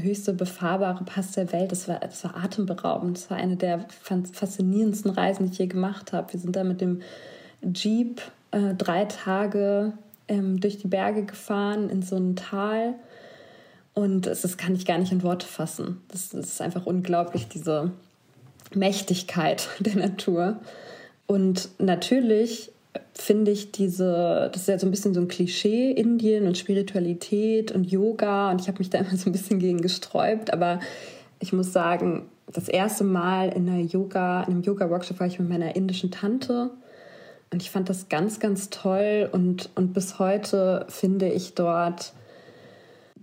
höchste 0.02 0.32
befahrbare 0.32 1.04
Pass 1.04 1.32
der 1.32 1.52
Welt. 1.52 1.72
Das 1.72 1.88
war, 1.88 1.98
das 2.00 2.24
war 2.24 2.36
atemberaubend. 2.36 3.16
Das 3.16 3.30
war 3.30 3.36
eine 3.36 3.56
der 3.56 3.86
faszinierendsten 4.00 5.10
Reisen, 5.10 5.46
die 5.46 5.52
ich 5.52 5.58
je 5.58 5.66
gemacht 5.66 6.12
habe. 6.12 6.32
Wir 6.32 6.40
sind 6.40 6.56
da 6.56 6.64
mit 6.64 6.80
dem 6.80 7.02
Jeep 7.62 8.20
äh, 8.50 8.74
drei 8.74 9.04
Tage 9.06 9.92
ähm, 10.28 10.60
durch 10.60 10.78
die 10.78 10.88
Berge 10.88 11.24
gefahren 11.24 11.90
in 11.90 12.02
so 12.02 12.16
ein 12.16 12.36
Tal. 12.36 12.94
Und 13.94 14.26
das, 14.26 14.42
das 14.42 14.56
kann 14.56 14.74
ich 14.74 14.86
gar 14.86 14.98
nicht 14.98 15.12
in 15.12 15.22
Worte 15.22 15.46
fassen. 15.46 16.02
Das, 16.08 16.30
das 16.30 16.46
ist 16.46 16.60
einfach 16.60 16.86
unglaublich, 16.86 17.48
diese 17.48 17.92
Mächtigkeit 18.74 19.68
der 19.78 19.96
Natur. 19.96 20.58
Und 21.26 21.70
natürlich 21.78 22.70
finde 23.14 23.50
ich 23.50 23.72
diese, 23.72 24.50
das 24.52 24.62
ist 24.62 24.68
ja 24.68 24.78
so 24.78 24.86
ein 24.86 24.90
bisschen 24.90 25.14
so 25.14 25.20
ein 25.20 25.28
Klischee, 25.28 25.90
Indien 25.90 26.46
und 26.46 26.58
Spiritualität 26.58 27.72
und 27.72 27.84
Yoga. 27.90 28.50
Und 28.50 28.60
ich 28.60 28.68
habe 28.68 28.78
mich 28.78 28.90
da 28.90 28.98
immer 28.98 29.10
so 29.16 29.28
ein 29.28 29.32
bisschen 29.32 29.58
gegen 29.58 29.80
gesträubt. 29.80 30.52
Aber 30.52 30.80
ich 31.40 31.52
muss 31.52 31.72
sagen, 31.72 32.28
das 32.52 32.68
erste 32.68 33.04
Mal 33.04 33.48
in 33.48 33.68
einer 33.68 33.80
Yoga, 33.80 34.42
in 34.44 34.54
einem 34.54 34.62
Yoga-Workshop 34.62 35.20
war 35.20 35.26
ich 35.26 35.38
mit 35.38 35.48
meiner 35.48 35.76
indischen 35.76 36.10
Tante. 36.10 36.70
Und 37.52 37.62
ich 37.62 37.70
fand 37.70 37.88
das 37.88 38.08
ganz, 38.08 38.40
ganz 38.40 38.70
toll. 38.70 39.28
Und, 39.32 39.70
und 39.74 39.92
bis 39.92 40.18
heute 40.18 40.86
finde 40.88 41.28
ich 41.28 41.54
dort 41.54 42.12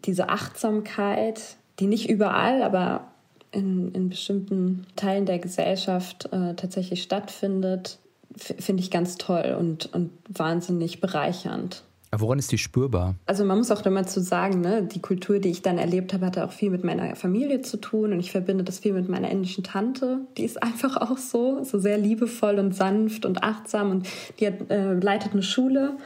diese 0.06 0.30
Achtsamkeit, 0.30 1.42
die 1.80 1.88
nicht 1.88 2.10
überall, 2.10 2.62
aber 2.62 3.08
in, 3.51 3.92
in 3.94 4.10
bestimmten 4.10 4.86
Teilen 4.96 5.25
der 5.25 5.39
Gesellschaft 5.39 6.27
äh, 6.32 6.56
tatsächlich 6.56 7.03
stattfindet, 7.03 8.00
finde 8.37 8.81
ich 8.81 8.91
ganz 8.91 9.17
toll 9.17 9.55
und, 9.59 9.93
und 9.93 10.11
wahnsinnig 10.29 11.01
bereichernd. 11.01 11.83
woran 12.11 12.39
ist 12.39 12.51
die 12.51 12.57
spürbar? 12.57 13.15
Also 13.25 13.43
man 13.43 13.57
muss 13.57 13.71
auch 13.71 13.85
immer 13.85 14.05
zu 14.05 14.21
sagen, 14.21 14.61
ne, 14.61 14.83
die 14.83 15.01
Kultur, 15.01 15.39
die 15.39 15.49
ich 15.49 15.61
dann 15.61 15.77
erlebt 15.77 16.13
habe, 16.13 16.25
hatte 16.25 16.45
auch 16.45 16.51
viel 16.51 16.69
mit 16.69 16.83
meiner 16.83 17.15
Familie 17.15 17.61
zu 17.61 17.77
tun 17.77 18.13
und 18.13 18.19
ich 18.19 18.31
verbinde 18.31 18.63
das 18.63 18.79
viel 18.79 18.93
mit 18.93 19.09
meiner 19.09 19.29
indischen 19.29 19.63
Tante. 19.63 20.19
Die 20.37 20.43
ist 20.43 20.61
einfach 20.63 20.97
auch 20.97 21.17
so, 21.17 21.63
so 21.63 21.79
sehr 21.79 21.97
liebevoll 21.97 22.59
und 22.59 22.75
sanft 22.75 23.25
und 23.25 23.43
achtsam 23.43 23.91
und 23.91 24.07
die 24.39 24.47
hat, 24.47 24.69
äh, 24.69 24.93
leitet 24.93 25.33
eine 25.33 25.43
Schule. 25.43 25.97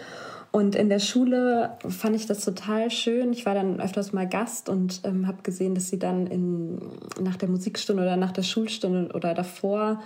Und 0.52 0.76
in 0.76 0.90
der 0.90 1.00
Schule 1.00 1.78
fand 1.88 2.16
ich 2.16 2.26
das 2.26 2.44
total 2.44 2.90
schön. 2.90 3.32
Ich 3.34 3.46
war 3.46 3.54
dann 3.54 3.80
öfters 3.80 4.14
mal 4.14 4.28
Gast 4.28 4.70
und 4.70 5.02
ähm, 5.04 5.28
habe 5.28 5.44
gesehen, 5.44 5.76
dass 5.76 5.90
sie 5.90 6.00
dann 6.00 6.26
in, 6.26 6.80
nach 7.22 7.36
der 7.36 7.50
Musikstunde 7.50 8.02
oder 8.02 8.16
nach 8.16 8.32
der 8.32 8.44
Schulstunde 8.44 9.14
oder 9.14 9.34
davor 9.34 10.02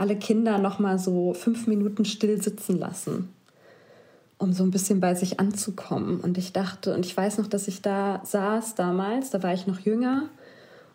alle 0.00 0.16
Kinder 0.16 0.58
noch 0.58 0.78
mal 0.78 0.98
so 0.98 1.34
fünf 1.34 1.66
Minuten 1.66 2.04
still 2.06 2.42
sitzen 2.42 2.78
lassen, 2.78 3.28
um 4.38 4.52
so 4.54 4.64
ein 4.64 4.70
bisschen 4.70 4.98
bei 4.98 5.14
sich 5.14 5.38
anzukommen. 5.38 6.20
Und 6.20 6.38
ich 6.38 6.52
dachte, 6.52 6.94
und 6.94 7.04
ich 7.04 7.14
weiß 7.14 7.36
noch, 7.36 7.46
dass 7.46 7.68
ich 7.68 7.82
da 7.82 8.22
saß 8.24 8.74
damals, 8.76 9.28
da 9.30 9.42
war 9.42 9.52
ich 9.52 9.66
noch 9.66 9.80
jünger 9.80 10.30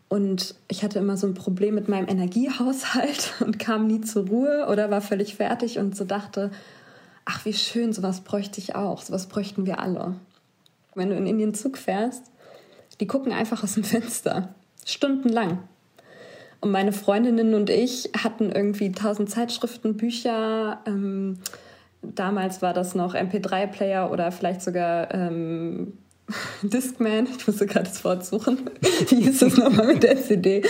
und 0.09 0.55
ich 0.67 0.83
hatte 0.83 0.99
immer 0.99 1.17
so 1.17 1.27
ein 1.27 1.35
Problem 1.35 1.75
mit 1.75 1.87
meinem 1.87 2.07
Energiehaushalt 2.07 3.35
und 3.45 3.59
kam 3.59 3.85
nie 3.85 4.01
zur 4.01 4.27
Ruhe 4.27 4.67
oder 4.69 4.89
war 4.89 5.01
völlig 5.01 5.35
fertig 5.35 5.77
und 5.77 5.95
so 5.95 6.03
dachte, 6.03 6.49
ach 7.25 7.45
wie 7.45 7.53
schön, 7.53 7.93
sowas 7.93 8.21
bräuchte 8.21 8.59
ich 8.59 8.73
auch, 8.73 9.03
sowas 9.03 9.27
bräuchten 9.27 9.67
wir 9.67 9.79
alle. 9.79 10.15
Wenn 10.95 11.09
du 11.09 11.15
in 11.15 11.27
Indien 11.27 11.53
Zug 11.53 11.77
fährst, 11.77 12.23
die 12.99 13.07
gucken 13.07 13.33
einfach 13.33 13.63
aus 13.63 13.73
dem 13.73 13.83
Fenster, 13.83 14.55
stundenlang. 14.83 15.59
Und 16.61 16.71
meine 16.71 16.91
Freundinnen 16.91 17.53
und 17.53 17.69
ich 17.69 18.09
hatten 18.17 18.51
irgendwie 18.51 18.91
tausend 18.91 19.29
Zeitschriften, 19.29 19.97
Bücher. 19.97 20.79
Ähm, 20.85 21.37
damals 22.01 22.61
war 22.61 22.73
das 22.73 22.95
noch 22.95 23.15
MP3-Player 23.15 24.11
oder 24.11 24.31
vielleicht 24.31 24.61
sogar 24.61 25.13
ähm, 25.13 25.93
Discman, 26.63 27.27
ich 27.37 27.45
musste 27.45 27.65
gerade 27.65 27.87
das 27.87 28.03
Wort 28.03 28.25
suchen, 28.25 28.69
wie 29.09 29.21
hieß 29.21 29.39
das 29.39 29.57
nochmal 29.57 29.87
mit 29.87 30.03
der 30.03 30.21
CD, 30.21 30.63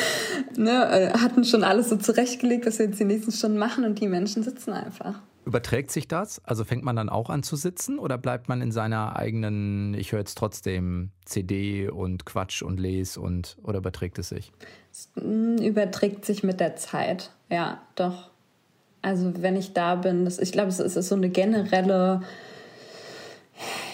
ne, 0.57 0.89
äh, 0.91 1.17
hatten 1.17 1.45
schon 1.45 1.63
alles 1.63 1.89
so 1.89 1.95
zurechtgelegt, 1.95 2.65
was 2.65 2.79
wir 2.79 2.87
jetzt 2.87 2.99
die 2.99 3.05
nächsten 3.05 3.31
Stunden 3.31 3.57
machen 3.57 3.85
und 3.85 3.99
die 3.99 4.07
Menschen 4.07 4.43
sitzen 4.43 4.73
einfach. 4.73 5.21
Überträgt 5.45 5.91
sich 5.91 6.07
das? 6.07 6.43
Also 6.43 6.63
fängt 6.63 6.83
man 6.83 6.95
dann 6.95 7.07
auch 7.07 7.29
an 7.29 7.43
zu 7.43 7.55
sitzen 7.55 7.99
oder 7.99 8.17
bleibt 8.17 8.49
man 8.49 8.61
in 8.61 8.71
seiner 8.71 9.15
eigenen, 9.15 9.93
ich 9.93 10.11
höre 10.11 10.19
jetzt 10.19 10.37
trotzdem 10.37 11.11
CD 11.23 11.87
und 11.87 12.25
Quatsch 12.25 12.63
und 12.63 12.79
Les 12.79 13.15
und 13.15 13.57
oder 13.61 13.77
überträgt 13.77 14.17
es 14.17 14.29
sich? 14.29 14.51
Mm, 15.15 15.57
überträgt 15.57 16.25
sich 16.25 16.43
mit 16.43 16.59
der 16.59 16.75
Zeit, 16.75 17.31
ja, 17.49 17.81
doch. 17.95 18.29
Also 19.01 19.33
wenn 19.41 19.55
ich 19.55 19.73
da 19.73 19.95
bin, 19.95 20.25
das, 20.25 20.39
ich 20.39 20.51
glaube, 20.51 20.69
es 20.69 20.79
ist 20.79 20.95
so 20.95 21.15
eine 21.15 21.29
generelle 21.29 22.21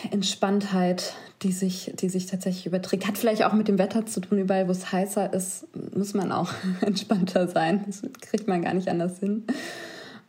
Entspanntheit, 0.09 1.13
die 1.41 1.51
sich, 1.51 1.91
die 1.95 2.09
sich 2.09 2.27
tatsächlich 2.27 2.65
überträgt. 2.65 3.07
Hat 3.07 3.17
vielleicht 3.17 3.43
auch 3.43 3.53
mit 3.53 3.67
dem 3.67 3.77
Wetter 3.77 4.05
zu 4.05 4.21
tun. 4.21 4.37
Überall, 4.37 4.67
wo 4.67 4.71
es 4.71 4.91
heißer 4.91 5.33
ist, 5.33 5.67
muss 5.95 6.13
man 6.13 6.31
auch 6.31 6.51
entspannter 6.81 7.47
sein. 7.47 7.83
Das 7.85 8.03
kriegt 8.21 8.47
man 8.47 8.61
gar 8.61 8.73
nicht 8.73 8.87
anders 8.87 9.19
hin. 9.19 9.43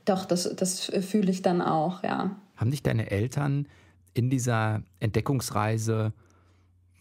Doch, 0.05 0.25
das, 0.25 0.55
das 0.57 0.81
fühle 0.81 1.31
ich 1.31 1.43
dann 1.43 1.63
auch, 1.63 2.03
ja. 2.03 2.35
Haben 2.57 2.71
dich 2.71 2.83
deine 2.83 3.11
Eltern 3.11 3.69
in 4.15 4.31
dieser 4.31 4.83
Entdeckungsreise 5.01 6.13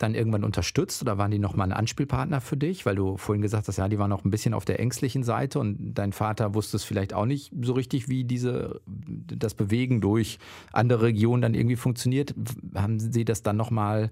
dann 0.02 0.16
irgendwann 0.16 0.44
unterstützt 0.44 1.02
oder 1.02 1.18
waren 1.18 1.32
die 1.32 1.40
nochmal 1.40 1.68
ein 1.68 1.78
Anspielpartner 1.78 2.42
für 2.42 2.58
dich? 2.58 2.86
Weil 2.86 2.96
du 2.96 3.18
vorhin 3.18 3.42
gesagt 3.42 3.68
hast, 3.68 3.78
ja, 3.78 3.88
die 3.88 4.00
waren 4.00 4.10
noch 4.10 4.26
ein 4.26 4.32
bisschen 4.32 4.54
auf 4.54 4.66
der 4.66 4.80
ängstlichen 4.80 5.24
Seite 5.24 5.60
und 5.60 5.94
dein 5.94 6.14
Vater 6.14 6.54
wusste 6.54 6.78
es 6.78 6.84
vielleicht 6.84 7.14
auch 7.14 7.26
nicht 7.26 7.52
so 7.62 7.74
richtig, 7.74 8.10
wie 8.10 8.24
diese, 8.24 8.82
das 8.88 9.54
Bewegen 9.54 10.02
durch 10.02 10.40
andere 10.72 11.04
Regionen 11.04 11.42
dann 11.42 11.54
irgendwie 11.54 11.76
funktioniert. 11.76 12.34
Haben 12.76 13.00
sie 13.00 13.26
das 13.26 13.44
dann 13.44 13.58
nochmal 13.58 14.12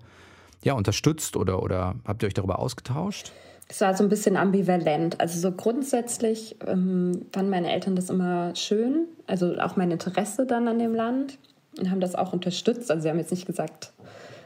ja, 0.63 0.73
unterstützt 0.73 1.37
oder, 1.37 1.63
oder 1.63 1.95
habt 2.05 2.23
ihr 2.23 2.27
euch 2.27 2.33
darüber 2.33 2.59
ausgetauscht? 2.59 3.31
Es 3.67 3.81
war 3.81 3.95
so 3.95 4.03
ein 4.03 4.09
bisschen 4.09 4.35
ambivalent. 4.35 5.19
Also 5.21 5.39
so 5.39 5.51
grundsätzlich 5.51 6.55
ähm, 6.65 7.25
fanden 7.31 7.51
meine 7.51 7.71
Eltern 7.71 7.95
das 7.95 8.09
immer 8.09 8.55
schön, 8.55 9.05
also 9.27 9.57
auch 9.59 9.75
mein 9.75 9.91
Interesse 9.91 10.47
dann 10.47 10.67
an 10.67 10.79
dem 10.79 10.95
Land 10.95 11.37
und 11.77 11.91
haben 11.91 11.99
das 11.99 12.15
auch 12.15 12.33
unterstützt. 12.33 12.89
Also 12.89 13.03
sie 13.03 13.09
haben 13.09 13.19
jetzt 13.19 13.31
nicht 13.31 13.45
gesagt, 13.45 13.93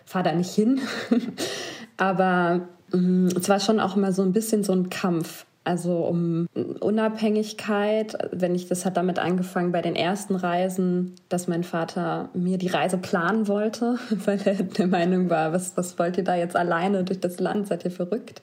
fahr 0.06 0.24
da 0.24 0.34
nicht 0.34 0.54
hin, 0.54 0.82
aber 1.98 2.62
ähm, 2.94 3.28
es 3.28 3.50
war 3.50 3.60
schon 3.60 3.80
auch 3.80 3.96
immer 3.96 4.12
so 4.12 4.22
ein 4.22 4.34
bisschen 4.34 4.64
so 4.64 4.74
ein 4.74 4.90
Kampf. 4.90 5.46
Also 5.66 6.00
um 6.00 6.48
Unabhängigkeit, 6.82 8.18
wenn 8.34 8.54
ich, 8.54 8.68
das 8.68 8.86
hat 8.86 8.98
damit 8.98 9.18
angefangen 9.18 9.72
bei 9.72 9.82
den 9.82 9.96
ersten 9.96 10.36
Reisen, 10.36 11.16
dass 11.30 11.48
mein 11.48 11.64
Vater 11.64 12.28
mir 12.34 12.58
die 12.58 12.68
Reise 12.68 12.98
planen 12.98 13.48
wollte, 13.48 13.98
weil 14.26 14.40
er 14.44 14.56
der 14.56 14.88
Meinung 14.88 15.30
war, 15.30 15.54
was, 15.54 15.78
was 15.78 15.98
wollt 15.98 16.18
ihr 16.18 16.26
da 16.26 16.36
jetzt 16.36 16.58
alleine 16.58 17.06
durch 17.06 17.22
das 17.22 17.40
Land, 17.40 17.68
seid 17.68 17.86
ihr 17.86 17.92
verrückt? 17.92 18.42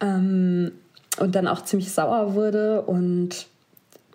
Ähm, 0.00 0.70
und 1.18 1.34
dann 1.34 1.48
auch 1.48 1.62
ziemlich 1.64 1.92
sauer 1.92 2.34
wurde. 2.34 2.82
Und 2.82 3.46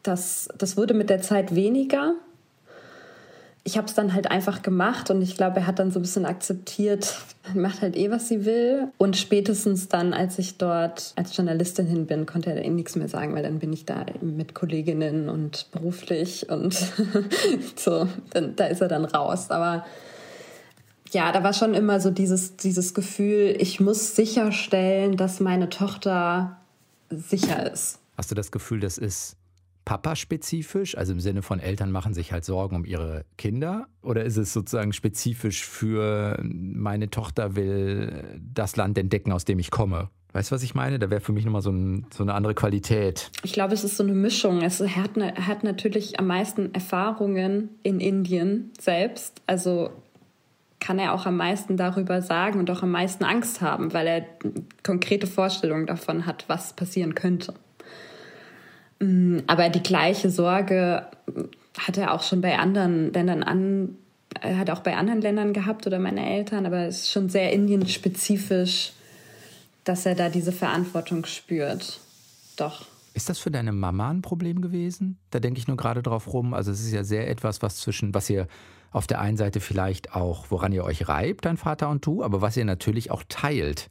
das, 0.03 0.47
das 0.57 0.77
wurde 0.77 0.93
mit 0.93 1.09
der 1.09 1.21
Zeit 1.21 1.53
weniger. 1.53 2.13
Ich 3.67 3.77
habe 3.77 3.87
es 3.87 3.95
dann 3.95 4.13
halt 4.13 4.29
einfach 4.29 4.61
gemacht 4.61 5.09
und 5.09 5.21
ich 5.23 5.35
glaube, 5.35 5.57
er 5.57 5.67
hat 5.67 5.79
dann 5.79 5.91
so 5.91 5.99
ein 5.99 6.03
bisschen 6.03 6.25
akzeptiert, 6.25 7.17
macht 7.53 7.81
halt 7.81 7.97
eh, 7.97 8.11
was 8.11 8.27
sie 8.27 8.45
will. 8.45 8.89
Und 8.97 9.17
spätestens 9.17 9.89
dann, 9.89 10.13
als 10.13 10.39
ich 10.39 10.57
dort 10.57 11.13
als 11.15 11.35
Journalistin 11.35 11.87
hin 11.87 12.05
bin, 12.05 12.25
konnte 12.25 12.51
er 12.51 12.63
eh 12.63 12.69
nichts 12.69 12.95
mehr 12.95 13.09
sagen, 13.09 13.33
weil 13.33 13.43
dann 13.43 13.59
bin 13.59 13.73
ich 13.73 13.85
da 13.85 14.05
mit 14.21 14.53
Kolleginnen 14.53 15.27
und 15.27 15.67
beruflich 15.71 16.49
und 16.49 16.73
so, 17.75 18.07
dann, 18.29 18.55
da 18.55 18.67
ist 18.67 18.81
er 18.81 18.87
dann 18.87 19.03
raus. 19.05 19.49
Aber 19.49 19.83
ja, 21.11 21.31
da 21.31 21.43
war 21.43 21.53
schon 21.53 21.73
immer 21.73 21.99
so 21.99 22.11
dieses, 22.11 22.57
dieses 22.57 22.93
Gefühl, 22.93 23.55
ich 23.57 23.79
muss 23.79 24.15
sicherstellen, 24.15 25.17
dass 25.17 25.39
meine 25.39 25.69
Tochter 25.69 26.57
sicher 27.09 27.71
ist. 27.71 27.99
Hast 28.17 28.31
du 28.31 28.35
das 28.35 28.51
Gefühl, 28.51 28.79
das 28.79 28.97
ist 28.97 29.37
Papa-spezifisch, 29.85 30.97
also 30.97 31.13
im 31.13 31.19
Sinne 31.19 31.43
von 31.43 31.59
Eltern 31.59 31.91
machen 31.91 32.13
sich 32.13 32.31
halt 32.31 32.43
Sorgen 32.43 32.75
um 32.75 32.85
ihre 32.85 33.23
Kinder? 33.37 33.87
Oder 34.01 34.25
ist 34.25 34.37
es 34.37 34.51
sozusagen 34.51 34.93
spezifisch 34.93 35.63
für 35.63 36.39
meine 36.43 37.09
Tochter 37.09 37.55
will 37.55 38.41
das 38.41 38.75
Land 38.75 38.97
entdecken, 38.97 39.31
aus 39.31 39.45
dem 39.45 39.59
ich 39.59 39.71
komme? 39.71 40.09
Weißt 40.33 40.51
du, 40.51 40.55
was 40.55 40.63
ich 40.63 40.75
meine? 40.75 40.99
Da 40.99 41.09
wäre 41.09 41.21
für 41.21 41.31
mich 41.31 41.45
nochmal 41.45 41.61
so, 41.61 41.71
ein, 41.71 42.07
so 42.13 42.23
eine 42.23 42.33
andere 42.33 42.53
Qualität. 42.55 43.31
Ich 43.43 43.53
glaube, 43.53 43.73
es 43.73 43.85
ist 43.85 43.95
so 43.95 44.03
eine 44.03 44.11
Mischung. 44.11 44.61
Es 44.61 44.81
hat, 44.81 45.15
er 45.15 45.47
hat 45.47 45.63
natürlich 45.63 46.19
am 46.19 46.27
meisten 46.27 46.73
Erfahrungen 46.73 47.69
in 47.83 48.01
Indien 48.01 48.73
selbst. 48.77 49.41
Also 49.47 49.91
kann 50.81 50.99
er 50.99 51.13
auch 51.13 51.25
am 51.25 51.37
meisten 51.37 51.77
darüber 51.77 52.21
sagen 52.21 52.59
und 52.59 52.69
auch 52.69 52.83
am 52.83 52.91
meisten 52.91 53.23
Angst 53.23 53.61
haben, 53.61 53.93
weil 53.93 54.07
er 54.07 54.25
konkrete 54.83 55.25
Vorstellungen 55.25 55.85
davon 55.85 56.25
hat, 56.25 56.43
was 56.47 56.75
passieren 56.75 57.15
könnte. 57.15 57.53
Mm, 58.99 59.39
aber 59.47 59.69
die 59.69 59.83
gleiche 59.83 60.29
Sorge 60.29 61.05
hat 61.77 61.97
er 61.97 62.13
auch 62.13 62.23
schon 62.23 62.41
bei 62.41 62.57
anderen 62.57 63.11
Ländern 63.13 63.43
an, 63.43 63.95
er 64.41 64.57
hat 64.57 64.69
auch 64.69 64.79
bei 64.79 64.95
anderen 64.95 65.21
Ländern 65.21 65.53
gehabt 65.53 65.87
oder 65.87 65.99
meine 65.99 66.25
Eltern, 66.25 66.65
aber 66.65 66.85
es 66.87 67.03
ist 67.03 67.11
schon 67.11 67.29
sehr 67.29 67.53
indienspezifisch, 67.53 68.93
dass 69.83 70.05
er 70.05 70.15
da 70.15 70.29
diese 70.29 70.51
Verantwortung 70.51 71.25
spürt. 71.25 71.99
Doch. 72.57 72.85
Ist 73.13 73.29
das 73.29 73.39
für 73.39 73.51
deine 73.51 73.71
Mama 73.71 74.09
ein 74.09 74.21
Problem 74.21 74.61
gewesen? 74.61 75.17
Da 75.29 75.39
denke 75.39 75.59
ich 75.59 75.67
nur 75.67 75.77
gerade 75.77 76.03
drauf 76.03 76.33
rum. 76.33 76.53
Also 76.53 76.71
es 76.71 76.81
ist 76.81 76.91
ja 76.91 77.03
sehr 77.03 77.29
etwas, 77.29 77.61
was 77.61 77.77
zwischen, 77.77 78.13
was 78.13 78.29
ihr 78.29 78.47
auf 78.91 79.07
der 79.07 79.21
einen 79.21 79.37
Seite 79.37 79.61
vielleicht 79.61 80.15
auch, 80.15 80.47
woran 80.49 80.71
ihr 80.71 80.83
euch 80.83 81.07
reibt, 81.07 81.45
dein 81.45 81.57
Vater 81.57 81.89
und 81.89 82.05
du, 82.05 82.23
aber 82.23 82.41
was 82.41 82.57
ihr 82.57 82.65
natürlich 82.65 83.11
auch 83.11 83.23
teilt, 83.27 83.89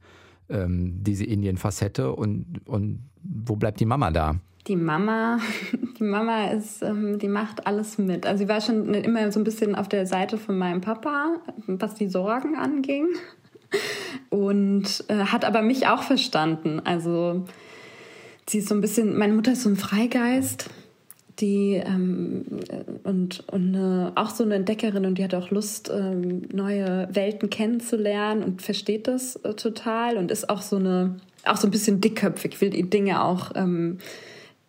ähm, 0.48 1.02
diese 1.02 1.24
Indien-Facette 1.24 2.12
und, 2.12 2.60
und 2.66 3.00
wo 3.22 3.56
bleibt 3.56 3.80
die 3.80 3.86
Mama 3.86 4.10
da? 4.10 4.36
Die 4.66 4.76
Mama, 4.76 5.38
die 5.98 6.04
Mama 6.04 6.48
ist, 6.48 6.82
ähm, 6.82 7.18
die 7.18 7.28
macht 7.28 7.66
alles 7.66 7.98
mit. 7.98 8.26
Also 8.26 8.44
sie 8.44 8.48
war 8.48 8.60
schon 8.60 8.94
immer 8.94 9.30
so 9.30 9.40
ein 9.40 9.44
bisschen 9.44 9.74
auf 9.74 9.88
der 9.88 10.06
Seite 10.06 10.38
von 10.38 10.56
meinem 10.56 10.80
Papa, 10.80 11.36
was 11.66 11.94
die 11.94 12.08
Sorgen 12.08 12.56
anging. 12.56 13.08
Und 14.30 15.04
äh, 15.08 15.16
hat 15.16 15.44
aber 15.44 15.62
mich 15.62 15.86
auch 15.86 16.02
verstanden. 16.02 16.80
Also 16.80 17.44
sie 18.48 18.58
ist 18.58 18.68
so 18.68 18.74
ein 18.74 18.80
bisschen, 18.80 19.18
meine 19.18 19.32
Mutter 19.32 19.52
ist 19.52 19.62
so 19.62 19.68
ein 19.68 19.76
Freigeist 19.76 20.70
die 21.40 21.82
ähm, 21.84 22.44
und, 23.02 23.44
und 23.48 23.74
eine, 23.74 24.12
auch 24.14 24.30
so 24.30 24.44
eine 24.44 24.54
Entdeckerin 24.54 25.04
und 25.06 25.18
die 25.18 25.24
hat 25.24 25.34
auch 25.34 25.50
Lust, 25.50 25.90
ähm, 25.92 26.42
neue 26.52 27.08
Welten 27.10 27.50
kennenzulernen 27.50 28.42
und 28.42 28.62
versteht 28.62 29.08
das 29.08 29.36
äh, 29.36 29.54
total 29.54 30.16
und 30.16 30.30
ist 30.30 30.48
auch 30.48 30.62
so 30.62 30.76
eine, 30.76 31.16
auch 31.44 31.56
so 31.56 31.66
ein 31.66 31.70
bisschen 31.70 32.00
dickköpfig, 32.00 32.60
will 32.60 32.70
die 32.70 32.88
Dinge 32.88 33.22
auch 33.22 33.52
ähm, 33.54 33.98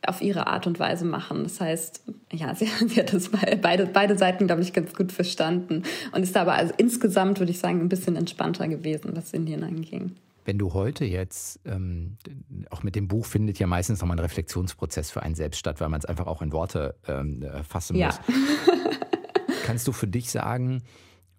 auf 0.08 0.21
ihre 0.21 0.47
Art 0.47 0.67
und 0.67 0.80
Weise 0.80 1.06
machen. 1.06 1.43
Das 1.43 1.62
heißt, 1.62 2.04
ja, 2.32 2.56
sie, 2.56 2.67
sie 2.88 2.99
hat 2.99 3.13
das 3.13 3.30
beide, 3.62 3.86
beide 3.86 4.17
Seiten, 4.17 4.47
glaube 4.47 4.62
ich, 4.62 4.73
ganz 4.73 4.93
gut 4.93 5.12
verstanden 5.12 5.84
und 6.13 6.23
ist 6.23 6.38
aber 6.38 6.54
also 6.54 6.73
insgesamt, 6.78 7.39
würde 7.39 7.51
ich 7.51 7.60
sagen, 7.60 7.80
ein 7.82 7.89
bisschen 7.89 8.15
entspannter 8.15 8.67
gewesen, 8.67 9.12
was 9.13 9.34
Indien 9.34 9.63
anging. 9.63 10.15
Wenn 10.46 10.60
du 10.60 10.74
heute 10.74 11.06
jetzt, 11.06 11.60
ähm, 11.66 12.18
auch 12.70 12.84
mit 12.84 12.96
dem 12.96 13.08
Buch 13.08 13.26
findet 13.26 13.58
ja 13.58 13.66
meistens 13.66 14.00
nochmal 14.00 14.18
ein 14.18 14.22
Reflexionsprozess 14.22 15.10
für 15.10 15.24
einen 15.24 15.34
selbst 15.34 15.58
statt, 15.58 15.82
weil 15.82 15.90
man 15.90 16.00
es 16.00 16.06
einfach 16.06 16.28
auch 16.28 16.44
in 16.44 16.52
Worte 16.52 16.96
ähm, 17.08 17.42
äh, 17.42 17.64
fassen 17.64 17.96
ja. 17.96 18.08
muss. 18.08 18.20
Kannst 19.66 19.88
du 19.88 19.92
für 19.92 20.08
dich 20.08 20.30
sagen, 20.30 20.84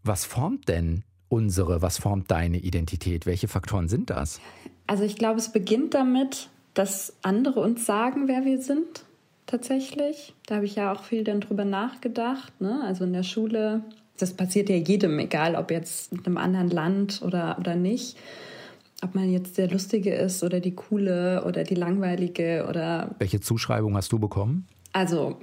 was 0.03 0.25
formt 0.25 0.69
denn 0.69 1.05
unsere, 1.29 1.83
was 1.83 1.99
formt 1.99 2.33
deine 2.33 2.59
Identität? 2.59 3.27
Welche 3.27 3.47
Faktoren 3.47 3.88
sind 3.88 4.11
das? 4.11 4.40
Also 4.88 5.05
ich 5.05 5.14
glaube, 5.14 5.38
es 5.38 5.53
beginnt 5.53 5.95
damit, 5.95 6.49
dass 6.75 7.14
andere 7.23 7.61
uns 7.61 7.87
sagen, 7.87 8.27
wer 8.27 8.45
wir 8.45 8.61
sind, 8.61 9.05
tatsächlich. 9.47 10.35
Da 10.47 10.57
habe 10.57 10.66
ich 10.66 10.75
ja 10.75 10.92
auch 10.92 11.05
viel 11.05 11.23
dann 11.23 11.40
drüber 11.40 11.64
nachgedacht. 11.64 12.61
Ne? 12.61 12.83
Also 12.85 13.05
in 13.05 13.12
der 13.12 13.23
Schule, 13.23 13.83
das 14.19 14.35
passiert 14.35 14.69
ja 14.69 14.77
jedem, 14.77 15.21
egal 15.21 15.55
ob 15.55 15.71
jetzt 15.71 16.12
in 16.12 16.27
einem 16.27 16.38
anderen 16.38 16.71
Land 16.71 17.23
oder, 17.23 17.57
oder 17.61 17.77
nicht 17.77 18.16
ob 19.02 19.14
man 19.14 19.30
jetzt 19.30 19.59
der 19.59 19.68
Lustige 19.68 20.14
ist 20.14 20.42
oder 20.42 20.61
die 20.61 20.74
Coole 20.74 21.44
oder 21.44 21.64
die 21.64 21.74
Langweilige 21.74 22.66
oder. 22.68 23.14
Welche 23.18 23.40
Zuschreibung 23.40 23.96
hast 23.96 24.12
du 24.12 24.18
bekommen? 24.18 24.66
Also 24.92 25.38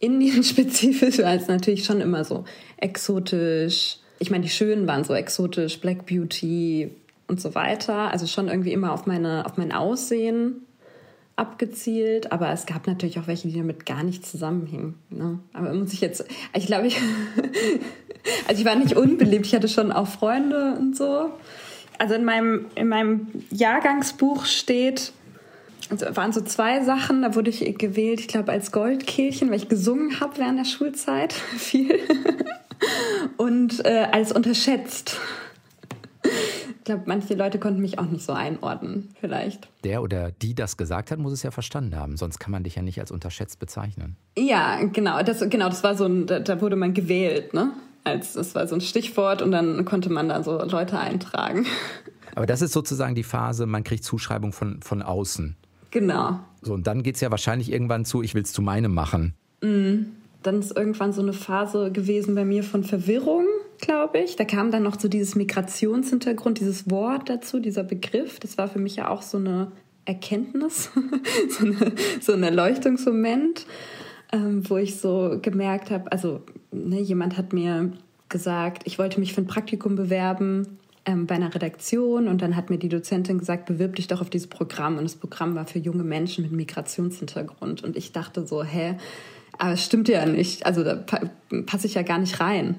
Indien-spezifisch 0.00 1.18
war 1.22 1.34
es 1.34 1.46
natürlich 1.46 1.84
schon 1.84 2.00
immer 2.00 2.24
so 2.24 2.44
exotisch. 2.78 3.98
Ich 4.18 4.30
meine, 4.30 4.42
die 4.42 4.50
Schönen 4.50 4.86
waren 4.86 5.04
so 5.04 5.14
exotisch, 5.14 5.80
Black 5.80 6.06
Beauty 6.06 6.90
und 7.28 7.40
so 7.40 7.54
weiter. 7.54 8.10
Also 8.10 8.26
schon 8.26 8.48
irgendwie 8.48 8.72
immer 8.72 8.92
auf, 8.92 9.06
meine, 9.06 9.44
auf 9.46 9.56
mein 9.56 9.72
Aussehen 9.72 10.66
abgezielt, 11.36 12.32
aber 12.32 12.52
es 12.52 12.66
gab 12.66 12.86
natürlich 12.86 13.18
auch 13.18 13.26
welche, 13.26 13.48
die 13.48 13.56
damit 13.56 13.86
gar 13.86 14.02
nicht 14.02 14.26
zusammenhingen. 14.26 14.96
Ne? 15.08 15.38
Aber 15.54 15.72
muss 15.72 15.94
ich 15.94 16.02
jetzt, 16.02 16.24
ich 16.54 16.66
glaube, 16.66 16.86
ich, 16.86 16.98
also 18.48 18.60
ich 18.60 18.66
war 18.66 18.74
nicht 18.74 18.94
unbeliebt, 18.94 19.46
ich 19.46 19.54
hatte 19.54 19.68
schon 19.68 19.90
auch 19.90 20.06
Freunde 20.06 20.76
und 20.78 20.96
so 20.96 21.30
also 22.00 22.14
in 22.14 22.24
meinem, 22.24 22.66
in 22.76 22.88
meinem 22.88 23.28
Jahrgangsbuch 23.50 24.46
steht, 24.46 25.12
also 25.90 26.06
waren 26.16 26.32
so 26.32 26.40
zwei 26.40 26.82
Sachen, 26.82 27.20
da 27.20 27.34
wurde 27.34 27.50
ich 27.50 27.76
gewählt, 27.76 28.20
ich 28.20 28.28
glaube, 28.28 28.52
als 28.52 28.72
Goldkehlchen, 28.72 29.50
weil 29.50 29.56
ich 29.56 29.68
gesungen 29.68 30.18
habe 30.18 30.38
während 30.38 30.58
der 30.58 30.64
Schulzeit 30.64 31.32
viel. 31.56 32.00
Und 33.36 33.84
äh, 33.84 34.08
als 34.10 34.32
unterschätzt. 34.32 35.20
Ich 36.22 36.84
glaube, 36.84 37.02
manche 37.04 37.34
Leute 37.34 37.58
konnten 37.58 37.82
mich 37.82 37.98
auch 37.98 38.06
nicht 38.06 38.24
so 38.24 38.32
einordnen, 38.32 39.10
vielleicht. 39.20 39.68
Der 39.84 40.02
oder 40.02 40.30
die 40.30 40.54
das 40.54 40.78
gesagt 40.78 41.10
hat, 41.10 41.18
muss 41.18 41.32
es 41.32 41.42
ja 41.42 41.50
verstanden 41.50 41.96
haben. 41.96 42.16
Sonst 42.16 42.38
kann 42.38 42.50
man 42.50 42.64
dich 42.64 42.76
ja 42.76 42.82
nicht 42.82 42.98
als 42.98 43.10
unterschätzt 43.10 43.58
bezeichnen. 43.58 44.16
Ja, 44.38 44.82
genau. 44.84 45.22
Das, 45.22 45.40
genau, 45.50 45.68
das 45.68 45.84
war 45.84 45.94
so 45.94 46.06
ein, 46.06 46.26
da, 46.26 46.40
da 46.40 46.62
wurde 46.62 46.76
man 46.76 46.94
gewählt, 46.94 47.52
ne? 47.52 47.72
Als 48.04 48.34
das 48.34 48.54
war 48.54 48.66
so 48.66 48.74
ein 48.74 48.80
Stichwort 48.80 49.42
und 49.42 49.50
dann 49.50 49.84
konnte 49.84 50.10
man 50.10 50.28
da 50.28 50.42
so 50.42 50.62
Leute 50.62 50.98
eintragen. 50.98 51.66
Aber 52.34 52.46
das 52.46 52.62
ist 52.62 52.72
sozusagen 52.72 53.14
die 53.14 53.22
Phase, 53.22 53.66
man 53.66 53.84
kriegt 53.84 54.04
Zuschreibung 54.04 54.52
von, 54.52 54.80
von 54.82 55.02
außen. 55.02 55.56
Genau. 55.90 56.40
So, 56.62 56.74
und 56.74 56.86
dann 56.86 57.02
geht 57.02 57.16
es 57.16 57.20
ja 57.20 57.30
wahrscheinlich 57.30 57.72
irgendwann 57.72 58.04
zu, 58.04 58.22
ich 58.22 58.34
will 58.34 58.42
es 58.42 58.52
zu 58.52 58.62
meinem 58.62 58.94
machen. 58.94 59.34
Mm, 59.62 60.06
dann 60.42 60.60
ist 60.60 60.76
irgendwann 60.76 61.12
so 61.12 61.22
eine 61.22 61.32
Phase 61.32 61.90
gewesen 61.90 62.34
bei 62.34 62.44
mir 62.44 62.62
von 62.62 62.84
Verwirrung, 62.84 63.46
glaube 63.80 64.18
ich. 64.18 64.36
Da 64.36 64.44
kam 64.44 64.70
dann 64.70 64.84
noch 64.84 64.98
so 64.98 65.08
dieses 65.08 65.34
Migrationshintergrund, 65.34 66.60
dieses 66.60 66.90
Wort 66.90 67.28
dazu, 67.28 67.58
dieser 67.58 67.82
Begriff. 67.82 68.38
Das 68.38 68.56
war 68.56 68.68
für 68.68 68.78
mich 68.78 68.96
ja 68.96 69.08
auch 69.08 69.22
so 69.22 69.38
eine 69.38 69.72
Erkenntnis, 70.04 70.90
so, 71.50 71.64
eine, 71.64 71.92
so 72.20 72.32
ein 72.32 72.42
Erleuchtungsmoment 72.42 73.66
ähm, 74.32 74.68
wo 74.68 74.76
ich 74.76 74.98
so 74.98 75.38
gemerkt 75.40 75.90
habe, 75.90 76.10
also 76.12 76.42
ne, 76.72 77.00
jemand 77.00 77.36
hat 77.36 77.52
mir 77.52 77.92
gesagt, 78.28 78.82
ich 78.86 78.98
wollte 78.98 79.20
mich 79.20 79.32
für 79.32 79.42
ein 79.42 79.46
Praktikum 79.46 79.96
bewerben 79.96 80.78
ähm, 81.04 81.26
bei 81.26 81.34
einer 81.34 81.54
Redaktion. 81.54 82.28
Und 82.28 82.42
dann 82.42 82.56
hat 82.56 82.70
mir 82.70 82.78
die 82.78 82.88
Dozentin 82.88 83.38
gesagt, 83.38 83.66
bewirb 83.66 83.96
dich 83.96 84.06
doch 84.06 84.20
auf 84.20 84.30
dieses 84.30 84.48
Programm. 84.48 84.98
Und 84.98 85.04
das 85.04 85.14
Programm 85.14 85.54
war 85.54 85.66
für 85.66 85.78
junge 85.78 86.04
Menschen 86.04 86.42
mit 86.42 86.52
Migrationshintergrund. 86.52 87.82
Und 87.82 87.96
ich 87.96 88.12
dachte 88.12 88.46
so, 88.46 88.62
hä, 88.62 88.96
aber 89.58 89.72
es 89.72 89.84
stimmt 89.84 90.08
ja 90.08 90.24
nicht, 90.26 90.64
also 90.64 90.82
da 90.84 91.04
passe 91.66 91.86
ich 91.86 91.94
ja 91.94 92.02
gar 92.02 92.18
nicht 92.18 92.40
rein. 92.40 92.76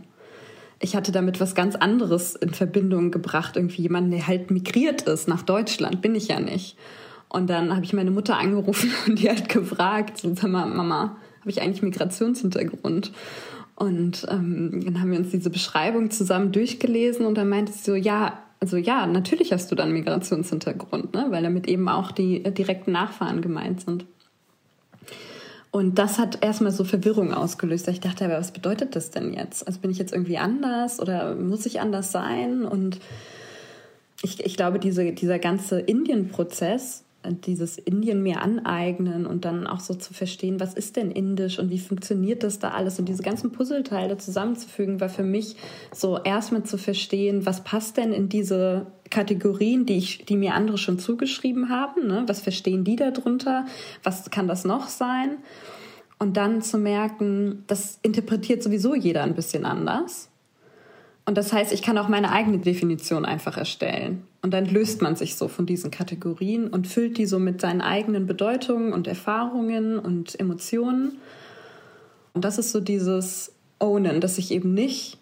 Ich 0.80 0.95
hatte 0.95 1.12
damit 1.12 1.39
was 1.39 1.54
ganz 1.54 1.75
anderes 1.75 2.36
in 2.36 2.56
Verbindung 2.56 3.12
gebracht, 3.12 3.56
irgendwie 3.56 3.84
jemanden, 3.84 4.12
der 4.12 4.25
halt 4.25 4.49
migriert 4.49 5.04
ist 5.04 5.27
nach 5.27 5.43
Deutschland, 5.43 6.01
bin 6.01 6.15
ich 6.15 6.30
ja 6.30 6.39
nicht. 6.39 6.75
Und 7.30 7.49
dann 7.51 7.75
habe 7.75 7.86
ich 7.86 7.93
meine 7.93 8.10
Mutter 8.10 8.38
angerufen 8.38 8.91
und 9.08 9.19
die 9.19 9.30
hat 9.30 9.47
gefragt, 9.47 10.17
so, 10.17 10.34
sag 10.34 10.49
mal, 10.49 10.65
Mama, 10.65 11.17
habe 11.41 11.49
ich 11.49 11.62
eigentlich 11.62 11.84
Migrationshintergrund? 11.84 13.12
Und 13.81 14.27
ähm, 14.29 14.79
dann 14.85 15.01
haben 15.01 15.09
wir 15.09 15.17
uns 15.17 15.31
diese 15.31 15.49
Beschreibung 15.49 16.11
zusammen 16.11 16.51
durchgelesen 16.51 17.25
und 17.25 17.35
dann 17.35 17.49
meinte 17.49 17.71
sie 17.71 17.83
so, 17.83 17.95
ja, 17.95 18.37
also 18.59 18.77
ja, 18.77 19.07
natürlich 19.07 19.51
hast 19.53 19.71
du 19.71 19.75
dann 19.75 19.91
Migrationshintergrund, 19.91 21.15
ne? 21.15 21.25
weil 21.29 21.41
damit 21.41 21.67
eben 21.67 21.89
auch 21.89 22.11
die 22.11 22.45
äh, 22.45 22.51
direkten 22.51 22.91
Nachfahren 22.91 23.41
gemeint 23.41 23.81
sind. 23.81 24.05
Und 25.71 25.97
das 25.97 26.19
hat 26.19 26.43
erstmal 26.43 26.71
so 26.71 26.83
Verwirrung 26.83 27.33
ausgelöst. 27.33 27.87
Ich 27.87 28.01
dachte, 28.01 28.25
aber 28.25 28.37
was 28.37 28.51
bedeutet 28.51 28.95
das 28.95 29.09
denn 29.09 29.33
jetzt? 29.33 29.65
Also 29.65 29.79
bin 29.79 29.89
ich 29.89 29.97
jetzt 29.97 30.13
irgendwie 30.13 30.37
anders 30.37 30.99
oder 30.99 31.33
muss 31.33 31.65
ich 31.65 31.81
anders 31.81 32.11
sein? 32.11 32.65
Und 32.65 32.99
ich, 34.21 34.45
ich 34.45 34.57
glaube, 34.57 34.77
diese, 34.77 35.11
dieser 35.11 35.39
ganze 35.39 35.79
Indien-Prozess 35.79 37.03
dieses 37.29 37.77
Indien 37.77 38.23
mir 38.23 38.41
aneignen 38.41 39.25
und 39.25 39.45
dann 39.45 39.67
auch 39.67 39.79
so 39.79 39.93
zu 39.93 40.13
verstehen, 40.13 40.60
was 40.60 40.73
ist 40.73 40.95
denn 40.95 41.12
indisch 41.12 41.60
und 41.60 41.69
wie 41.69 41.79
funktioniert 41.79 42.43
das 42.43 42.60
da 42.60 42.69
alles 42.69 42.97
und 42.99 43.07
diese 43.07 43.21
ganzen 43.21 43.51
Puzzleteile 43.51 44.17
zusammenzufügen, 44.17 44.99
war 44.99 45.10
für 45.10 45.23
mich 45.23 45.55
so 45.93 46.17
erstmal 46.17 46.63
zu 46.63 46.77
verstehen, 46.77 47.45
was 47.45 47.63
passt 47.63 47.97
denn 47.97 48.12
in 48.12 48.27
diese 48.27 48.88
Kategorien, 49.12 49.86
die 49.86 49.97
ich, 49.97 50.25
die 50.25 50.38
mir 50.38 50.55
andere 50.55 50.77
schon 50.77 50.97
zugeschrieben 50.97 51.69
haben, 51.69 52.07
ne? 52.07 52.23
was 52.27 52.41
verstehen 52.41 52.84
die 52.84 52.95
darunter, 52.95 53.65
was 54.03 54.31
kann 54.31 54.47
das 54.47 54.65
noch 54.65 54.88
sein? 54.88 55.38
Und 56.17 56.38
dann 56.38 56.62
zu 56.62 56.77
merken, 56.77 57.63
das 57.67 57.99
interpretiert 58.03 58.63
sowieso 58.63 58.95
jeder 58.95 59.23
ein 59.23 59.36
bisschen 59.36 59.65
anders. 59.65 60.30
Und 61.31 61.35
das 61.35 61.53
heißt, 61.53 61.71
ich 61.71 61.81
kann 61.81 61.97
auch 61.97 62.09
meine 62.09 62.29
eigene 62.29 62.57
Definition 62.57 63.23
einfach 63.23 63.55
erstellen. 63.55 64.23
Und 64.41 64.53
dann 64.53 64.65
löst 64.65 65.01
man 65.01 65.15
sich 65.15 65.37
so 65.37 65.47
von 65.47 65.65
diesen 65.65 65.89
Kategorien 65.89 66.67
und 66.67 66.87
füllt 66.87 67.17
die 67.17 67.25
so 67.25 67.39
mit 67.39 67.61
seinen 67.61 67.79
eigenen 67.79 68.27
Bedeutungen 68.27 68.91
und 68.91 69.07
Erfahrungen 69.07 69.97
und 69.97 70.37
Emotionen. 70.37 71.19
Und 72.33 72.43
das 72.43 72.57
ist 72.57 72.73
so 72.73 72.81
dieses 72.81 73.53
Ownen, 73.79 74.19
dass 74.19 74.39
ich 74.39 74.51
eben 74.51 74.73
nicht 74.73 75.19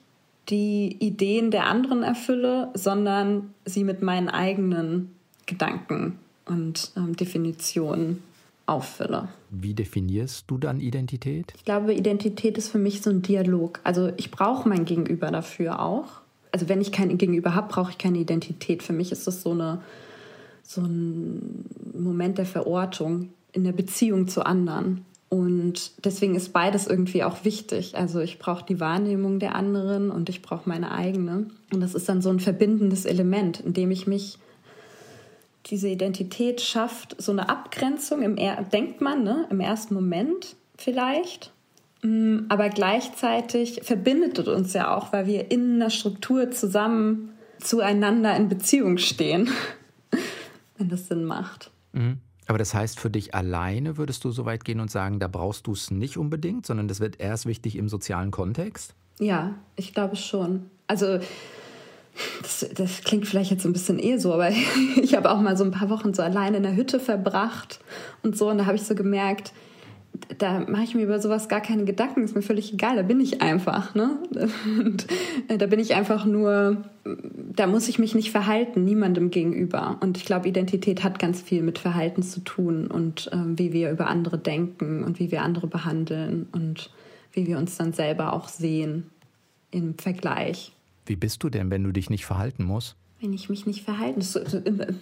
die 0.49 0.97
Ideen 0.99 1.51
der 1.51 1.67
anderen 1.67 2.01
erfülle, 2.01 2.69
sondern 2.73 3.53
sie 3.65 3.83
mit 3.83 4.01
meinen 4.01 4.29
eigenen 4.29 5.13
Gedanken 5.45 6.17
und 6.47 6.91
ähm, 6.97 7.15
Definitionen 7.17 8.23
auffülle. 8.69 9.29
Wie 9.49 9.73
definierst 9.73 10.45
du 10.47 10.58
dann 10.58 10.79
Identität? 10.79 11.53
Ich 11.55 11.65
glaube, 11.65 11.93
Identität 11.93 12.58
ist 12.58 12.69
für 12.69 12.79
mich 12.79 13.01
so 13.01 13.10
ein 13.10 13.21
Dialog. 13.21 13.79
Also 13.84 14.12
ich 14.17 14.32
brauche 14.32 14.67
mein 14.67 14.86
Gegenüber 14.86 15.32
dafür 15.32 15.82
auch. 15.82 16.21
Also 16.51 16.69
wenn 16.69 16.82
ich 16.82 16.91
kein 16.91 17.17
Gegenüber 17.17 17.55
habe, 17.55 17.67
brauche 17.67 17.91
ich 17.91 17.97
keine 17.97 18.17
Identität. 18.19 18.84
Für 18.84 18.93
mich 18.93 19.12
ist 19.12 19.27
das 19.27 19.41
so, 19.41 19.51
eine, 19.51 19.82
so 20.63 20.82
ein 20.82 21.65
Moment 21.93 22.38
der 22.38 22.45
Verortung 22.45 23.29
in 23.51 23.63
der 23.63 23.71
Beziehung 23.71 24.27
zu 24.27 24.45
anderen. 24.45 25.05
Und 25.29 25.91
deswegen 26.05 26.34
ist 26.34 26.53
beides 26.53 26.88
irgendwie 26.88 27.23
auch 27.23 27.45
wichtig. 27.45 27.95
Also 27.95 28.19
ich 28.19 28.39
brauche 28.39 28.65
die 28.65 28.79
Wahrnehmung 28.79 29.38
der 29.39 29.55
anderen 29.55 30.10
und 30.10 30.27
ich 30.27 30.41
brauche 30.41 30.67
meine 30.67 30.91
eigene. 30.91 31.47
Und 31.71 31.82
das 31.82 31.93
ist 31.93 32.10
dann 32.10 32.23
so 32.23 32.29
ein 32.29 32.39
verbindendes 32.39 33.05
Element, 33.05 33.60
in 33.60 33.73
dem 33.73 33.91
ich 33.91 34.08
mich 34.08 34.39
diese 35.69 35.88
Identität 35.88 36.62
schafft, 36.62 37.15
so 37.21 37.32
eine 37.32 37.49
Abgrenzung, 37.49 38.21
im 38.21 38.38
er 38.38 38.63
denkt 38.63 39.01
man, 39.01 39.23
ne, 39.23 39.47
im 39.49 39.60
ersten 39.60 39.93
Moment 39.93 40.55
vielleicht. 40.77 41.51
Mm, 42.01 42.39
aber 42.49 42.69
gleichzeitig 42.69 43.82
verbindet 43.84 44.39
es 44.39 44.47
uns 44.47 44.73
ja 44.73 44.95
auch, 44.95 45.13
weil 45.13 45.27
wir 45.27 45.51
in 45.51 45.75
einer 45.75 45.89
Struktur 45.89 46.51
zusammen 46.51 47.34
zueinander 47.60 48.36
in 48.36 48.47
Beziehung 48.47 48.97
stehen, 48.97 49.49
wenn 50.77 50.89
das 50.89 51.08
Sinn 51.08 51.25
macht. 51.25 51.71
Mhm. 51.93 52.17
Aber 52.47 52.58
das 52.58 52.73
heißt, 52.73 52.99
für 52.99 53.12
dich 53.12 53.36
alleine 53.36 53.97
würdest 53.97 54.23
du 54.23 54.32
so 54.32 54.43
weit 54.45 54.65
gehen 54.65 54.79
und 54.79 54.89
sagen, 54.89 55.19
da 55.19 55.27
brauchst 55.27 55.67
du 55.67 55.73
es 55.73 55.91
nicht 55.91 56.17
unbedingt, 56.17 56.65
sondern 56.65 56.88
das 56.88 56.99
wird 56.99 57.19
erst 57.19 57.45
wichtig 57.45 57.75
im 57.75 57.89
sozialen 57.89 58.32
Kontext? 58.32 58.95
Ja, 59.19 59.53
ich 59.75 59.93
glaube 59.93 60.15
schon. 60.15 60.71
Also 60.88 61.19
das, 62.41 62.67
das, 62.75 63.01
klingt 63.03 63.27
vielleicht 63.27 63.51
jetzt 63.51 63.65
ein 63.65 63.73
bisschen 63.73 63.99
eh 63.99 64.17
so, 64.17 64.34
aber 64.34 64.49
ich 65.01 65.15
habe 65.15 65.32
auch 65.32 65.39
mal 65.39 65.58
so 65.58 65.63
ein 65.63 65.71
paar 65.71 65.89
Wochen 65.89 66.13
so 66.13 66.21
alleine 66.21 66.58
in 66.58 66.63
der 66.63 66.75
Hütte 66.75 66.99
verbracht 66.99 67.79
und 68.23 68.38
so. 68.38 68.49
Und 68.49 68.58
da 68.58 68.65
habe 68.65 68.75
ich 68.75 68.84
so 68.84 68.95
gemerkt, 68.95 69.53
da 70.38 70.60
mache 70.67 70.84
ich 70.84 70.95
mir 70.95 71.03
über 71.03 71.19
sowas 71.19 71.49
gar 71.49 71.62
keine 71.62 71.86
Gedanken, 71.86 72.23
ist 72.23 72.36
mir 72.36 72.41
völlig 72.41 72.73
egal, 72.73 72.95
da 72.95 73.01
bin 73.03 73.19
ich 73.19 73.41
einfach. 73.41 73.95
Ne? 73.95 74.17
Und 74.79 75.08
äh, 75.47 75.58
da 75.58 75.65
bin 75.67 75.79
ich 75.79 75.95
einfach 75.95 76.25
nur, 76.25 76.84
da 77.55 77.67
muss 77.67 77.88
ich 77.88 77.99
mich 77.99 78.15
nicht 78.15 78.32
verhalten, 78.32 78.84
niemandem 78.84 79.32
gegenüber. 79.32 79.97
Und 80.01 80.17
ich 80.17 80.25
glaube, 80.25 80.47
Identität 80.47 81.03
hat 81.03 81.19
ganz 81.19 81.41
viel 81.41 81.62
mit 81.62 81.77
Verhalten 81.79 82.23
zu 82.23 82.41
tun 82.41 82.88
und 82.88 83.29
ähm, 83.34 83.58
wie 83.58 83.73
wir 83.73 83.91
über 83.91 84.08
andere 84.08 84.38
denken 84.38 85.03
und 85.03 85.19
wie 85.19 85.32
wir 85.32 85.41
andere 85.41 85.67
behandeln 85.67 86.47
und 86.51 86.89
wie 87.32 87.47
wir 87.47 87.58
uns 87.58 87.77
dann 87.77 87.93
selber 87.93 88.34
auch 88.34 88.47
sehen 88.47 89.10
im 89.71 89.97
Vergleich. 89.97 90.73
Wie 91.09 91.15
bist 91.15 91.41
du 91.41 91.49
denn, 91.49 91.71
wenn 91.71 91.83
du 91.83 91.91
dich 91.91 92.11
nicht 92.11 92.27
verhalten 92.27 92.63
musst? 92.63 92.95
Wenn 93.19 93.33
ich 93.33 93.49
mich 93.49 93.65
nicht 93.65 93.83
verhalten. 93.83 94.21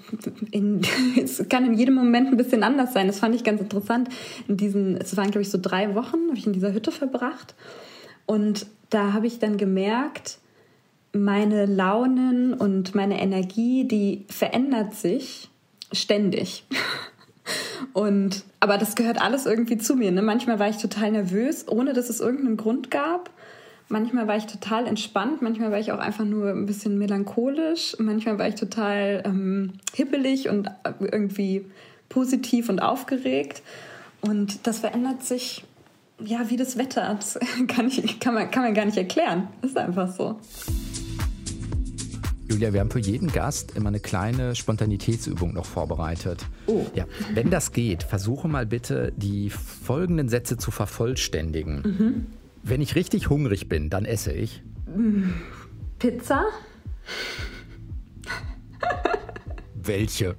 Es, 1.22 1.50
kann 1.50 1.66
in 1.66 1.74
jedem 1.74 1.96
Moment 1.96 2.30
ein 2.30 2.38
bisschen 2.38 2.64
anders 2.64 2.94
sein. 2.94 3.08
Das 3.08 3.20
fand 3.20 3.36
ich 3.36 3.44
ganz 3.44 3.60
interessant. 3.60 4.08
In 4.48 4.56
diesen, 4.56 4.96
es 4.96 5.18
waren, 5.18 5.32
glaube 5.32 5.42
ich, 5.42 5.50
so 5.50 5.60
drei 5.62 5.96
Wochen, 5.96 6.30
habe 6.30 6.38
ich 6.38 6.48
in 6.48 6.54
dieser 6.54 6.72
Hütte 6.72 6.94
verbracht. 6.94 7.56
Und 8.26 8.68
da 8.90 9.12
habe 9.12 9.28
ich 9.28 9.40
dann 9.40 9.58
gemerkt, 9.58 10.38
meine 11.12 11.66
Launen 11.66 12.54
und 12.54 12.96
meine 12.96 13.20
Energie, 13.20 13.86
die 13.86 14.24
verändert 14.30 14.96
sich 14.96 15.50
ständig. 15.92 16.64
Und, 17.94 18.44
aber 18.60 18.78
das 18.78 18.96
gehört 18.96 19.22
alles 19.22 19.46
irgendwie 19.46 19.78
zu 19.78 19.96
mir. 19.96 20.12
Ne? 20.12 20.22
Manchmal 20.22 20.60
war 20.60 20.70
ich 20.70 20.78
total 20.78 21.12
nervös, 21.12 21.68
ohne 21.68 21.94
dass 21.94 22.10
es 22.10 22.20
irgendeinen 22.20 22.58
Grund 22.58 22.92
gab. 22.92 23.32
Manchmal 23.90 24.28
war 24.28 24.36
ich 24.36 24.46
total 24.46 24.86
entspannt, 24.86 25.42
manchmal 25.42 25.72
war 25.72 25.80
ich 25.80 25.94
auch 25.94 26.00
einfach 26.00 26.26
nur 26.26 26.50
ein 26.50 26.66
bisschen 26.66 26.98
melancholisch, 26.98 27.96
manchmal 28.00 28.38
war 28.38 28.48
ich 28.50 28.56
total 28.56 29.24
ähm, 29.26 29.74
hippelig 29.94 30.50
und 30.50 30.68
äh, 30.68 30.92
irgendwie 31.00 31.66
positiv 32.10 32.68
und 32.68 32.82
aufgeregt. 32.82 33.62
Und 34.20 34.68
das 34.68 34.80
verändert 34.80 35.24
sich 35.24 35.64
ja 36.20 36.50
wie 36.50 36.58
das 36.58 36.78
Wetter. 36.78 37.16
Das 37.16 37.40
kann, 37.68 37.88
ich, 37.88 38.20
kann, 38.20 38.34
man, 38.34 38.52
kann 38.52 38.64
man 38.64 38.74
gar 38.74 38.86
nicht 38.86 38.98
erklären. 38.98 39.48
Das 39.62 39.72
ist 39.72 39.78
einfach 39.78 40.14
so. 40.14 40.38
Julia, 42.50 42.74
wir 42.74 42.80
haben 42.80 42.92
für 42.92 43.00
jeden 43.00 43.32
Gast 43.32 43.76
immer 43.76 43.90
eine 43.90 44.00
kleine 44.00 44.56
Spontanitätsübung 44.56 45.54
noch 45.54 45.66
vorbereitet. 45.66 46.46
Oh. 46.66 46.86
Ja, 46.94 47.06
wenn 47.34 47.50
das 47.50 47.72
geht, 47.72 48.04
versuche 48.04 48.48
mal 48.48 48.66
bitte 48.66 49.14
die 49.16 49.50
folgenden 49.50 50.28
Sätze 50.30 50.58
zu 50.58 50.72
vervollständigen. 50.72 51.82
Mhm. 51.84 52.26
Wenn 52.68 52.82
ich 52.82 52.96
richtig 52.96 53.30
hungrig 53.30 53.70
bin, 53.70 53.90
dann 53.90 54.04
esse 54.04 54.34
ich. 54.34 54.62
Pizza. 56.00 56.44
Welche? 59.76 60.36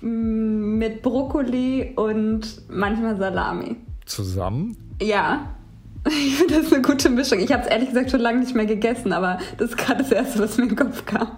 Mit 0.00 1.02
Brokkoli 1.02 1.92
und 1.96 2.62
manchmal 2.68 3.16
Salami. 3.16 3.76
Zusammen? 4.06 4.76
Ja. 5.02 5.56
Ich 6.08 6.36
finde 6.38 6.60
das 6.60 6.72
eine 6.72 6.82
gute 6.82 7.10
Mischung. 7.10 7.40
Ich 7.40 7.52
habe 7.52 7.64
es 7.64 7.68
ehrlich 7.68 7.88
gesagt 7.88 8.12
schon 8.12 8.20
lange 8.20 8.38
nicht 8.38 8.54
mehr 8.54 8.66
gegessen, 8.66 9.12
aber 9.12 9.38
das 9.58 9.70
ist 9.70 9.76
gerade 9.76 10.04
das 10.04 10.12
Erste, 10.12 10.38
was 10.38 10.56
mir 10.56 10.64
in 10.64 10.68
den 10.70 10.78
Kopf 10.78 11.04
kam. 11.04 11.32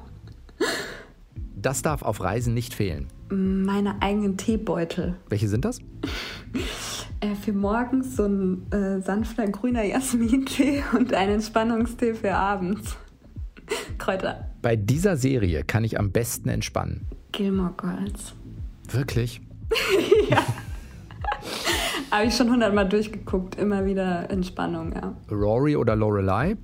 Das 1.57 1.81
darf 1.81 2.03
auf 2.03 2.21
Reisen 2.21 2.53
nicht 2.53 2.75
fehlen. 2.75 3.07
Meine 3.31 4.03
eigenen 4.03 4.37
Teebeutel. 4.37 5.17
Welche 5.31 5.49
sind 5.49 5.65
das? 5.65 5.79
Äh, 7.27 7.35
für 7.35 7.53
morgens 7.53 8.17
so 8.17 8.25
ein 8.25 8.71
äh, 8.73 9.01
sanfter 9.01 9.47
grüner 9.47 9.85
Jasmintee 9.85 10.85
und 10.93 11.15
ein 11.15 11.29
Entspannungstee 11.31 12.15
für 12.15 12.35
abends. 12.35 12.97
Kräuter. 13.99 14.51
Bei 14.63 14.77
dieser 14.77 15.17
Serie 15.17 15.65
kann 15.65 15.85
ich 15.85 15.99
am 15.99 16.13
besten 16.13 16.49
entspannen. 16.49 17.07
Gilmore 17.33 17.75
Girls. 17.77 18.35
Wirklich? 18.91 19.41
ja. 20.31 20.39
Habe 22.11 22.27
ich 22.27 22.37
schon 22.37 22.51
hundertmal 22.51 22.89
durchgeguckt, 22.89 23.57
immer 23.57 23.85
wieder 23.85 24.31
Entspannung, 24.31 24.93
ja. 24.95 25.17
Rory 25.31 25.75
oder 25.75 25.97
Lorelei? 25.97 26.57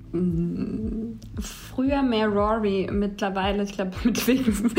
Früher 1.41 2.01
mehr 2.01 2.27
Rory, 2.29 2.89
mittlerweile, 2.91 3.63
ich 3.63 3.73
glaube, 3.73 3.91
wegen, 4.25 4.71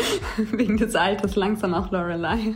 wegen 0.52 0.76
des 0.78 0.96
Alters 0.96 1.36
langsam 1.36 1.74
auch 1.74 1.90
Lorelei. 1.92 2.54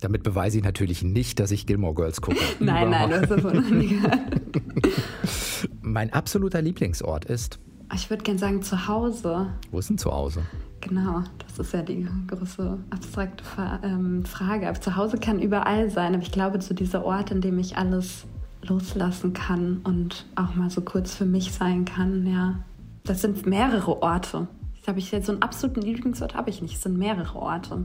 Damit 0.00 0.22
beweise 0.22 0.58
ich 0.58 0.64
natürlich 0.64 1.02
nicht, 1.02 1.40
dass 1.40 1.50
ich 1.50 1.66
Gilmore 1.66 1.94
Girls 1.94 2.20
gucke. 2.20 2.38
nein, 2.60 2.90
nein, 2.90 3.10
das 3.10 3.30
ist 3.30 3.70
nie 3.70 4.00
Mein 5.82 6.12
absoluter 6.12 6.62
Lieblingsort 6.62 7.26
ist? 7.26 7.58
Ich 7.94 8.08
würde 8.08 8.22
gerne 8.22 8.38
sagen 8.38 8.62
zu 8.62 8.88
Hause. 8.88 9.48
Wo 9.70 9.78
ist 9.78 9.90
denn 9.90 9.98
zu 9.98 10.10
Hause? 10.10 10.42
Genau, 10.80 11.22
das 11.46 11.58
ist 11.58 11.74
ja 11.74 11.82
die 11.82 12.08
große 12.28 12.78
abstrakte 12.88 13.44
ähm, 13.82 14.24
Frage. 14.24 14.68
Aber 14.68 14.80
zu 14.80 14.96
Hause 14.96 15.18
kann 15.18 15.40
überall 15.40 15.90
sein, 15.90 16.14
aber 16.14 16.22
ich 16.22 16.32
glaube, 16.32 16.60
zu 16.60 16.72
dieser 16.74 17.04
Ort, 17.04 17.30
in 17.30 17.40
dem 17.40 17.58
ich 17.58 17.76
alles 17.76 18.24
loslassen 18.62 19.32
kann 19.32 19.80
und 19.84 20.26
auch 20.36 20.54
mal 20.54 20.70
so 20.70 20.80
kurz 20.80 21.14
für 21.14 21.26
mich 21.26 21.52
sein 21.52 21.84
kann, 21.84 22.26
ja. 22.26 22.60
Das 23.04 23.20
sind 23.22 23.46
mehrere 23.46 24.02
Orte. 24.02 24.46
Ich 24.74 24.82
glaube, 24.82 24.98
ich 24.98 25.10
jetzt 25.10 25.26
so 25.26 25.32
einen 25.32 25.42
absoluten 25.42 25.82
Lieblingsort 25.82 26.34
habe 26.34 26.48
ich 26.48 26.62
nicht. 26.62 26.76
Es 26.76 26.82
sind 26.82 26.96
mehrere 26.96 27.36
Orte. 27.36 27.84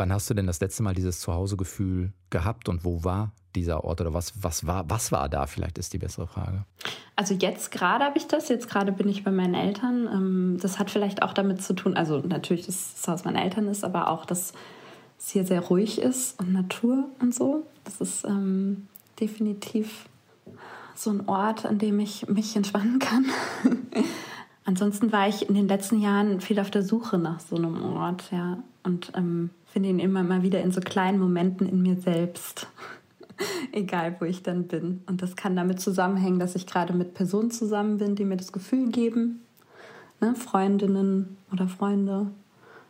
Wann 0.00 0.14
hast 0.14 0.30
du 0.30 0.34
denn 0.34 0.46
das 0.46 0.60
letzte 0.60 0.82
Mal 0.82 0.94
dieses 0.94 1.20
Zuhausegefühl 1.20 2.14
gehabt 2.30 2.70
und 2.70 2.86
wo 2.86 3.04
war 3.04 3.32
dieser 3.54 3.84
Ort 3.84 4.00
oder 4.00 4.14
was, 4.14 4.32
was, 4.42 4.66
war, 4.66 4.88
was 4.88 5.12
war 5.12 5.28
da? 5.28 5.44
Vielleicht 5.44 5.76
ist 5.76 5.92
die 5.92 5.98
bessere 5.98 6.26
Frage. 6.26 6.64
Also 7.16 7.34
jetzt 7.34 7.70
gerade 7.70 8.06
habe 8.06 8.16
ich 8.16 8.26
das, 8.26 8.48
jetzt 8.48 8.70
gerade 8.70 8.92
bin 8.92 9.10
ich 9.10 9.24
bei 9.24 9.30
meinen 9.30 9.52
Eltern. 9.52 10.08
Ähm, 10.10 10.58
das 10.58 10.78
hat 10.78 10.90
vielleicht 10.90 11.22
auch 11.22 11.34
damit 11.34 11.62
zu 11.62 11.74
tun, 11.74 11.98
also 11.98 12.20
natürlich, 12.20 12.64
dass 12.64 12.94
das 12.94 13.08
Haus 13.08 13.24
meiner 13.24 13.42
Eltern 13.42 13.68
ist, 13.68 13.84
aber 13.84 14.08
auch, 14.08 14.24
dass 14.24 14.54
es 15.18 15.28
hier 15.28 15.44
sehr 15.44 15.60
ruhig 15.60 16.00
ist 16.00 16.40
und 16.40 16.50
Natur 16.50 17.04
und 17.20 17.34
so. 17.34 17.66
Das 17.84 18.00
ist 18.00 18.24
ähm, 18.24 18.88
definitiv 19.20 20.06
so 20.94 21.10
ein 21.10 21.28
Ort, 21.28 21.66
an 21.66 21.78
dem 21.78 22.00
ich 22.00 22.26
mich 22.26 22.56
entspannen 22.56 23.00
kann. 23.00 23.26
Ansonsten 24.64 25.12
war 25.12 25.28
ich 25.28 25.46
in 25.46 25.54
den 25.54 25.68
letzten 25.68 26.00
Jahren 26.00 26.40
viel 26.40 26.58
auf 26.58 26.70
der 26.70 26.84
Suche 26.84 27.18
nach 27.18 27.40
so 27.40 27.56
einem 27.56 27.82
Ort, 27.82 28.32
ja. 28.32 28.62
Und 28.82 29.12
ähm, 29.14 29.50
finde 29.70 29.88
ihn 29.88 29.98
immer 29.98 30.22
mal 30.22 30.42
wieder 30.42 30.60
in 30.62 30.72
so 30.72 30.80
kleinen 30.80 31.18
Momenten 31.18 31.68
in 31.68 31.82
mir 31.82 31.96
selbst. 31.96 32.68
Egal, 33.72 34.16
wo 34.18 34.24
ich 34.24 34.42
dann 34.42 34.64
bin. 34.64 35.02
Und 35.06 35.22
das 35.22 35.36
kann 35.36 35.56
damit 35.56 35.80
zusammenhängen, 35.80 36.38
dass 36.38 36.56
ich 36.56 36.66
gerade 36.66 36.92
mit 36.92 37.14
Personen 37.14 37.50
zusammen 37.50 37.98
bin, 37.98 38.16
die 38.16 38.24
mir 38.24 38.36
das 38.36 38.52
Gefühl 38.52 38.90
geben, 38.90 39.40
ne? 40.20 40.34
Freundinnen 40.34 41.36
oder 41.52 41.68
Freunde, 41.68 42.26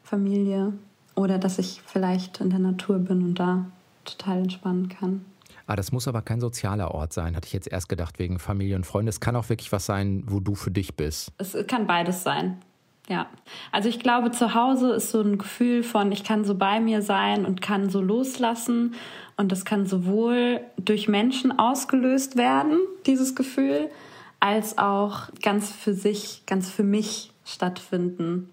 Familie. 0.03 0.73
Oder 1.15 1.39
dass 1.39 1.59
ich 1.59 1.83
vielleicht 1.85 2.41
in 2.41 2.51
der 2.51 2.59
Natur 2.59 2.99
bin 2.99 3.23
und 3.23 3.35
da 3.35 3.67
total 4.05 4.39
entspannen 4.39 4.89
kann. 4.89 5.25
Ah, 5.67 5.77
das 5.77 5.93
muss 5.93 6.09
aber 6.09 6.23
kein 6.23 6.41
sozialer 6.41 6.93
Ort 6.93 7.13
sein, 7.13 7.37
hatte 7.37 7.47
ich 7.47 7.53
jetzt 7.53 7.71
erst 7.71 7.89
gedacht, 7.89 8.19
wegen 8.19 8.41
Familie 8.41 8.75
und 8.75 8.87
Freunde. 8.87 9.11
Es 9.11 9.21
kann 9.21 9.37
auch 9.37 9.49
wirklich 9.49 9.71
was 9.71 9.87
sein, 9.87 10.25
wo 10.27 10.41
du 10.41 10.57
für 10.57 10.73
dich 10.73 10.97
bist. 10.97 11.31
Es 11.39 11.57
kann 11.69 11.87
beides 11.87 12.25
sein. 12.25 12.57
Ja, 13.11 13.27
also 13.73 13.89
ich 13.89 13.99
glaube, 13.99 14.31
zu 14.31 14.55
Hause 14.55 14.93
ist 14.93 15.11
so 15.11 15.21
ein 15.21 15.37
Gefühl 15.37 15.83
von, 15.83 16.13
ich 16.13 16.23
kann 16.23 16.45
so 16.45 16.55
bei 16.55 16.79
mir 16.79 17.03
sein 17.03 17.45
und 17.45 17.61
kann 17.61 17.91
so 17.91 18.01
loslassen. 18.01 18.95
Und 19.37 19.51
das 19.51 19.65
kann 19.65 19.85
sowohl 19.85 20.61
durch 20.77 21.09
Menschen 21.09 21.59
ausgelöst 21.59 22.37
werden, 22.37 22.79
dieses 23.07 23.35
Gefühl, 23.35 23.91
als 24.39 24.79
auch 24.79 25.23
ganz 25.43 25.73
für 25.73 25.93
sich, 25.93 26.45
ganz 26.47 26.71
für 26.71 26.85
mich 26.85 27.33
stattfinden. 27.45 28.51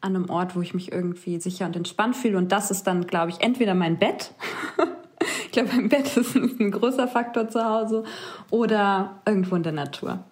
An 0.00 0.14
einem 0.14 0.30
Ort, 0.30 0.54
wo 0.54 0.60
ich 0.60 0.72
mich 0.72 0.92
irgendwie 0.92 1.40
sicher 1.40 1.66
und 1.66 1.74
entspannt 1.74 2.14
fühle. 2.14 2.38
Und 2.38 2.52
das 2.52 2.70
ist 2.70 2.86
dann, 2.86 3.08
glaube 3.08 3.32
ich, 3.32 3.40
entweder 3.40 3.74
mein 3.74 3.98
Bett. 3.98 4.32
ich 5.44 5.50
glaube, 5.50 5.70
mein 5.74 5.88
Bett 5.88 6.16
ist 6.16 6.36
ein 6.36 6.70
großer 6.70 7.08
Faktor 7.08 7.48
zu 7.48 7.64
Hause. 7.64 8.04
Oder 8.50 9.22
irgendwo 9.26 9.56
in 9.56 9.64
der 9.64 9.72
Natur. 9.72 10.24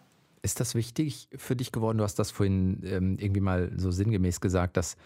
Ist 0.44 0.61
das 0.61 0.74
wichtig 0.74 1.28
für 1.35 1.57
dich 1.57 1.72
geworden? 1.72 1.96
Du 1.96 2.04
hast 2.04 2.18
das 2.18 2.30
vorhin 2.30 2.83
ähm, 2.85 3.16
irgendwie 3.18 3.40
mal 3.40 3.72
so 3.76 3.90
sinngemäß 3.90 4.42
gesagt, 4.42 4.76
dass 4.76 4.98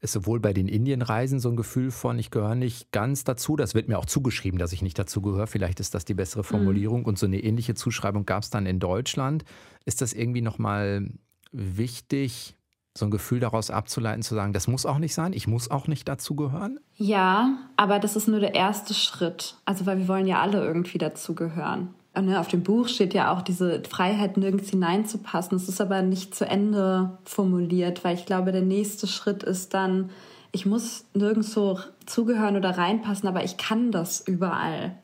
es 0.00 0.12
sowohl 0.12 0.40
bei 0.40 0.54
den 0.54 0.66
Indienreisen 0.66 1.40
so 1.40 1.50
ein 1.50 1.56
Gefühl 1.56 1.90
von, 1.90 2.18
ich 2.18 2.30
gehöre 2.30 2.54
nicht 2.54 2.90
ganz 2.90 3.24
dazu, 3.24 3.54
das 3.56 3.74
wird 3.74 3.88
mir 3.88 3.98
auch 3.98 4.06
zugeschrieben, 4.06 4.58
dass 4.58 4.72
ich 4.72 4.80
nicht 4.80 4.98
dazu 4.98 5.20
gehöre, 5.20 5.46
vielleicht 5.46 5.78
ist 5.78 5.94
das 5.94 6.06
die 6.06 6.14
bessere 6.14 6.42
Formulierung 6.42 7.00
mhm. 7.00 7.06
und 7.06 7.18
so 7.18 7.26
eine 7.26 7.38
ähnliche 7.38 7.74
Zuschreibung 7.74 8.24
gab 8.24 8.42
es 8.42 8.48
dann 8.48 8.64
in 8.64 8.78
Deutschland. 8.78 9.44
Ist 9.84 10.00
das 10.00 10.14
irgendwie 10.14 10.40
nochmal 10.40 11.06
wichtig, 11.52 12.56
so 12.96 13.04
ein 13.04 13.10
Gefühl 13.10 13.40
daraus 13.40 13.70
abzuleiten, 13.70 14.22
zu 14.22 14.34
sagen, 14.34 14.54
das 14.54 14.68
muss 14.68 14.86
auch 14.86 14.98
nicht 14.98 15.12
sein, 15.12 15.34
ich 15.34 15.48
muss 15.48 15.70
auch 15.70 15.86
nicht 15.86 16.08
dazu 16.08 16.34
gehören? 16.34 16.80
Ja, 16.96 17.58
aber 17.76 17.98
das 17.98 18.16
ist 18.16 18.26
nur 18.26 18.40
der 18.40 18.54
erste 18.54 18.94
Schritt. 18.94 19.56
Also, 19.66 19.84
weil 19.84 19.98
wir 19.98 20.08
wollen 20.08 20.26
ja 20.26 20.40
alle 20.40 20.64
irgendwie 20.64 20.98
dazugehören. 20.98 21.94
Ne, 22.18 22.40
auf 22.40 22.48
dem 22.48 22.62
Buch 22.62 22.88
steht 22.88 23.14
ja 23.14 23.32
auch 23.32 23.40
diese 23.40 23.82
Freiheit, 23.88 24.36
nirgends 24.36 24.70
hineinzupassen. 24.70 25.56
Das 25.56 25.68
ist 25.68 25.80
aber 25.80 26.02
nicht 26.02 26.34
zu 26.34 26.44
Ende 26.44 27.18
formuliert, 27.24 28.04
weil 28.04 28.16
ich 28.16 28.26
glaube, 28.26 28.50
der 28.50 28.62
nächste 28.62 29.06
Schritt 29.06 29.42
ist 29.44 29.74
dann, 29.74 30.10
ich 30.52 30.66
muss 30.66 31.04
nirgendwo 31.14 31.78
zugehören 32.06 32.56
oder 32.56 32.76
reinpassen, 32.76 33.28
aber 33.28 33.44
ich 33.44 33.56
kann 33.56 33.92
das 33.92 34.20
überall. 34.26 34.96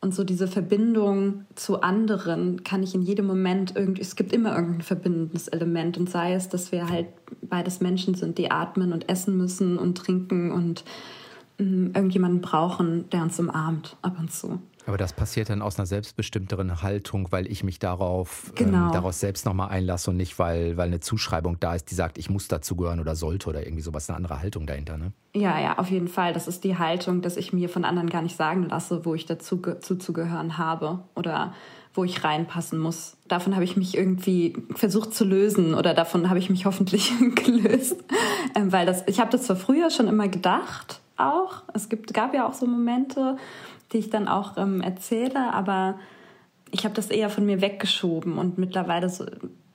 Und 0.00 0.14
so 0.14 0.24
diese 0.24 0.48
Verbindung 0.48 1.44
zu 1.54 1.82
anderen 1.82 2.64
kann 2.64 2.82
ich 2.82 2.94
in 2.94 3.02
jedem 3.02 3.26
Moment 3.26 3.76
irgendwie, 3.76 4.00
es 4.00 4.16
gibt 4.16 4.32
immer 4.32 4.52
irgendein 4.56 4.80
verbindendes 4.80 5.46
Element 5.48 5.96
und 5.96 6.10
sei 6.10 6.32
es, 6.32 6.48
dass 6.48 6.72
wir 6.72 6.88
halt 6.88 7.06
beides 7.42 7.80
Menschen 7.80 8.14
sind, 8.14 8.36
die 8.38 8.50
atmen 8.50 8.92
und 8.92 9.08
essen 9.08 9.36
müssen 9.36 9.78
und 9.78 9.96
trinken 9.96 10.50
und 10.50 10.82
mm, 11.58 11.94
irgendjemanden 11.94 12.40
brauchen, 12.40 13.08
der 13.10 13.22
uns 13.22 13.38
umarmt 13.38 13.96
ab 14.02 14.16
und 14.18 14.32
zu. 14.32 14.58
Aber 14.86 14.96
das 14.96 15.12
passiert 15.12 15.48
dann 15.48 15.62
aus 15.62 15.78
einer 15.78 15.86
selbstbestimmteren 15.86 16.82
Haltung, 16.82 17.28
weil 17.30 17.50
ich 17.50 17.62
mich 17.62 17.78
darauf 17.78 18.48
ähm, 18.48 18.66
genau. 18.66 18.86
ähm, 18.86 18.92
daraus 18.92 19.20
selbst 19.20 19.46
nochmal 19.46 19.68
einlasse 19.68 20.10
und 20.10 20.16
nicht, 20.16 20.38
weil, 20.38 20.76
weil 20.76 20.88
eine 20.88 21.00
Zuschreibung 21.00 21.60
da 21.60 21.74
ist, 21.74 21.90
die 21.90 21.94
sagt, 21.94 22.18
ich 22.18 22.30
muss 22.30 22.48
dazugehören 22.48 22.98
oder 22.98 23.14
sollte 23.14 23.48
oder 23.48 23.64
irgendwie 23.64 23.82
sowas, 23.82 24.08
eine 24.08 24.16
andere 24.16 24.40
Haltung 24.40 24.66
dahinter, 24.66 24.98
ne? 24.98 25.12
Ja, 25.34 25.58
ja, 25.60 25.78
auf 25.78 25.90
jeden 25.90 26.08
Fall. 26.08 26.34
Das 26.34 26.46
ist 26.46 26.62
die 26.64 26.76
Haltung, 26.76 27.22
dass 27.22 27.36
ich 27.36 27.52
mir 27.52 27.68
von 27.68 27.84
anderen 27.84 28.10
gar 28.10 28.22
nicht 28.22 28.36
sagen 28.36 28.68
lasse, 28.68 29.04
wo 29.04 29.14
ich 29.14 29.24
dazu 29.24 29.62
zuzugehören 29.80 30.58
habe 30.58 30.98
oder 31.14 31.54
wo 31.94 32.04
ich 32.04 32.24
reinpassen 32.24 32.78
muss. 32.78 33.16
Davon 33.28 33.54
habe 33.54 33.64
ich 33.64 33.76
mich 33.76 33.96
irgendwie 33.96 34.54
versucht 34.74 35.14
zu 35.14 35.24
lösen 35.24 35.74
oder 35.74 35.94
davon 35.94 36.28
habe 36.28 36.38
ich 36.38 36.50
mich 36.50 36.66
hoffentlich 36.66 37.12
gelöst, 37.34 38.02
ähm, 38.54 38.72
weil 38.72 38.84
das, 38.84 39.04
ich 39.06 39.20
habe 39.20 39.30
das 39.30 39.44
zwar 39.44 39.56
früher 39.56 39.90
schon 39.90 40.08
immer 40.08 40.28
gedacht, 40.28 41.00
auch. 41.16 41.62
Es 41.72 41.88
gibt, 41.88 42.12
gab 42.14 42.34
ja 42.34 42.46
auch 42.46 42.54
so 42.54 42.66
Momente, 42.66 43.36
die 43.92 43.98
ich 43.98 44.10
dann 44.10 44.28
auch 44.28 44.56
ähm, 44.56 44.80
erzähle, 44.80 45.52
aber 45.52 45.98
ich 46.70 46.84
habe 46.84 46.94
das 46.94 47.10
eher 47.10 47.30
von 47.30 47.44
mir 47.44 47.60
weggeschoben 47.60 48.38
und 48.38 48.58
mittlerweile 48.58 49.08
so, 49.08 49.26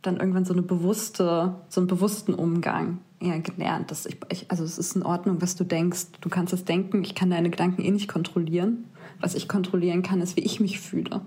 dann 0.01 0.17
irgendwann 0.17 0.45
so 0.45 0.53
eine 0.53 0.63
bewusste, 0.63 1.55
so 1.69 1.81
einen 1.81 1.87
bewussten 1.87 2.33
Umgang 2.33 2.99
eher 3.19 3.39
gelernt. 3.39 3.91
Dass 3.91 4.05
ich, 4.05 4.17
ich, 4.29 4.49
also 4.49 4.63
es 4.63 4.77
ist 4.77 4.95
in 4.95 5.03
Ordnung, 5.03 5.41
was 5.41 5.55
du 5.55 5.63
denkst. 5.63 6.07
Du 6.21 6.29
kannst 6.29 6.53
es 6.53 6.65
denken, 6.65 7.03
ich 7.03 7.15
kann 7.15 7.29
deine 7.29 7.49
Gedanken 7.49 7.83
eh 7.83 7.91
nicht 7.91 8.07
kontrollieren. 8.07 8.85
Was 9.19 9.35
ich 9.35 9.47
kontrollieren 9.47 10.03
kann, 10.03 10.21
ist, 10.21 10.35
wie 10.35 10.41
ich 10.41 10.59
mich 10.59 10.79
fühle. 10.79 11.21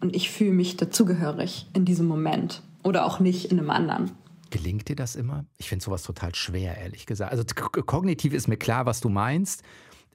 Und 0.00 0.14
ich 0.16 0.30
fühle 0.30 0.52
mich 0.52 0.76
dazugehörig 0.76 1.68
in 1.74 1.84
diesem 1.84 2.06
Moment 2.06 2.62
oder 2.82 3.06
auch 3.06 3.20
nicht 3.20 3.50
in 3.50 3.58
einem 3.58 3.70
anderen. 3.70 4.10
Gelingt 4.50 4.88
dir 4.88 4.96
das 4.96 5.16
immer? 5.16 5.46
Ich 5.56 5.68
finde 5.68 5.84
sowas 5.84 6.02
total 6.02 6.34
schwer, 6.34 6.76
ehrlich 6.76 7.06
gesagt. 7.06 7.32
Also 7.32 7.44
kognitiv 7.86 8.34
ist 8.34 8.48
mir 8.48 8.58
klar, 8.58 8.84
was 8.84 9.00
du 9.00 9.08
meinst 9.08 9.62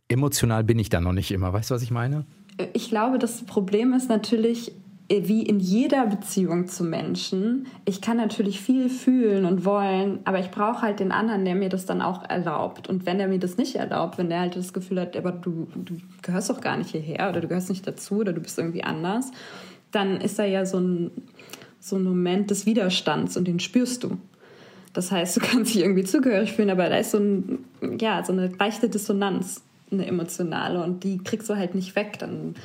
emotional 0.10 0.64
bin 0.64 0.80
ich 0.80 0.90
da 0.90 1.02
noch 1.02 1.14
nicht 1.14 1.32
immer. 1.32 1.54
Weißt 1.54 1.72
du, 1.72 1.76
was 1.76 1.82
ich 1.82 1.92
meine? 1.92 2.26
Ich 2.74 2.90
glaube, 2.90 3.20
das 3.20 3.44
Problem 3.44 3.94
ist 3.94 4.10
natürlich, 4.10 4.72
wie 5.10 5.44
in 5.44 5.60
jeder 5.60 6.06
Beziehung 6.08 6.68
zu 6.68 6.84
Menschen, 6.84 7.68
ich 7.86 8.02
kann 8.02 8.18
natürlich 8.18 8.60
viel 8.60 8.90
fühlen 8.90 9.46
und 9.46 9.64
wollen, 9.64 10.20
aber 10.26 10.40
ich 10.40 10.52
brauche 10.52 10.82
halt 10.82 11.00
den 11.00 11.12
anderen, 11.12 11.46
der 11.46 11.56
mir 11.56 11.70
das 11.70 11.86
dann 11.86 12.02
auch 12.02 12.28
erlaubt. 12.28 12.90
Und 12.90 13.06
wenn 13.06 13.20
er 13.20 13.28
mir 13.28 13.40
das 13.40 13.58
nicht 13.58 13.76
erlaubt, 13.76 14.18
wenn 14.18 14.30
der 14.30 14.42
halt 14.42 14.56
das 14.56 14.74
Gefühl 14.74 15.00
hat, 15.00 15.16
aber 15.16 15.32
du, 15.32 15.68
du 15.76 15.98
gehörst 16.24 16.50
doch 16.50 16.60
gar 16.60 16.76
nicht 16.78 16.90
hierher 16.90 17.30
oder 17.30 17.40
du 17.40 17.48
gehörst 17.48 17.70
nicht 17.70 17.88
dazu 17.88 18.18
oder 18.18 18.34
du 18.34 18.42
bist 18.42 18.58
irgendwie 18.58 18.84
anders, 18.84 19.32
dann 19.92 20.20
ist 20.20 20.40
da 20.40 20.44
ja 20.44 20.66
so 20.66 20.80
ein, 20.80 21.12
so 21.80 21.96
ein 21.96 22.04
Moment 22.04 22.52
des 22.52 22.66
Widerstands 22.66 23.38
und 23.38 23.48
den 23.48 23.60
spürst 23.60 24.04
du. 24.04 24.18
Das 24.92 25.12
heißt, 25.12 25.38
du 25.38 25.42
kannst 25.42 25.74
dich 25.74 25.82
irgendwie 25.84 26.04
zugehörig 26.04 26.52
fühlen, 26.52 26.70
aber 26.70 26.90
da 26.90 26.98
ist 26.98 27.12
so, 27.12 27.20
ein, 27.20 27.60
ja, 28.00 28.26
so 28.26 28.34
eine 28.34 28.48
leichte 28.60 28.90
Dissonanz 28.90 29.62
eine 29.92 30.06
emotionale 30.06 30.84
und 30.84 31.04
die 31.04 31.18
kriegst 31.20 31.50
du 31.50 31.56
halt 31.56 31.76
nicht 31.76 31.96
weg, 31.96 32.20
dann 32.20 32.56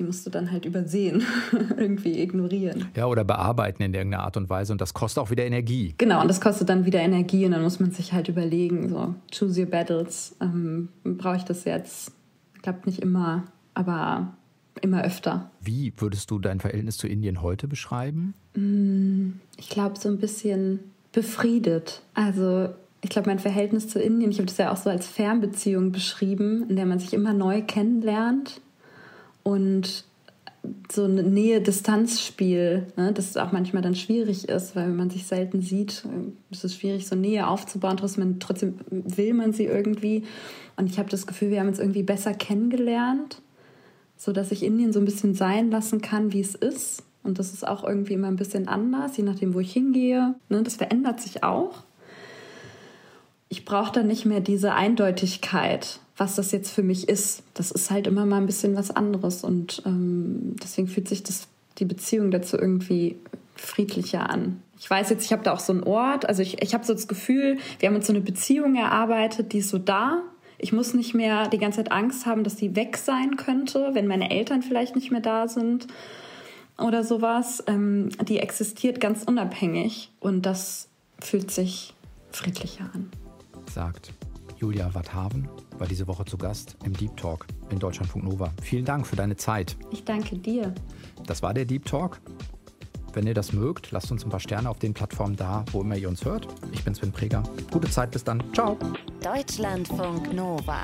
die 0.00 0.04
musst 0.04 0.24
du 0.24 0.30
dann 0.30 0.50
halt 0.50 0.64
übersehen, 0.64 1.22
irgendwie 1.76 2.20
ignorieren. 2.20 2.86
Ja, 2.96 3.06
oder 3.06 3.22
bearbeiten 3.22 3.82
in 3.82 3.92
irgendeiner 3.92 4.24
Art 4.24 4.36
und 4.36 4.48
Weise 4.48 4.72
und 4.72 4.80
das 4.80 4.94
kostet 4.94 5.22
auch 5.22 5.30
wieder 5.30 5.44
Energie. 5.44 5.94
Genau, 5.98 6.22
und 6.22 6.28
das 6.28 6.40
kostet 6.40 6.70
dann 6.70 6.86
wieder 6.86 7.00
Energie 7.00 7.44
und 7.44 7.52
dann 7.52 7.62
muss 7.62 7.80
man 7.80 7.90
sich 7.90 8.12
halt 8.12 8.28
überlegen, 8.28 8.88
so, 8.88 9.14
choose 9.30 9.60
your 9.60 9.66
battles. 9.66 10.34
Ähm, 10.40 10.88
Brauche 11.04 11.36
ich 11.36 11.44
das 11.44 11.64
jetzt? 11.64 12.12
Klappt 12.62 12.86
nicht 12.86 13.00
immer, 13.00 13.44
aber 13.74 14.32
immer 14.80 15.04
öfter. 15.04 15.50
Wie 15.60 15.92
würdest 15.98 16.30
du 16.30 16.38
dein 16.38 16.60
Verhältnis 16.60 16.96
zu 16.96 17.06
Indien 17.06 17.42
heute 17.42 17.68
beschreiben? 17.68 18.34
Mm, 18.54 19.32
ich 19.58 19.68
glaube, 19.68 19.98
so 19.98 20.08
ein 20.08 20.18
bisschen 20.18 20.80
befriedet. 21.12 22.02
Also 22.14 22.70
ich 23.02 23.10
glaube, 23.10 23.28
mein 23.28 23.38
Verhältnis 23.38 23.88
zu 23.88 24.00
Indien, 24.00 24.30
ich 24.30 24.38
habe 24.38 24.46
das 24.46 24.58
ja 24.58 24.72
auch 24.72 24.76
so 24.76 24.90
als 24.90 25.06
Fernbeziehung 25.06 25.92
beschrieben, 25.92 26.66
in 26.68 26.76
der 26.76 26.86
man 26.86 26.98
sich 26.98 27.14
immer 27.14 27.32
neu 27.32 27.62
kennenlernt 27.62 28.60
und 29.42 30.04
so 30.92 31.04
ein 31.04 31.32
Nähe-Distanz-Spiel, 31.32 32.86
ne, 32.96 33.12
das 33.12 33.36
auch 33.36 33.52
manchmal 33.52 33.82
dann 33.82 33.94
schwierig 33.94 34.48
ist, 34.48 34.76
weil 34.76 34.88
wenn 34.88 34.96
man 34.96 35.08
sich 35.08 35.26
selten 35.26 35.62
sieht, 35.62 36.04
ist 36.50 36.64
es 36.64 36.74
schwierig, 36.74 37.06
so 37.06 37.16
Nähe 37.16 37.48
aufzubauen. 37.48 37.96
Trotzdem, 37.96 38.38
trotzdem 38.40 38.74
will 38.90 39.32
man 39.32 39.54
sie 39.54 39.64
irgendwie. 39.64 40.24
Und 40.76 40.90
ich 40.90 40.98
habe 40.98 41.08
das 41.08 41.26
Gefühl, 41.26 41.50
wir 41.50 41.60
haben 41.60 41.68
uns 41.68 41.78
irgendwie 41.78 42.02
besser 42.02 42.34
kennengelernt, 42.34 43.40
so 44.16 44.32
dass 44.32 44.52
ich 44.52 44.62
Indien 44.62 44.92
so 44.92 44.98
ein 44.98 45.06
bisschen 45.06 45.34
sein 45.34 45.70
lassen 45.70 46.02
kann, 46.02 46.34
wie 46.34 46.40
es 46.40 46.54
ist. 46.54 47.04
Und 47.22 47.38
das 47.38 47.54
ist 47.54 47.66
auch 47.66 47.84
irgendwie 47.84 48.14
immer 48.14 48.28
ein 48.28 48.36
bisschen 48.36 48.68
anders, 48.68 49.16
je 49.16 49.24
nachdem, 49.24 49.54
wo 49.54 49.60
ich 49.60 49.72
hingehe. 49.72 50.34
Ne, 50.50 50.62
das 50.62 50.76
verändert 50.76 51.20
sich 51.20 51.42
auch 51.42 51.84
ich 53.50 53.64
brauche 53.64 53.92
dann 53.92 54.06
nicht 54.06 54.24
mehr 54.24 54.40
diese 54.40 54.72
Eindeutigkeit, 54.74 55.98
was 56.16 56.36
das 56.36 56.52
jetzt 56.52 56.70
für 56.70 56.84
mich 56.84 57.08
ist. 57.08 57.42
Das 57.52 57.72
ist 57.72 57.90
halt 57.90 58.06
immer 58.06 58.24
mal 58.24 58.36
ein 58.36 58.46
bisschen 58.46 58.76
was 58.76 58.92
anderes 58.92 59.42
und 59.42 59.82
ähm, 59.84 60.54
deswegen 60.62 60.86
fühlt 60.86 61.08
sich 61.08 61.24
das, 61.24 61.48
die 61.78 61.84
Beziehung 61.84 62.30
dazu 62.30 62.56
irgendwie 62.56 63.16
friedlicher 63.56 64.30
an. 64.30 64.62
Ich 64.78 64.88
weiß 64.88 65.10
jetzt, 65.10 65.24
ich 65.24 65.32
habe 65.32 65.42
da 65.42 65.52
auch 65.52 65.60
so 65.60 65.72
einen 65.72 65.82
Ort, 65.82 66.28
also 66.28 66.42
ich, 66.42 66.62
ich 66.62 66.74
habe 66.74 66.86
so 66.86 66.94
das 66.94 67.08
Gefühl, 67.08 67.58
wir 67.80 67.88
haben 67.88 67.96
uns 67.96 68.06
so 68.06 68.12
eine 68.12 68.22
Beziehung 68.22 68.76
erarbeitet, 68.76 69.52
die 69.52 69.58
ist 69.58 69.68
so 69.68 69.78
da. 69.78 70.22
Ich 70.56 70.72
muss 70.72 70.94
nicht 70.94 71.14
mehr 71.14 71.48
die 71.48 71.58
ganze 71.58 71.78
Zeit 71.78 71.90
Angst 71.90 72.26
haben, 72.26 72.44
dass 72.44 72.54
die 72.54 72.76
weg 72.76 72.98
sein 72.98 73.36
könnte, 73.36 73.90
wenn 73.94 74.06
meine 74.06 74.30
Eltern 74.30 74.62
vielleicht 74.62 74.94
nicht 74.94 75.10
mehr 75.10 75.22
da 75.22 75.48
sind 75.48 75.88
oder 76.78 77.02
sowas. 77.02 77.64
Ähm, 77.66 78.10
die 78.28 78.38
existiert 78.38 79.00
ganz 79.00 79.24
unabhängig 79.24 80.12
und 80.20 80.46
das 80.46 80.88
fühlt 81.18 81.50
sich 81.50 81.94
friedlicher 82.30 82.88
an 82.94 83.10
sagt 83.74 84.12
Julia 84.56 84.92
Watthaven, 84.94 85.48
war 85.78 85.86
diese 85.86 86.06
Woche 86.06 86.24
zu 86.24 86.36
Gast 86.36 86.76
im 86.84 86.92
Deep 86.92 87.16
Talk 87.16 87.46
in 87.70 87.78
Deutschlandfunk 87.78 88.24
Nova. 88.24 88.52
Vielen 88.62 88.84
Dank 88.84 89.06
für 89.06 89.16
deine 89.16 89.36
Zeit. 89.36 89.76
Ich 89.90 90.04
danke 90.04 90.36
dir. 90.36 90.74
Das 91.26 91.42
war 91.42 91.54
der 91.54 91.64
Deep 91.64 91.86
Talk. 91.86 92.20
Wenn 93.12 93.26
ihr 93.26 93.34
das 93.34 93.52
mögt, 93.52 93.90
lasst 93.90 94.12
uns 94.12 94.24
ein 94.24 94.30
paar 94.30 94.40
Sterne 94.40 94.68
auf 94.70 94.78
den 94.78 94.94
Plattformen 94.94 95.34
da, 95.34 95.64
wo 95.72 95.80
immer 95.80 95.96
ihr 95.96 96.08
uns 96.08 96.24
hört. 96.24 96.46
Ich 96.72 96.84
bin 96.84 96.94
Sven 96.94 97.10
Preger. 97.10 97.42
Gute 97.72 97.90
Zeit, 97.90 98.10
bis 98.12 98.22
dann. 98.22 98.42
Ciao. 98.52 98.78
Deutschlandfunk 99.22 100.32
Nova. 100.32 100.82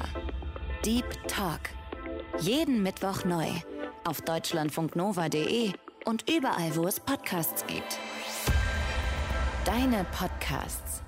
Deep 0.84 1.04
Talk. 1.28 1.60
Jeden 2.40 2.82
Mittwoch 2.82 3.24
neu. 3.24 3.46
Auf 4.04 4.22
deutschlandfunknova.de 4.22 5.72
und 6.04 6.30
überall, 6.30 6.74
wo 6.74 6.86
es 6.86 6.98
Podcasts 6.98 7.64
gibt. 7.66 7.98
Deine 9.64 10.04
Podcasts. 10.12 11.05